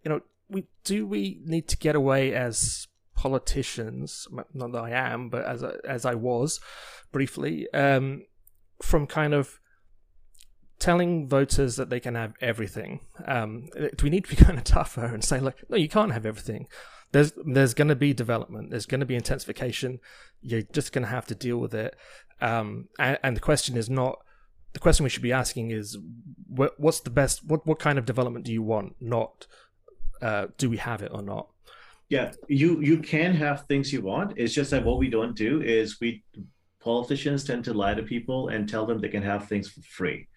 you 0.03 0.09
know, 0.09 0.21
we 0.49 0.65
do 0.83 1.05
we 1.05 1.39
need 1.45 1.67
to 1.69 1.77
get 1.77 1.95
away 1.95 2.33
as 2.33 2.87
politicians, 3.19 4.29
not 4.53 4.71
that 4.71 4.81
I 4.81 4.91
am, 4.91 5.27
but 5.27 5.43
as 5.43 5.61
I, 5.61 5.73
as 5.83 6.05
I 6.05 6.15
was 6.15 6.61
briefly, 7.11 7.67
um, 7.73 8.23
from 8.81 9.07
kind 9.07 9.33
of 9.33 9.59
telling 10.79 11.27
voters 11.27 11.75
that 11.75 11.89
they 11.89 11.99
can 11.99 12.15
have 12.15 12.33
everything. 12.39 13.01
Um, 13.25 13.67
do 13.75 14.03
we 14.03 14.09
need 14.09 14.23
to 14.23 14.29
be 14.29 14.41
kind 14.45 14.57
of 14.57 14.63
tougher 14.63 15.03
and 15.03 15.21
say 15.21 15.41
like, 15.41 15.57
no, 15.69 15.75
you 15.75 15.89
can't 15.89 16.13
have 16.13 16.25
everything. 16.25 16.67
There's 17.11 17.33
there's 17.45 17.73
going 17.73 17.89
to 17.89 17.95
be 17.95 18.13
development. 18.13 18.69
There's 18.69 18.85
going 18.85 19.01
to 19.01 19.05
be 19.05 19.15
intensification. 19.15 19.99
You're 20.41 20.61
just 20.61 20.93
going 20.93 21.03
to 21.03 21.11
have 21.11 21.25
to 21.25 21.35
deal 21.35 21.57
with 21.57 21.73
it. 21.73 21.97
Um, 22.39 22.87
and, 22.97 23.19
and, 23.21 23.35
the 23.35 23.41
question 23.41 23.75
is 23.75 23.89
not 23.89 24.19
the 24.71 24.79
question 24.79 25.03
we 25.03 25.09
should 25.09 25.23
be 25.23 25.33
asking 25.33 25.71
is 25.71 25.97
what, 26.47 26.79
what's 26.79 27.01
the 27.01 27.09
best 27.09 27.45
what 27.45 27.67
what 27.67 27.79
kind 27.79 27.99
of 27.99 28.05
development 28.05 28.45
do 28.45 28.53
you 28.53 28.63
want? 28.63 28.95
Not 29.01 29.45
uh, 30.21 30.47
do 30.57 30.69
we 30.69 30.77
have 30.77 31.01
it 31.01 31.11
or 31.13 31.21
not? 31.21 31.49
Yeah, 32.09 32.31
you 32.47 32.81
you 32.81 32.97
can 32.97 33.33
have 33.35 33.65
things 33.65 33.93
you 33.93 34.01
want. 34.01 34.33
It's 34.35 34.53
just 34.53 34.71
that 34.71 34.83
what 34.83 34.97
we 34.97 35.09
don't 35.09 35.35
do 35.35 35.61
is 35.61 35.99
we 36.01 36.23
politicians 36.79 37.43
tend 37.43 37.63
to 37.65 37.73
lie 37.73 37.93
to 37.93 38.03
people 38.03 38.49
and 38.49 38.67
tell 38.67 38.85
them 38.85 38.99
they 38.99 39.09
can 39.09 39.23
have 39.23 39.47
things 39.47 39.69
for 39.69 39.81
free. 39.81 40.27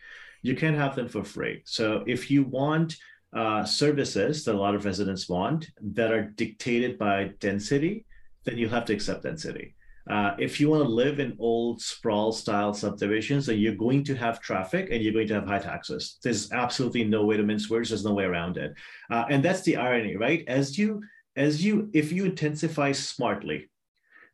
You 0.42 0.54
can't 0.54 0.76
have 0.76 0.94
them 0.96 1.08
for 1.08 1.24
free. 1.24 1.62
So 1.64 2.04
if 2.06 2.30
you 2.30 2.42
want 2.42 2.96
uh, 3.32 3.64
services 3.64 4.44
that 4.44 4.54
a 4.54 4.58
lot 4.58 4.74
of 4.74 4.85
residents 4.85 5.28
want 5.28 5.70
that 5.94 6.12
are 6.12 6.24
dictated 6.24 6.98
by 6.98 7.30
density, 7.40 8.04
then 8.44 8.58
you 8.58 8.68
have 8.68 8.85
to 8.87 8.92
accept 8.92 9.22
density. 9.22 9.74
Uh, 10.11 10.35
if 10.37 10.61
you 10.61 10.68
want 10.68 10.82
to 10.82 10.88
live 10.88 11.20
in 11.20 11.37
old 11.38 11.80
sprawl 11.80 12.32
style 12.32 12.74
subdivisions, 12.74 13.46
then 13.46 13.58
you're 13.58 13.76
going 13.76 14.02
to 14.02 14.16
have 14.16 14.40
traffic 14.40 14.88
and 14.90 15.00
you're 15.00 15.12
going 15.12 15.28
to 15.28 15.35
have 15.35 15.46
high 15.46 15.61
taxes. 15.61 16.18
There's 16.22 16.50
absolutely 16.50 17.04
no 17.04 17.24
way 17.24 17.37
to 17.37 17.44
mince 17.44 17.70
words. 17.70 17.90
There's 17.90 18.04
no 18.04 18.12
way 18.12 18.24
around 18.24 18.56
it. 18.56 18.74
Uh, 19.11 19.24
and 19.30 19.44
that's 19.44 19.62
the 19.62 19.76
irony, 19.76 20.16
right? 20.16 20.42
As 20.48 20.76
you 20.76 21.02
as 21.37 21.64
you 21.64 21.90
if 21.92 22.12
you 22.12 22.25
intensify 22.25 22.92
smartly 22.92 23.71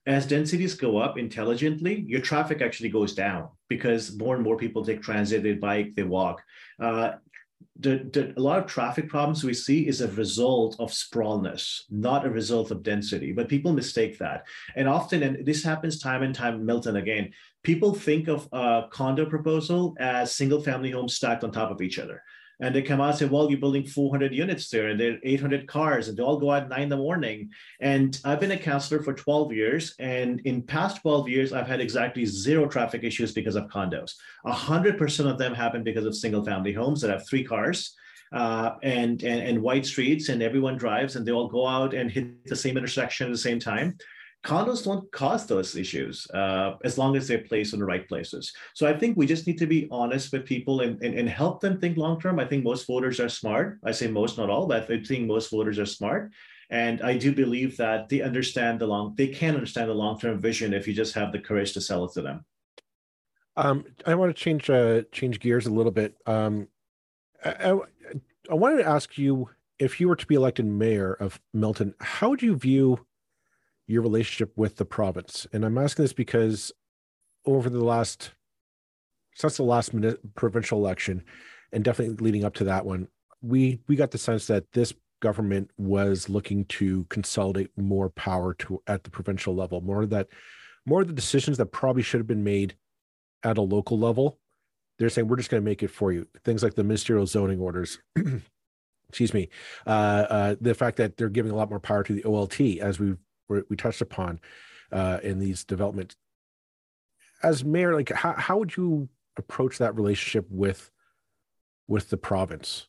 as 0.06 0.26
densities 0.26 0.74
go 0.74 0.98
up 0.98 1.18
intelligently 1.18 2.04
your 2.06 2.20
traffic 2.20 2.62
actually 2.62 2.88
goes 2.88 3.14
down 3.14 3.48
because 3.68 4.16
more 4.16 4.34
and 4.34 4.44
more 4.44 4.56
people 4.56 4.84
take 4.84 5.02
transit 5.02 5.42
they 5.42 5.54
bike 5.54 5.94
they 5.94 6.02
walk 6.02 6.42
uh, 6.80 7.12
the, 7.80 8.08
the, 8.12 8.34
a 8.36 8.40
lot 8.40 8.58
of 8.58 8.66
traffic 8.66 9.08
problems 9.08 9.44
we 9.44 9.54
see 9.54 9.86
is 9.86 10.00
a 10.00 10.08
result 10.08 10.76
of 10.80 10.92
sprawlness, 10.92 11.84
not 11.90 12.26
a 12.26 12.30
result 12.30 12.70
of 12.70 12.82
density. 12.82 13.32
But 13.32 13.48
people 13.48 13.72
mistake 13.72 14.18
that. 14.18 14.46
And 14.74 14.88
often, 14.88 15.22
and 15.22 15.46
this 15.46 15.62
happens 15.62 16.00
time 16.00 16.22
and 16.22 16.34
time, 16.34 16.66
Milton 16.66 16.96
again, 16.96 17.30
people 17.62 17.94
think 17.94 18.28
of 18.28 18.48
a 18.52 18.84
condo 18.90 19.26
proposal 19.26 19.94
as 20.00 20.34
single 20.34 20.60
family 20.60 20.90
homes 20.90 21.14
stacked 21.14 21.44
on 21.44 21.52
top 21.52 21.70
of 21.70 21.80
each 21.80 21.98
other. 21.98 22.22
And 22.60 22.74
they 22.74 22.82
come 22.82 23.00
out 23.00 23.10
and 23.10 23.18
say, 23.18 23.26
well, 23.26 23.48
you're 23.48 23.60
building 23.60 23.86
400 23.86 24.34
units 24.34 24.68
there 24.68 24.88
and 24.88 24.98
there 24.98 25.12
are 25.12 25.18
800 25.22 25.68
cars 25.68 26.08
and 26.08 26.16
they 26.16 26.22
all 26.22 26.38
go 26.38 26.50
out 26.50 26.64
at 26.64 26.68
nine 26.68 26.82
in 26.82 26.88
the 26.88 26.96
morning. 26.96 27.50
And 27.80 28.20
I've 28.24 28.40
been 28.40 28.50
a 28.50 28.58
counselor 28.58 29.02
for 29.02 29.12
12 29.12 29.52
years. 29.52 29.94
And 29.98 30.40
in 30.40 30.62
past 30.62 31.02
12 31.02 31.28
years, 31.28 31.52
I've 31.52 31.68
had 31.68 31.80
exactly 31.80 32.26
zero 32.26 32.66
traffic 32.66 33.04
issues 33.04 33.32
because 33.32 33.54
of 33.54 33.68
condos. 33.68 34.14
100% 34.46 35.30
of 35.30 35.38
them 35.38 35.54
happen 35.54 35.84
because 35.84 36.04
of 36.04 36.16
single 36.16 36.44
family 36.44 36.72
homes 36.72 37.00
that 37.00 37.10
have 37.10 37.26
three 37.26 37.44
cars. 37.44 37.94
Uh, 38.30 38.74
and, 38.82 39.22
and 39.22 39.40
and 39.40 39.62
white 39.62 39.86
streets 39.86 40.28
and 40.28 40.42
everyone 40.42 40.76
drives 40.76 41.16
and 41.16 41.24
they 41.24 41.32
all 41.32 41.48
go 41.48 41.66
out 41.66 41.94
and 41.94 42.10
hit 42.10 42.44
the 42.44 42.54
same 42.54 42.76
intersection 42.76 43.26
at 43.26 43.32
the 43.32 43.38
same 43.38 43.58
time 43.58 43.96
condos 44.48 44.82
don't 44.82 45.10
cause 45.12 45.46
those 45.46 45.76
issues 45.76 46.26
uh, 46.32 46.72
as 46.82 46.96
long 46.96 47.16
as 47.16 47.28
they're 47.28 47.46
placed 47.50 47.74
in 47.74 47.80
the 47.80 47.84
right 47.84 48.08
places. 48.08 48.50
So 48.72 48.86
I 48.86 48.94
think 48.98 49.16
we 49.16 49.26
just 49.26 49.46
need 49.46 49.58
to 49.58 49.66
be 49.66 49.86
honest 49.90 50.32
with 50.32 50.46
people 50.46 50.80
and, 50.80 51.00
and, 51.02 51.14
and 51.14 51.28
help 51.28 51.60
them 51.60 51.78
think 51.78 51.98
long 51.98 52.18
term. 52.18 52.40
I 52.40 52.46
think 52.46 52.64
most 52.64 52.86
voters 52.86 53.20
are 53.20 53.28
smart. 53.28 53.78
I 53.84 53.92
say 53.92 54.06
most, 54.06 54.38
not 54.38 54.48
all, 54.48 54.66
but 54.66 54.90
I 54.90 55.02
think 55.02 55.26
most 55.26 55.50
voters 55.50 55.78
are 55.78 55.84
smart. 55.84 56.32
And 56.70 57.02
I 57.02 57.18
do 57.18 57.34
believe 57.34 57.76
that 57.76 58.08
they 58.08 58.22
understand 58.22 58.80
the 58.80 58.86
long, 58.86 59.14
they 59.16 59.28
can 59.28 59.54
understand 59.54 59.90
the 59.90 59.94
long 59.94 60.18
term 60.18 60.40
vision 60.40 60.72
if 60.72 60.88
you 60.88 60.94
just 60.94 61.14
have 61.14 61.30
the 61.30 61.38
courage 61.38 61.74
to 61.74 61.82
sell 61.82 62.06
it 62.06 62.12
to 62.14 62.22
them. 62.22 62.44
Um, 63.56 63.84
I 64.06 64.14
want 64.14 64.34
to 64.34 64.42
change 64.42 64.70
uh, 64.70 65.02
change 65.12 65.40
gears 65.40 65.66
a 65.66 65.72
little 65.72 65.92
bit. 65.92 66.14
Um, 66.24 66.68
I, 67.44 67.72
I, 67.72 67.78
I 68.50 68.54
wanted 68.54 68.78
to 68.78 68.88
ask 68.88 69.18
you 69.18 69.50
if 69.78 70.00
you 70.00 70.08
were 70.08 70.16
to 70.16 70.26
be 70.26 70.36
elected 70.36 70.64
mayor 70.64 71.12
of 71.14 71.38
Milton, 71.52 71.94
how 72.00 72.30
would 72.30 72.42
you 72.42 72.56
view 72.56 73.04
your 73.88 74.02
relationship 74.02 74.52
with 74.56 74.76
the 74.76 74.84
province. 74.84 75.46
And 75.52 75.64
I'm 75.64 75.78
asking 75.78 76.04
this 76.04 76.12
because 76.12 76.70
over 77.44 77.68
the 77.68 77.82
last, 77.82 78.32
since 79.34 79.56
the 79.56 79.64
last 79.64 79.92
provincial 80.36 80.78
election, 80.78 81.24
and 81.72 81.82
definitely 81.82 82.16
leading 82.24 82.44
up 82.44 82.54
to 82.54 82.64
that 82.64 82.86
one, 82.86 83.08
we 83.42 83.80
we 83.88 83.96
got 83.96 84.10
the 84.10 84.18
sense 84.18 84.46
that 84.46 84.70
this 84.72 84.92
government 85.20 85.70
was 85.76 86.28
looking 86.28 86.64
to 86.66 87.04
consolidate 87.04 87.70
more 87.76 88.10
power 88.10 88.54
to 88.54 88.80
at 88.86 89.04
the 89.04 89.10
provincial 89.10 89.54
level, 89.54 89.80
more 89.80 90.06
that 90.06 90.28
more 90.86 91.00
of 91.00 91.08
the 91.08 91.12
decisions 91.12 91.56
that 91.56 91.66
probably 91.66 92.02
should 92.02 92.20
have 92.20 92.26
been 92.26 92.44
made 92.44 92.76
at 93.42 93.58
a 93.58 93.62
local 93.62 93.98
level. 93.98 94.38
They're 94.98 95.08
saying 95.08 95.28
we're 95.28 95.36
just 95.36 95.50
going 95.50 95.62
to 95.62 95.68
make 95.68 95.82
it 95.82 95.90
for 95.90 96.12
you. 96.12 96.26
Things 96.44 96.62
like 96.62 96.74
the 96.74 96.84
ministerial 96.84 97.26
zoning 97.26 97.60
orders. 97.60 97.98
excuse 99.08 99.32
me, 99.32 99.48
uh, 99.86 100.26
uh, 100.28 100.56
the 100.60 100.74
fact 100.74 100.96
that 100.96 101.16
they're 101.16 101.28
giving 101.28 101.52
a 101.52 101.56
lot 101.56 101.70
more 101.70 101.80
power 101.80 102.02
to 102.02 102.12
the 102.12 102.22
OLT, 102.22 102.78
as 102.78 102.98
we've 102.98 103.16
we 103.48 103.76
touched 103.76 104.00
upon 104.00 104.40
uh, 104.92 105.18
in 105.22 105.38
these 105.38 105.64
developments. 105.64 106.16
as 107.42 107.64
mayor, 107.64 107.94
like 107.94 108.10
how 108.10 108.34
how 108.34 108.58
would 108.58 108.76
you 108.76 109.08
approach 109.36 109.78
that 109.78 109.94
relationship 109.94 110.46
with 110.50 110.90
with 111.86 112.10
the 112.10 112.16
province? 112.16 112.86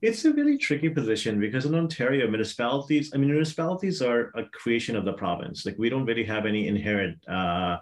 It's 0.00 0.24
a 0.24 0.32
really 0.32 0.58
tricky 0.58 0.88
position 0.88 1.38
because 1.38 1.64
in 1.64 1.76
Ontario, 1.76 2.26
municipalities, 2.26 3.12
I 3.14 3.18
mean, 3.18 3.30
municipalities 3.30 4.02
are 4.02 4.32
a 4.34 4.44
creation 4.46 4.96
of 4.96 5.04
the 5.04 5.12
province. 5.12 5.64
Like 5.64 5.76
we 5.78 5.88
don't 5.88 6.06
really 6.06 6.24
have 6.24 6.44
any 6.44 6.66
inherent 6.66 7.16
uh, 7.28 7.76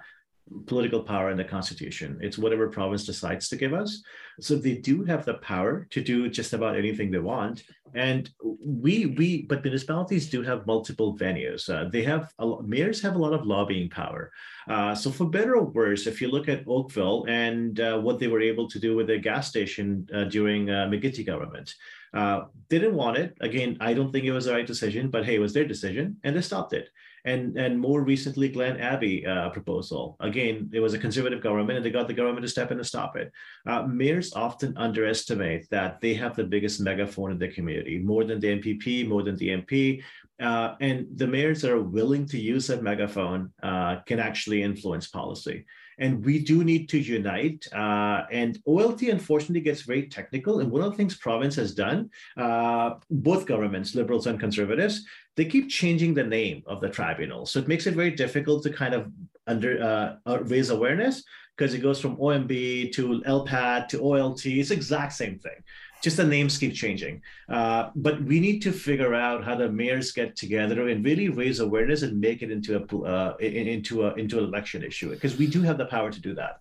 political 0.67 1.03
power 1.03 1.31
in 1.31 1.37
the 1.37 1.45
constitution. 1.45 2.19
It's 2.21 2.39
whatever 2.39 2.69
province 2.69 3.05
decides 3.05 3.49
to 3.49 3.57
give 3.57 3.73
us. 3.73 4.03
So 4.41 4.57
they 4.57 4.75
do 4.75 5.05
have 5.05 5.25
the 5.25 5.35
power 5.35 5.87
to 5.91 6.03
do 6.03 6.29
just 6.29 6.53
about 6.53 6.77
anything 6.77 7.11
they 7.11 7.19
want. 7.19 7.63
And 7.95 8.31
we 8.43 9.07
we 9.07 9.43
but 9.43 9.65
municipalities 9.65 10.31
do 10.31 10.43
have 10.43 10.67
multiple 10.67 11.17
venues. 11.17 11.69
Uh, 11.69 11.89
they 11.91 12.03
have 12.05 12.33
a, 12.39 12.63
mayors 12.63 13.03
have 13.03 13.17
a 13.17 13.19
lot 13.19 13.33
of 13.33 13.47
lobbying 13.47 13.91
power. 13.91 14.33
Uh, 14.69 14.95
so 14.95 15.11
for 15.11 15.27
better 15.29 15.57
or 15.57 15.65
worse, 15.65 16.07
if 16.07 16.21
you 16.21 16.29
look 16.29 16.49
at 16.49 16.65
Oakville 16.69 17.25
and 17.29 17.81
uh, 17.81 17.99
what 17.99 18.19
they 18.19 18.29
were 18.29 18.41
able 18.41 18.69
to 18.69 18.79
do 18.79 18.95
with 18.97 19.07
their 19.07 19.19
gas 19.19 19.49
station 19.49 20.07
uh, 20.15 20.25
during 20.25 20.71
uh, 20.71 20.91
government. 21.27 21.75
Uh, 22.13 22.43
didn't 22.69 22.95
want 22.95 23.17
it. 23.17 23.37
Again, 23.41 23.77
I 23.81 23.95
don't 23.95 24.11
think 24.11 24.25
it 24.25 24.33
was 24.33 24.47
the 24.47 24.53
right 24.53 24.67
decision, 24.67 25.11
but 25.11 25.25
hey, 25.25 25.37
it 25.37 25.39
was 25.39 25.55
their 25.55 25.65
decision, 25.65 26.17
and 26.25 26.35
they 26.35 26.41
stopped 26.41 26.73
it 26.73 26.89
and 27.25 27.57
and 27.57 27.79
more 27.79 28.03
recently 28.03 28.49
Glen 28.49 28.79
Abbey 28.79 29.27
uh, 29.27 29.51
proposal. 29.51 30.17
Again, 30.21 30.71
it 30.73 30.81
was 30.81 30.95
a 30.95 30.99
conservative 30.99 31.43
government, 31.43 31.77
and 31.77 31.85
they 31.85 31.91
got 31.91 32.09
the 32.09 32.15
government 32.15 32.43
to 32.43 32.49
step 32.49 32.71
in 32.71 32.79
and 32.79 32.87
stop 32.87 33.17
it. 33.17 33.33
Uh, 33.67 33.83
mayors 33.83 34.33
often 34.35 34.77
underestimate 34.77 35.69
that 35.71 36.01
they 36.01 36.15
have 36.15 36.37
the 36.37 36.45
biggest 36.45 36.81
megaphone 36.81 37.31
in 37.33 37.39
the 37.39 37.49
community, 37.49 37.99
more 37.99 38.25
than 38.25 38.41
the 38.41 38.61
MPP, 38.61 39.09
more 39.09 39.23
than 39.23 39.37
the 39.37 39.49
MP. 39.49 40.03
Uh, 40.41 40.75
and 40.81 41.07
the 41.17 41.27
mayors 41.27 41.61
that 41.61 41.71
are 41.71 41.83
willing 41.83 42.25
to 42.27 42.39
use 42.39 42.67
that 42.67 42.83
megaphone 42.83 43.53
uh, 43.63 43.97
can 44.07 44.19
actually 44.19 44.63
influence 44.63 45.07
policy 45.07 45.67
and 46.01 46.25
we 46.25 46.39
do 46.39 46.65
need 46.65 46.89
to 46.89 46.99
unite. 46.99 47.67
Uh, 47.73 48.25
and 48.33 48.59
OLT 48.67 49.03
unfortunately 49.11 49.61
gets 49.61 49.83
very 49.83 50.09
technical. 50.09 50.61
And 50.61 50.71
one 50.71 50.83
of 50.83 50.91
the 50.91 50.97
things 50.97 51.17
province 51.17 51.55
has 51.57 51.75
done, 51.75 52.11
uh, 52.37 52.95
both 53.11 53.47
governments, 53.47 53.95
liberals 53.95 54.27
and 54.27 54.41
conservatives, 54.41 55.05
they 55.37 55.45
keep 55.45 55.69
changing 55.69 56.15
the 56.15 56.25
name 56.25 56.63
of 56.67 56.81
the 56.81 56.89
tribunal. 56.89 57.47
So 57.47 57.61
it 57.61 57.69
makes 57.69 57.87
it 57.87 57.95
very 57.95 58.11
difficult 58.11 58.63
to 58.65 58.71
kind 58.71 58.95
of 58.95 59.13
under 59.47 59.83
uh, 59.83 60.31
uh 60.31 60.39
raise 60.45 60.71
awareness 60.71 61.23
because 61.57 61.75
it 61.75 61.79
goes 61.79 62.01
from 62.01 62.17
OMB 62.17 62.93
to 62.93 63.21
LPAT 63.27 63.89
to 63.89 63.99
OLT. 63.99 64.59
It's 64.59 64.71
the 64.71 64.75
exact 64.75 65.13
same 65.13 65.39
thing 65.39 65.63
just 66.03 66.17
the 66.17 66.25
names 66.25 66.59
keep 66.59 66.75
changing. 66.75 67.23
Uh, 67.49 67.91
but 67.95 68.23
we 68.25 68.41
need 68.41 68.61
to 68.63 68.73
figure 68.73 69.15
out 69.15 69.45
how 69.45 69.55
the 69.55 69.71
mayors 69.71 70.13
get 70.13 70.37
together 70.37 70.89
and 70.89 71.05
really 71.05 71.29
raise 71.29 71.61
awareness 71.61 72.03
and 72.03 72.21
make 72.21 72.43
it 72.43 72.51
into 72.51 72.77
a 72.77 72.99
uh, 73.05 73.37
into 73.39 74.07
a 74.07 74.15
into 74.15 74.39
an 74.39 74.45
election 74.45 74.83
issue 74.83 75.11
because 75.11 75.37
we 75.37 75.47
do 75.47 75.63
have 75.63 75.79
the 75.79 75.87
power 75.87 76.11
to 76.11 76.21
do 76.21 76.35
that. 76.35 76.61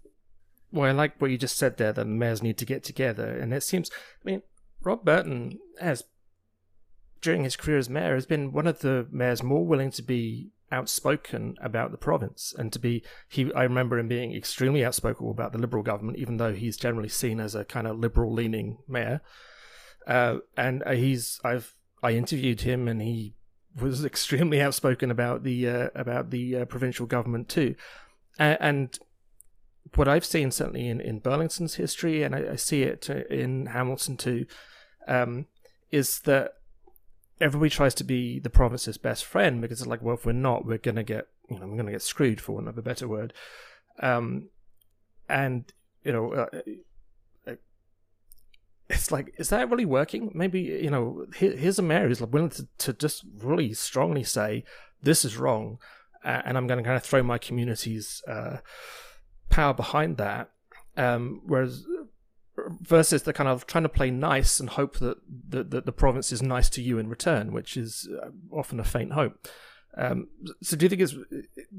Well, 0.72 0.88
I 0.88 0.92
like 0.92 1.20
what 1.20 1.32
you 1.32 1.38
just 1.38 1.58
said 1.58 1.78
there. 1.78 1.94
The 1.94 2.06
mayors 2.06 2.44
need 2.44 2.58
to 2.58 2.66
get 2.66 2.84
together, 2.84 3.38
and 3.38 3.54
it 3.54 3.64
seems. 3.64 3.90
I 3.92 4.30
mean, 4.30 4.42
Rob 4.82 5.04
Burton 5.04 5.58
has, 5.80 6.04
during 7.22 7.44
his 7.44 7.56
career 7.56 7.78
as 7.78 7.90
mayor, 7.90 8.16
has 8.16 8.26
been 8.26 8.52
one 8.52 8.68
of 8.68 8.80
the 8.80 9.08
mayors 9.12 9.42
more 9.42 9.66
willing 9.66 9.92
to 9.92 10.04
be 10.04 10.52
outspoken 10.72 11.56
about 11.62 11.92
the 11.92 11.98
province. 11.98 12.54
And 12.58 12.72
to 12.74 12.80
be 12.80 13.04
he 13.28 13.52
I 13.54 13.64
remember 13.64 13.98
him 14.00 14.08
being 14.08 14.34
extremely 14.34 14.84
outspoken 14.84 15.30
about 15.30 15.52
the 15.52 15.60
liberal 15.60 15.84
government 15.84 16.18
even 16.18 16.38
though 16.38 16.54
he's 16.54 16.78
generally 16.78 17.10
seen 17.10 17.40
as 17.40 17.56
a 17.56 17.66
kind 17.66 17.88
of 17.88 17.98
liberal 17.98 18.34
leaning 18.34 18.78
mayor. 18.88 19.22
Uh, 20.08 20.38
and 20.58 20.84
uh, 20.86 20.92
he's 20.92 21.40
I've 21.44 21.76
I 22.02 22.12
interviewed 22.12 22.62
him 22.62 22.88
and 22.88 23.02
he 23.02 23.36
was 23.80 24.06
extremely 24.14 24.62
outspoken 24.62 25.12
about 25.12 25.44
the 25.44 25.68
uh, 25.68 25.90
about 25.96 26.30
the 26.30 26.58
uh, 26.58 26.66
provincial 26.66 27.06
government 27.06 27.50
too. 27.50 27.76
And, 28.38 28.58
and 28.60 29.00
what 29.96 30.08
I've 30.08 30.26
seen 30.26 30.52
certainly 30.52 30.88
in, 30.88 31.02
in 31.02 31.20
Burlington's 31.20 31.76
history 31.76 32.24
and 32.24 32.36
I, 32.36 32.52
I 32.52 32.56
see 32.56 32.84
it 32.84 33.10
in 33.10 33.68
Hamilton 33.68 34.18
too 34.18 34.46
um, 35.08 35.48
is 35.92 36.20
that 36.22 36.54
everybody 37.42 37.70
tries 37.70 37.94
to 37.96 38.04
be 38.04 38.40
the 38.40 38.50
province's 38.50 38.98
best 38.98 39.26
friend 39.26 39.62
because 39.62 39.80
it's 39.80 39.88
like, 39.88 40.02
well, 40.02 40.16
if 40.16 40.26
we're 40.26 40.34
not, 40.34 40.66
we're 40.66 40.78
gonna 40.78 41.04
get, 41.04 41.28
you 41.50 41.60
know, 41.60 41.68
we're 41.68 41.78
gonna 41.78 41.92
get 41.92 42.02
screwed 42.02 42.42
for 42.42 42.54
want 42.54 42.68
of 42.68 42.78
a 42.78 42.82
better 42.82 43.08
word. 43.08 43.34
Um, 44.02 44.50
and 45.28 45.72
you 46.04 46.12
know, 46.12 46.34
uh, 46.34 46.48
uh 47.48 47.56
it's 48.90 49.12
like, 49.12 49.34
is 49.38 49.50
that 49.50 49.70
really 49.70 49.86
working? 49.86 50.32
Maybe 50.34 50.62
you 50.62 50.90
know, 50.90 51.26
here's 51.36 51.80
a 51.80 51.84
mayor 51.84 52.08
who's 52.08 52.22
willing 52.22 52.50
to, 52.52 52.68
to 52.80 52.94
just 52.94 53.24
really 53.38 53.74
strongly 53.74 54.24
say 54.24 54.64
this 55.02 55.24
is 55.24 55.38
wrong, 55.38 55.78
uh, 56.24 56.42
and 56.44 56.58
I'm 56.58 56.68
going 56.68 56.80
to 56.80 56.84
kind 56.84 56.98
of 56.98 57.04
throw 57.04 57.24
my 57.24 57.38
community's 57.38 58.22
uh, 58.28 58.58
power 59.50 59.74
behind 59.74 60.18
that. 60.18 60.50
Um, 60.98 61.42
whereas 61.46 61.86
versus 62.80 63.24
the 63.24 63.34
kind 63.34 63.50
of 63.50 63.68
trying 63.68 63.84
to 63.84 63.90
play 63.90 64.10
nice 64.12 64.60
and 64.60 64.70
hope 64.70 65.00
that 65.00 65.18
the, 65.28 65.64
the, 65.64 65.82
the 65.82 65.92
province 65.92 66.32
is 66.32 66.42
nice 66.42 66.70
to 66.72 66.82
you 66.82 66.98
in 66.98 67.10
return, 67.10 67.52
which 67.52 67.76
is 67.76 68.08
uh, 68.22 68.30
often 68.52 68.80
a 68.80 68.84
faint 68.84 69.14
hope. 69.14 69.48
Um, 69.98 70.28
so, 70.62 70.78
do 70.78 70.86
you 70.86 70.90
think 70.90 71.02
it's 71.02 71.16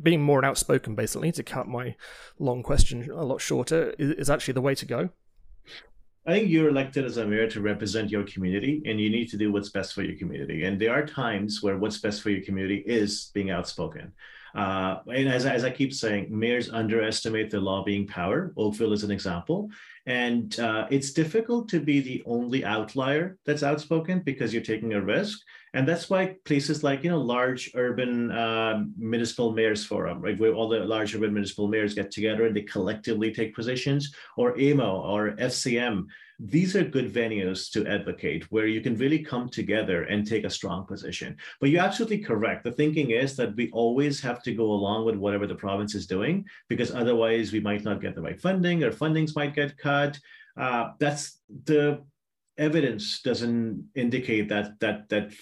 being 0.02 0.20
more 0.20 0.44
outspoken, 0.44 0.94
basically, 0.94 1.32
to 1.32 1.42
cut 1.42 1.68
my 1.68 1.94
long 2.38 2.62
question 2.62 3.08
a 3.10 3.24
lot 3.24 3.40
shorter, 3.40 3.94
is, 3.98 4.28
actually 4.28 4.54
the 4.54 4.60
way 4.60 4.74
to 4.74 4.84
go? 4.84 5.10
I 6.26 6.32
think 6.32 6.50
you're 6.50 6.68
elected 6.68 7.04
as 7.04 7.16
a 7.16 7.26
mayor 7.26 7.48
to 7.50 7.60
represent 7.60 8.10
your 8.10 8.24
community, 8.24 8.82
and 8.84 9.00
you 9.00 9.10
need 9.10 9.30
to 9.30 9.38
do 9.38 9.52
what's 9.52 9.70
best 9.70 9.94
for 9.94 10.02
your 10.02 10.18
community. 10.18 10.64
And 10.64 10.78
there 10.78 10.92
are 10.92 11.06
times 11.06 11.62
where 11.62 11.78
what's 11.78 11.98
best 11.98 12.20
for 12.20 12.30
your 12.30 12.42
community 12.42 12.82
is 12.84 13.30
being 13.32 13.50
outspoken. 13.50 14.12
Uh, 14.54 14.98
and 15.06 15.28
as, 15.28 15.46
as 15.46 15.64
I 15.64 15.70
keep 15.70 15.94
saying, 15.94 16.26
mayors 16.30 16.70
underestimate 16.70 17.50
their 17.50 17.60
lobbying 17.60 18.06
power. 18.06 18.52
Oakville 18.56 18.92
is 18.92 19.04
an 19.04 19.10
example. 19.10 19.70
And 20.06 20.58
uh, 20.58 20.86
it's 20.90 21.12
difficult 21.12 21.68
to 21.70 21.80
be 21.80 22.00
the 22.00 22.22
only 22.26 22.64
outlier 22.64 23.36
that's 23.44 23.62
outspoken 23.62 24.20
because 24.20 24.52
you're 24.52 24.62
taking 24.62 24.94
a 24.94 25.00
risk. 25.00 25.38
And 25.72 25.86
that's 25.86 26.10
why 26.10 26.36
places 26.44 26.82
like, 26.82 27.04
you 27.04 27.10
know, 27.10 27.20
large 27.20 27.70
urban 27.74 28.30
uh, 28.32 28.82
municipal 28.98 29.52
mayors 29.52 29.84
forum, 29.84 30.20
right, 30.20 30.38
where 30.38 30.52
all 30.52 30.68
the 30.68 30.80
large 30.80 31.14
urban 31.14 31.32
municipal 31.32 31.68
mayors 31.68 31.94
get 31.94 32.10
together 32.10 32.46
and 32.46 32.56
they 32.56 32.62
collectively 32.62 33.32
take 33.32 33.54
positions, 33.54 34.12
or 34.36 34.58
AMO 34.58 35.02
or 35.02 35.32
FCM, 35.32 36.06
these 36.42 36.74
are 36.74 36.82
good 36.82 37.12
venues 37.12 37.70
to 37.70 37.86
advocate 37.86 38.50
where 38.50 38.66
you 38.66 38.80
can 38.80 38.96
really 38.96 39.18
come 39.18 39.48
together 39.48 40.04
and 40.04 40.26
take 40.26 40.44
a 40.44 40.50
strong 40.50 40.86
position. 40.86 41.36
But 41.60 41.68
you're 41.68 41.84
absolutely 41.84 42.18
correct. 42.18 42.64
The 42.64 42.72
thinking 42.72 43.10
is 43.10 43.36
that 43.36 43.54
we 43.56 43.70
always 43.72 44.20
have 44.22 44.42
to 44.44 44.54
go 44.54 44.64
along 44.64 45.04
with 45.04 45.16
whatever 45.16 45.46
the 45.46 45.54
province 45.54 45.94
is 45.94 46.06
doing, 46.06 46.46
because 46.68 46.94
otherwise 46.94 47.52
we 47.52 47.60
might 47.60 47.84
not 47.84 48.00
get 48.00 48.14
the 48.14 48.22
right 48.22 48.40
funding 48.40 48.82
or 48.82 48.90
fundings 48.90 49.36
might 49.36 49.54
get 49.54 49.76
cut. 49.76 50.18
Uh, 50.56 50.92
that's 50.98 51.40
the 51.64 52.02
evidence 52.56 53.22
doesn't 53.22 53.88
indicate 53.94 54.48
that 54.48 54.78
that 54.80 55.08
that 55.08 55.32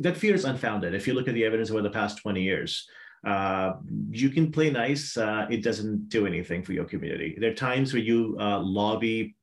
that 0.00 0.16
fear 0.16 0.34
is 0.34 0.44
unfounded. 0.44 0.94
If 0.94 1.06
you 1.06 1.12
look 1.12 1.28
at 1.28 1.34
the 1.34 1.44
evidence 1.44 1.70
over 1.70 1.82
the 1.82 1.90
past 1.90 2.18
20 2.18 2.42
years, 2.42 2.88
uh, 3.26 3.74
you 4.10 4.30
can 4.30 4.50
play 4.50 4.70
nice. 4.70 5.16
Uh, 5.16 5.46
it 5.50 5.62
doesn't 5.62 6.08
do 6.08 6.26
anything 6.26 6.62
for 6.62 6.72
your 6.72 6.84
community. 6.86 7.36
There 7.38 7.50
are 7.50 7.54
times 7.54 7.92
where 7.92 8.02
you 8.02 8.36
uh, 8.40 8.58
lobby 8.60 9.36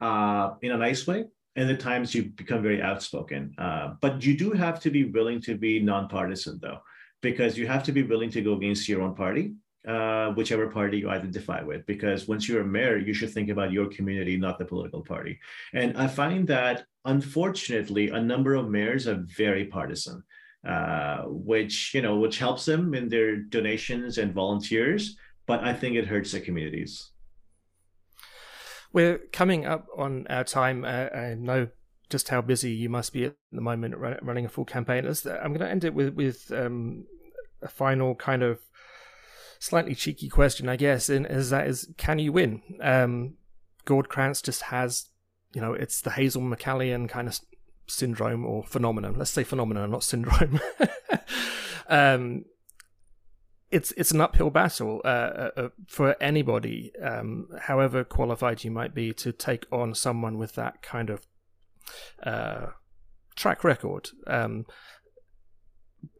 uh, 0.00 0.54
in 0.62 0.72
a 0.72 0.76
nice 0.76 1.06
way. 1.06 1.24
And 1.56 1.70
at 1.70 1.80
times 1.80 2.14
you 2.14 2.24
become 2.24 2.62
very 2.62 2.80
outspoken. 2.80 3.54
Uh, 3.58 3.94
but 4.00 4.24
you 4.24 4.36
do 4.36 4.52
have 4.52 4.80
to 4.80 4.90
be 4.90 5.04
willing 5.04 5.40
to 5.42 5.56
be 5.56 5.80
nonpartisan, 5.80 6.58
though, 6.62 6.78
because 7.20 7.58
you 7.58 7.66
have 7.66 7.82
to 7.84 7.92
be 7.92 8.04
willing 8.04 8.30
to 8.30 8.42
go 8.42 8.54
against 8.54 8.88
your 8.88 9.02
own 9.02 9.14
party, 9.14 9.54
uh, 9.86 10.30
whichever 10.32 10.68
party 10.68 10.98
you 10.98 11.10
identify 11.10 11.60
with. 11.62 11.84
Because 11.86 12.28
once 12.28 12.48
you're 12.48 12.62
a 12.62 12.66
mayor, 12.66 12.98
you 12.98 13.12
should 13.12 13.32
think 13.32 13.48
about 13.48 13.72
your 13.72 13.88
community, 13.88 14.36
not 14.36 14.58
the 14.58 14.64
political 14.64 15.02
party. 15.02 15.40
And 15.72 15.96
I 15.96 16.06
find 16.06 16.46
that, 16.46 16.84
unfortunately, 17.04 18.10
a 18.10 18.20
number 18.20 18.54
of 18.54 18.70
mayors 18.70 19.08
are 19.08 19.24
very 19.36 19.64
partisan. 19.64 20.22
Uh, 20.66 21.22
which 21.22 21.94
you 21.94 22.02
know, 22.02 22.16
which 22.18 22.38
helps 22.38 22.64
them 22.64 22.92
in 22.92 23.08
their 23.08 23.36
donations 23.36 24.18
and 24.18 24.34
volunteers, 24.34 25.16
but 25.46 25.62
I 25.62 25.72
think 25.72 25.94
it 25.94 26.06
hurts 26.06 26.32
the 26.32 26.40
communities. 26.40 27.10
We're 28.98 29.18
coming 29.30 29.64
up 29.64 29.86
on 29.96 30.26
our 30.28 30.42
time. 30.42 30.84
Uh, 30.84 31.06
I 31.14 31.34
know 31.34 31.68
just 32.10 32.30
how 32.30 32.40
busy 32.40 32.72
you 32.72 32.88
must 32.88 33.12
be 33.12 33.26
at 33.26 33.36
the 33.52 33.60
moment 33.60 33.94
running 33.96 34.44
a 34.44 34.48
full 34.48 34.64
campaign. 34.64 35.06
I'm 35.06 35.52
going 35.52 35.60
to 35.60 35.70
end 35.70 35.84
it 35.84 35.94
with 35.94 36.14
with 36.14 36.50
um, 36.50 37.04
a 37.62 37.68
final 37.68 38.16
kind 38.16 38.42
of 38.42 38.58
slightly 39.60 39.94
cheeky 39.94 40.28
question, 40.28 40.68
I 40.68 40.74
guess, 40.74 41.08
and 41.08 41.26
is 41.26 41.50
that 41.50 41.68
is 41.68 41.94
can 41.96 42.18
you 42.18 42.32
win? 42.32 42.60
Um, 42.80 43.34
Gord 43.84 44.08
Krantz 44.08 44.42
just 44.42 44.62
has, 44.62 45.10
you 45.54 45.60
know, 45.60 45.74
it's 45.74 46.00
the 46.00 46.10
Hazel 46.10 46.42
McCallion 46.42 47.08
kind 47.08 47.28
of 47.28 47.38
syndrome 47.86 48.44
or 48.44 48.64
phenomenon. 48.64 49.14
Let's 49.16 49.30
say 49.30 49.44
phenomenon, 49.44 49.92
not 49.92 50.02
syndrome. 50.02 50.58
um, 51.88 52.46
it's 53.70 53.92
it's 53.92 54.12
an 54.12 54.20
uphill 54.20 54.50
battle 54.50 55.00
uh, 55.04 55.08
uh, 55.08 55.50
uh, 55.56 55.68
for 55.86 56.16
anybody, 56.20 56.92
um, 57.02 57.48
however 57.60 58.04
qualified 58.04 58.64
you 58.64 58.70
might 58.70 58.94
be, 58.94 59.12
to 59.14 59.32
take 59.32 59.66
on 59.70 59.94
someone 59.94 60.38
with 60.38 60.54
that 60.54 60.82
kind 60.82 61.10
of 61.10 61.26
uh, 62.22 62.66
track 63.36 63.64
record. 63.64 64.10
Um, 64.26 64.66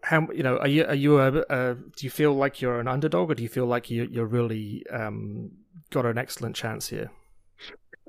how 0.03 0.29
you 0.33 0.43
know 0.43 0.59
are 0.59 0.69
you 0.69 0.85
are 0.85 0.95
you 0.95 1.19
a, 1.21 1.45
a, 1.49 1.75
do 1.75 2.07
you 2.07 2.11
feel 2.11 2.35
like 2.35 2.61
you're 2.61 2.81
an 2.81 2.89
underdog 2.89 3.31
or 3.31 3.35
do 3.35 3.43
you 3.43 3.49
feel 3.49 3.67
like 3.67 3.91
you 3.91 4.07
you're 4.11 4.27
really 4.27 4.85
um, 4.91 5.51
got 5.91 6.05
an 6.05 6.19
excellent 6.19 6.55
chance 6.55 6.89
here? 6.89 7.11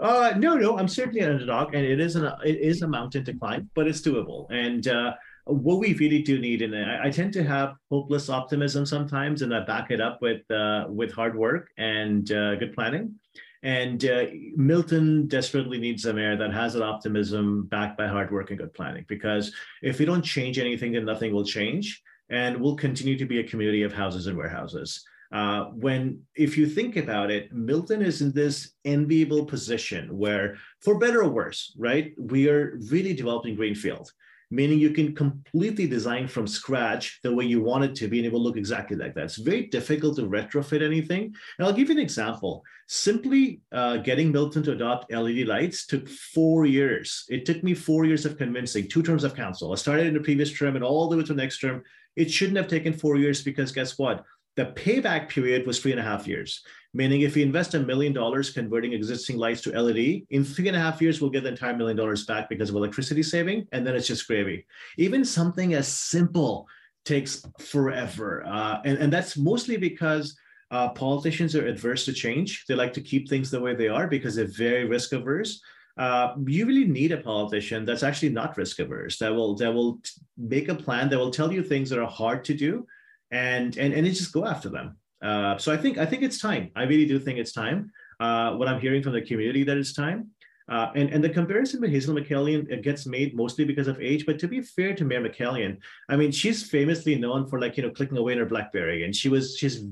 Uh, 0.02 0.34
no, 0.38 0.56
no, 0.56 0.78
I'm 0.78 0.88
certainly 0.88 1.20
an 1.20 1.32
underdog, 1.32 1.74
and 1.74 1.86
it 1.86 2.00
is 2.00 2.16
an 2.16 2.32
it 2.44 2.60
is 2.60 2.82
a 2.82 2.88
mountain 2.88 3.24
to 3.26 3.34
climb, 3.34 3.70
but 3.74 3.88
it's 3.88 4.02
doable. 4.02 4.48
And 4.50 4.88
uh, 4.88 5.14
what 5.50 5.80
we 5.80 5.93
really 5.95 6.22
do 6.22 6.39
need, 6.39 6.62
and 6.62 6.76
I, 6.76 7.08
I, 7.08 7.10
tend 7.10 7.34
to 7.34 7.43
have 7.43 7.76
hopeless 7.89 8.30
optimism 8.30 8.86
sometimes, 8.86 9.41
and 9.41 9.54
I 9.54 9.66
back 9.66 9.91
it 9.91 10.00
up 10.00 10.22
with 10.22 10.50
uh, 10.52 10.86
with 10.89 11.12
hard 11.12 11.36
work 11.36 11.70
and 11.78 12.32
uh, 12.32 12.56
good 12.56 12.74
planning. 12.74 13.16
And 13.62 14.06
uh, 14.06 14.26
Milton 14.56 15.28
desperately 15.28 15.80
needs 15.80 16.06
a 16.06 16.14
mayor 16.14 16.38
that 16.38 16.54
has 16.54 16.74
that 16.74 16.84
optimism 16.84 17.66
backed 17.66 17.97
by 17.97 18.08
hard 18.08 18.32
work 18.32 18.52
and 18.52 18.60
good 18.60 18.74
planning. 18.74 19.06
Because 19.10 19.54
if 19.82 20.00
we 20.00 20.06
don't 20.06 20.22
change 20.22 20.58
anything, 20.58 20.93
then 20.93 21.04
nothing 21.04 21.34
will 21.34 21.43
change, 21.43 22.02
and 22.30 22.60
we'll 22.60 22.78
continue 22.78 23.18
to 23.18 23.26
be 23.26 23.39
a 23.39 23.43
community 23.43 23.84
of 23.84 23.91
houses 23.91 24.28
and 24.28 24.38
warehouses. 24.38 25.04
Uh, 25.32 25.66
when, 25.66 26.20
if 26.36 26.58
you 26.58 26.66
think 26.66 26.95
about 26.95 27.30
it, 27.30 27.54
Milton 27.54 28.02
is 28.02 28.22
in 28.22 28.32
this 28.32 28.72
enviable 28.86 29.45
position 29.45 30.18
where, 30.18 30.58
for 30.82 30.97
better 30.97 31.22
or 31.22 31.30
worse, 31.30 31.76
right, 31.78 32.14
we 32.18 32.50
are 32.50 32.80
really 32.89 33.14
developing 33.14 33.56
greenfield 33.56 34.12
meaning 34.52 34.80
you 34.80 34.91
can 34.91 35.16
completely 35.16 35.88
design 35.88 36.28
from 36.28 36.47
scratch 36.47 37.20
the 37.24 37.34
way 37.34 37.45
you 37.45 37.62
want 37.62 37.84
it 37.84 37.95
to 37.95 38.08
be 38.08 38.18
and 38.18 38.26
it 38.26 38.34
will 38.34 38.41
look 38.41 38.58
exactly 38.58 38.97
like 38.97 39.14
that. 39.14 39.26
It's 39.26 39.38
very 39.38 39.68
difficult 39.68 40.16
to 40.16 40.24
retrofit 40.24 40.82
anything. 40.82 41.34
And 41.58 41.68
I'll 41.68 41.74
give 41.74 41.89
you 41.89 41.95
an 41.95 42.02
example. 42.02 42.64
Simply 42.88 43.62
uh, 43.72 43.97
getting 43.97 44.32
Milton 44.32 44.64
to 44.64 44.72
adopt 44.72 45.12
LED 45.12 45.47
lights 45.47 45.86
took 45.86 46.10
four 46.10 46.66
years. 46.66 47.26
It 47.30 47.45
took 47.45 47.64
me 47.64 47.74
four 47.74 48.06
years 48.06 48.26
of 48.26 48.38
convincing, 48.38 48.88
two 48.88 49.04
terms 49.04 49.24
of 49.24 49.36
council. 49.36 49.72
I 49.72 49.76
started 49.76 50.08
in 50.08 50.16
the 50.16 50.20
previous 50.20 50.58
term 50.58 50.76
and 50.76 50.84
all 50.84 51.10
the 51.10 51.18
way 51.18 51.24
to 51.24 51.34
the 51.34 51.41
next 51.41 51.60
term. 51.60 51.84
It 52.16 52.32
shouldn't 52.32 52.58
have 52.58 52.68
taken 52.68 52.93
four 52.93 53.18
years 53.18 53.43
because 53.43 53.72
guess 53.72 53.97
what? 54.00 54.26
The 54.60 54.66
payback 54.66 55.30
period 55.30 55.66
was 55.66 55.80
three 55.80 55.91
and 55.91 56.01
a 56.01 56.03
half 56.03 56.28
years, 56.28 56.64
meaning 56.93 57.22
if 57.22 57.36
we 57.36 57.43
invest 57.43 57.76
a 57.76 57.80
million 57.80 58.12
dollars 58.12 58.49
converting 58.49 58.91
existing 58.91 59.38
lights 59.38 59.62
to 59.62 59.72
LED, 59.72 60.24
in 60.32 60.43
three 60.43 60.68
and 60.68 60.76
a 60.76 60.80
half 60.82 61.01
years, 61.01 61.22
we'll 61.22 61.30
get 61.30 61.43
the 61.43 61.49
entire 61.51 61.78
million 61.78 61.95
dollars 61.95 62.26
back 62.26 62.49
because 62.49 62.70
of 62.70 62.76
electricity 62.76 63.24
saving, 63.24 63.66
and 63.72 63.88
then 63.88 63.95
it's 63.95 64.05
just 64.05 64.28
gravy. 64.28 64.66
Even 64.97 65.24
something 65.24 65.76
as 65.76 65.88
simple 65.88 66.68
takes 67.05 67.41
forever. 67.60 68.43
Uh, 68.45 68.82
and, 68.84 68.97
and 68.97 69.14
that's 69.14 69.38
mostly 69.38 69.78
because 69.78 70.38
uh, 70.72 70.89
politicians 70.89 71.55
are 71.55 71.66
adverse 71.66 72.03
to 72.03 72.12
change. 72.12 72.66
They 72.68 72.76
like 72.76 72.91
to 72.95 73.01
keep 73.01 73.30
things 73.30 73.49
the 73.49 73.62
way 73.62 73.76
they 73.76 73.88
are 73.88 74.07
because 74.07 74.36
they're 74.36 74.45
very 74.45 74.84
risk 74.84 75.14
averse. 75.14 75.62
Uh, 75.97 76.36
you 76.45 76.66
really 76.66 76.84
need 76.84 77.14
a 77.14 77.18
politician 77.18 77.86
that's 77.86 78.03
actually 78.03 78.34
not 78.34 78.57
risk 78.57 78.80
averse 78.80 79.18
that 79.20 79.34
will 79.34 79.55
that 79.55 79.74
will 79.74 80.01
make 80.38 80.68
a 80.68 80.76
plan 80.76 81.07
that 81.10 81.18
will 81.18 81.32
tell 81.32 81.51
you 81.51 81.64
things 81.64 81.89
that 81.89 81.99
are 81.99 82.07
hard 82.07 82.43
to 82.43 82.53
do 82.53 82.86
and 83.32 83.77
and 83.77 83.93
and 83.93 84.05
just 84.07 84.34
go 84.34 84.45
after 84.45 84.69
them. 84.69 84.97
Uh, 85.21 85.57
so 85.57 85.73
I 85.73 85.77
think 85.77 85.97
I 85.97 86.05
think 86.05 86.23
it's 86.23 86.39
time. 86.39 86.71
I 86.75 86.84
really 86.84 87.05
do 87.05 87.19
think 87.19 87.39
it's 87.39 87.51
time. 87.51 87.91
Uh, 88.19 88.53
what 88.53 88.67
I'm 88.67 88.80
hearing 88.80 89.03
from 89.03 89.13
the 89.13 89.21
community 89.21 89.63
that 89.63 89.77
it's 89.77 89.93
time. 89.93 90.32
Uh, 90.69 90.91
and, 90.93 91.09
and 91.09 91.23
the 91.23 91.30
comparison 91.30 91.82
with 91.82 91.89
Hazel 91.89 92.13
McCallion 92.15 92.84
gets 92.84 93.07
made 93.07 93.36
mostly 93.36 93.65
because 93.65 93.88
of 93.88 93.99
age. 93.99 94.27
But 94.27 94.38
to 94.38 94.47
be 94.47 94.61
fair 94.61 94.93
to 94.93 95.03
Mayor 95.03 95.27
McCallion, 95.27 95.77
I 96.09 96.15
mean, 96.15 96.32
she's 96.32 96.69
famously 96.69 97.15
known 97.15 97.47
for 97.47 97.59
like 97.59 97.75
you 97.75 97.84
know 97.84 97.89
clicking 97.89 98.17
away 98.17 98.34
in 98.34 98.39
her 98.39 98.45
BlackBerry, 98.45 99.03
and 99.03 99.15
she 99.15 99.30
was 99.30 99.57
she's 99.57 99.84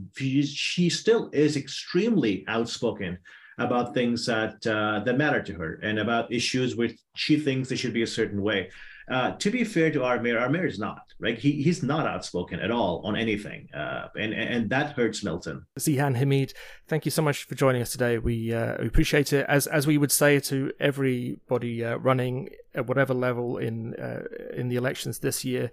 she 0.49 0.89
still 0.89 1.29
is 1.33 1.57
extremely 1.57 2.45
outspoken 2.47 3.17
about 3.57 3.95
things 3.95 4.25
that 4.27 4.65
uh, 4.67 4.99
that 5.03 5.17
matter 5.17 5.41
to 5.41 5.53
her 5.53 5.79
and 5.81 5.97
about 5.97 6.31
issues 6.31 6.75
which 6.75 6.99
she 7.15 7.39
thinks 7.39 7.69
they 7.69 7.75
should 7.75 7.93
be 7.93 8.03
a 8.03 8.07
certain 8.07 8.41
way. 8.43 8.69
Uh, 9.09 9.31
to 9.37 9.49
be 9.49 9.63
fair 9.63 9.89
to 9.89 10.03
our 10.03 10.19
mayor, 10.19 10.37
our 10.37 10.49
mayor 10.49 10.65
is 10.65 10.77
not 10.77 10.99
right. 11.19 11.37
He, 11.39 11.63
he's 11.63 11.81
not 11.81 12.05
outspoken 12.05 12.59
at 12.59 12.71
all 12.71 13.01
on 13.05 13.15
anything, 13.15 13.69
uh, 13.73 14.07
and 14.19 14.33
and 14.33 14.69
that 14.69 14.91
hurts 14.97 15.23
Milton. 15.23 15.65
Zeeshan 15.79 16.17
Hamid, 16.17 16.53
thank 16.87 17.05
you 17.05 17.11
so 17.11 17.21
much 17.21 17.45
for 17.45 17.55
joining 17.55 17.81
us 17.81 17.91
today. 17.91 18.17
We, 18.17 18.53
uh, 18.53 18.75
appreciate 18.75 19.31
it. 19.31 19.45
As 19.47 19.65
as 19.65 19.87
we 19.87 19.97
would 19.97 20.11
say 20.11 20.41
to 20.41 20.73
everybody 20.79 21.85
uh, 21.85 21.97
running 21.97 22.49
at 22.75 22.87
whatever 22.87 23.13
level 23.13 23.57
in 23.57 23.95
uh, 23.95 24.23
in 24.53 24.67
the 24.67 24.75
elections 24.75 25.19
this 25.19 25.45
year. 25.45 25.71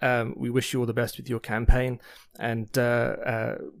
Um, 0.00 0.34
we 0.36 0.50
wish 0.50 0.72
you 0.72 0.80
all 0.80 0.86
the 0.86 0.92
best 0.92 1.16
with 1.16 1.30
your 1.30 1.38
campaign, 1.38 2.00
and 2.36 2.68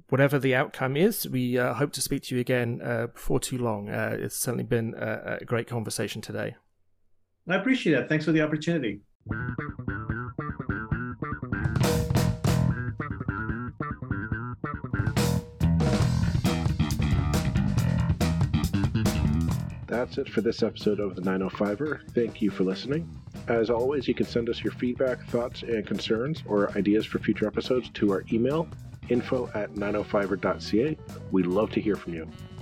whatever 0.08 0.38
the 0.38 0.54
outcome 0.54 0.96
is, 0.96 1.28
we 1.28 1.56
hope 1.56 1.90
to 1.94 2.00
speak 2.00 2.22
to 2.24 2.36
you 2.36 2.40
again 2.40 2.78
before 3.12 3.40
too 3.40 3.58
long. 3.58 3.88
it's 3.88 4.36
certainly 4.36 4.62
been 4.62 4.94
a, 4.96 5.38
a 5.40 5.44
great 5.44 5.66
conversation 5.66 6.22
today. 6.22 6.54
I 7.48 7.56
appreciate 7.56 7.94
that. 7.94 8.08
Thanks 8.08 8.24
for 8.24 8.32
the 8.32 8.40
opportunity. 8.40 9.00
That's 19.86 20.18
it 20.18 20.28
for 20.28 20.40
this 20.40 20.62
episode 20.62 21.00
of 21.00 21.16
the 21.16 21.22
905er. 21.22 22.10
Thank 22.12 22.40
you 22.40 22.50
for 22.50 22.64
listening. 22.64 23.08
As 23.48 23.70
always, 23.70 24.08
you 24.08 24.14
can 24.14 24.26
send 24.26 24.48
us 24.48 24.62
your 24.62 24.72
feedback, 24.72 25.26
thoughts, 25.28 25.62
and 25.62 25.86
concerns 25.86 26.42
or 26.46 26.70
ideas 26.78 27.04
for 27.04 27.18
future 27.18 27.46
episodes 27.46 27.90
to 27.94 28.10
our 28.12 28.24
email 28.32 28.68
info 29.08 29.50
at 29.54 29.74
905er.ca. 29.74 30.96
We'd 31.30 31.46
love 31.46 31.70
to 31.72 31.80
hear 31.80 31.96
from 31.96 32.14
you. 32.14 32.28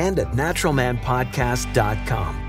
and 0.00 0.18
at 0.18 0.32
naturalmanpodcast.com. 0.32 2.39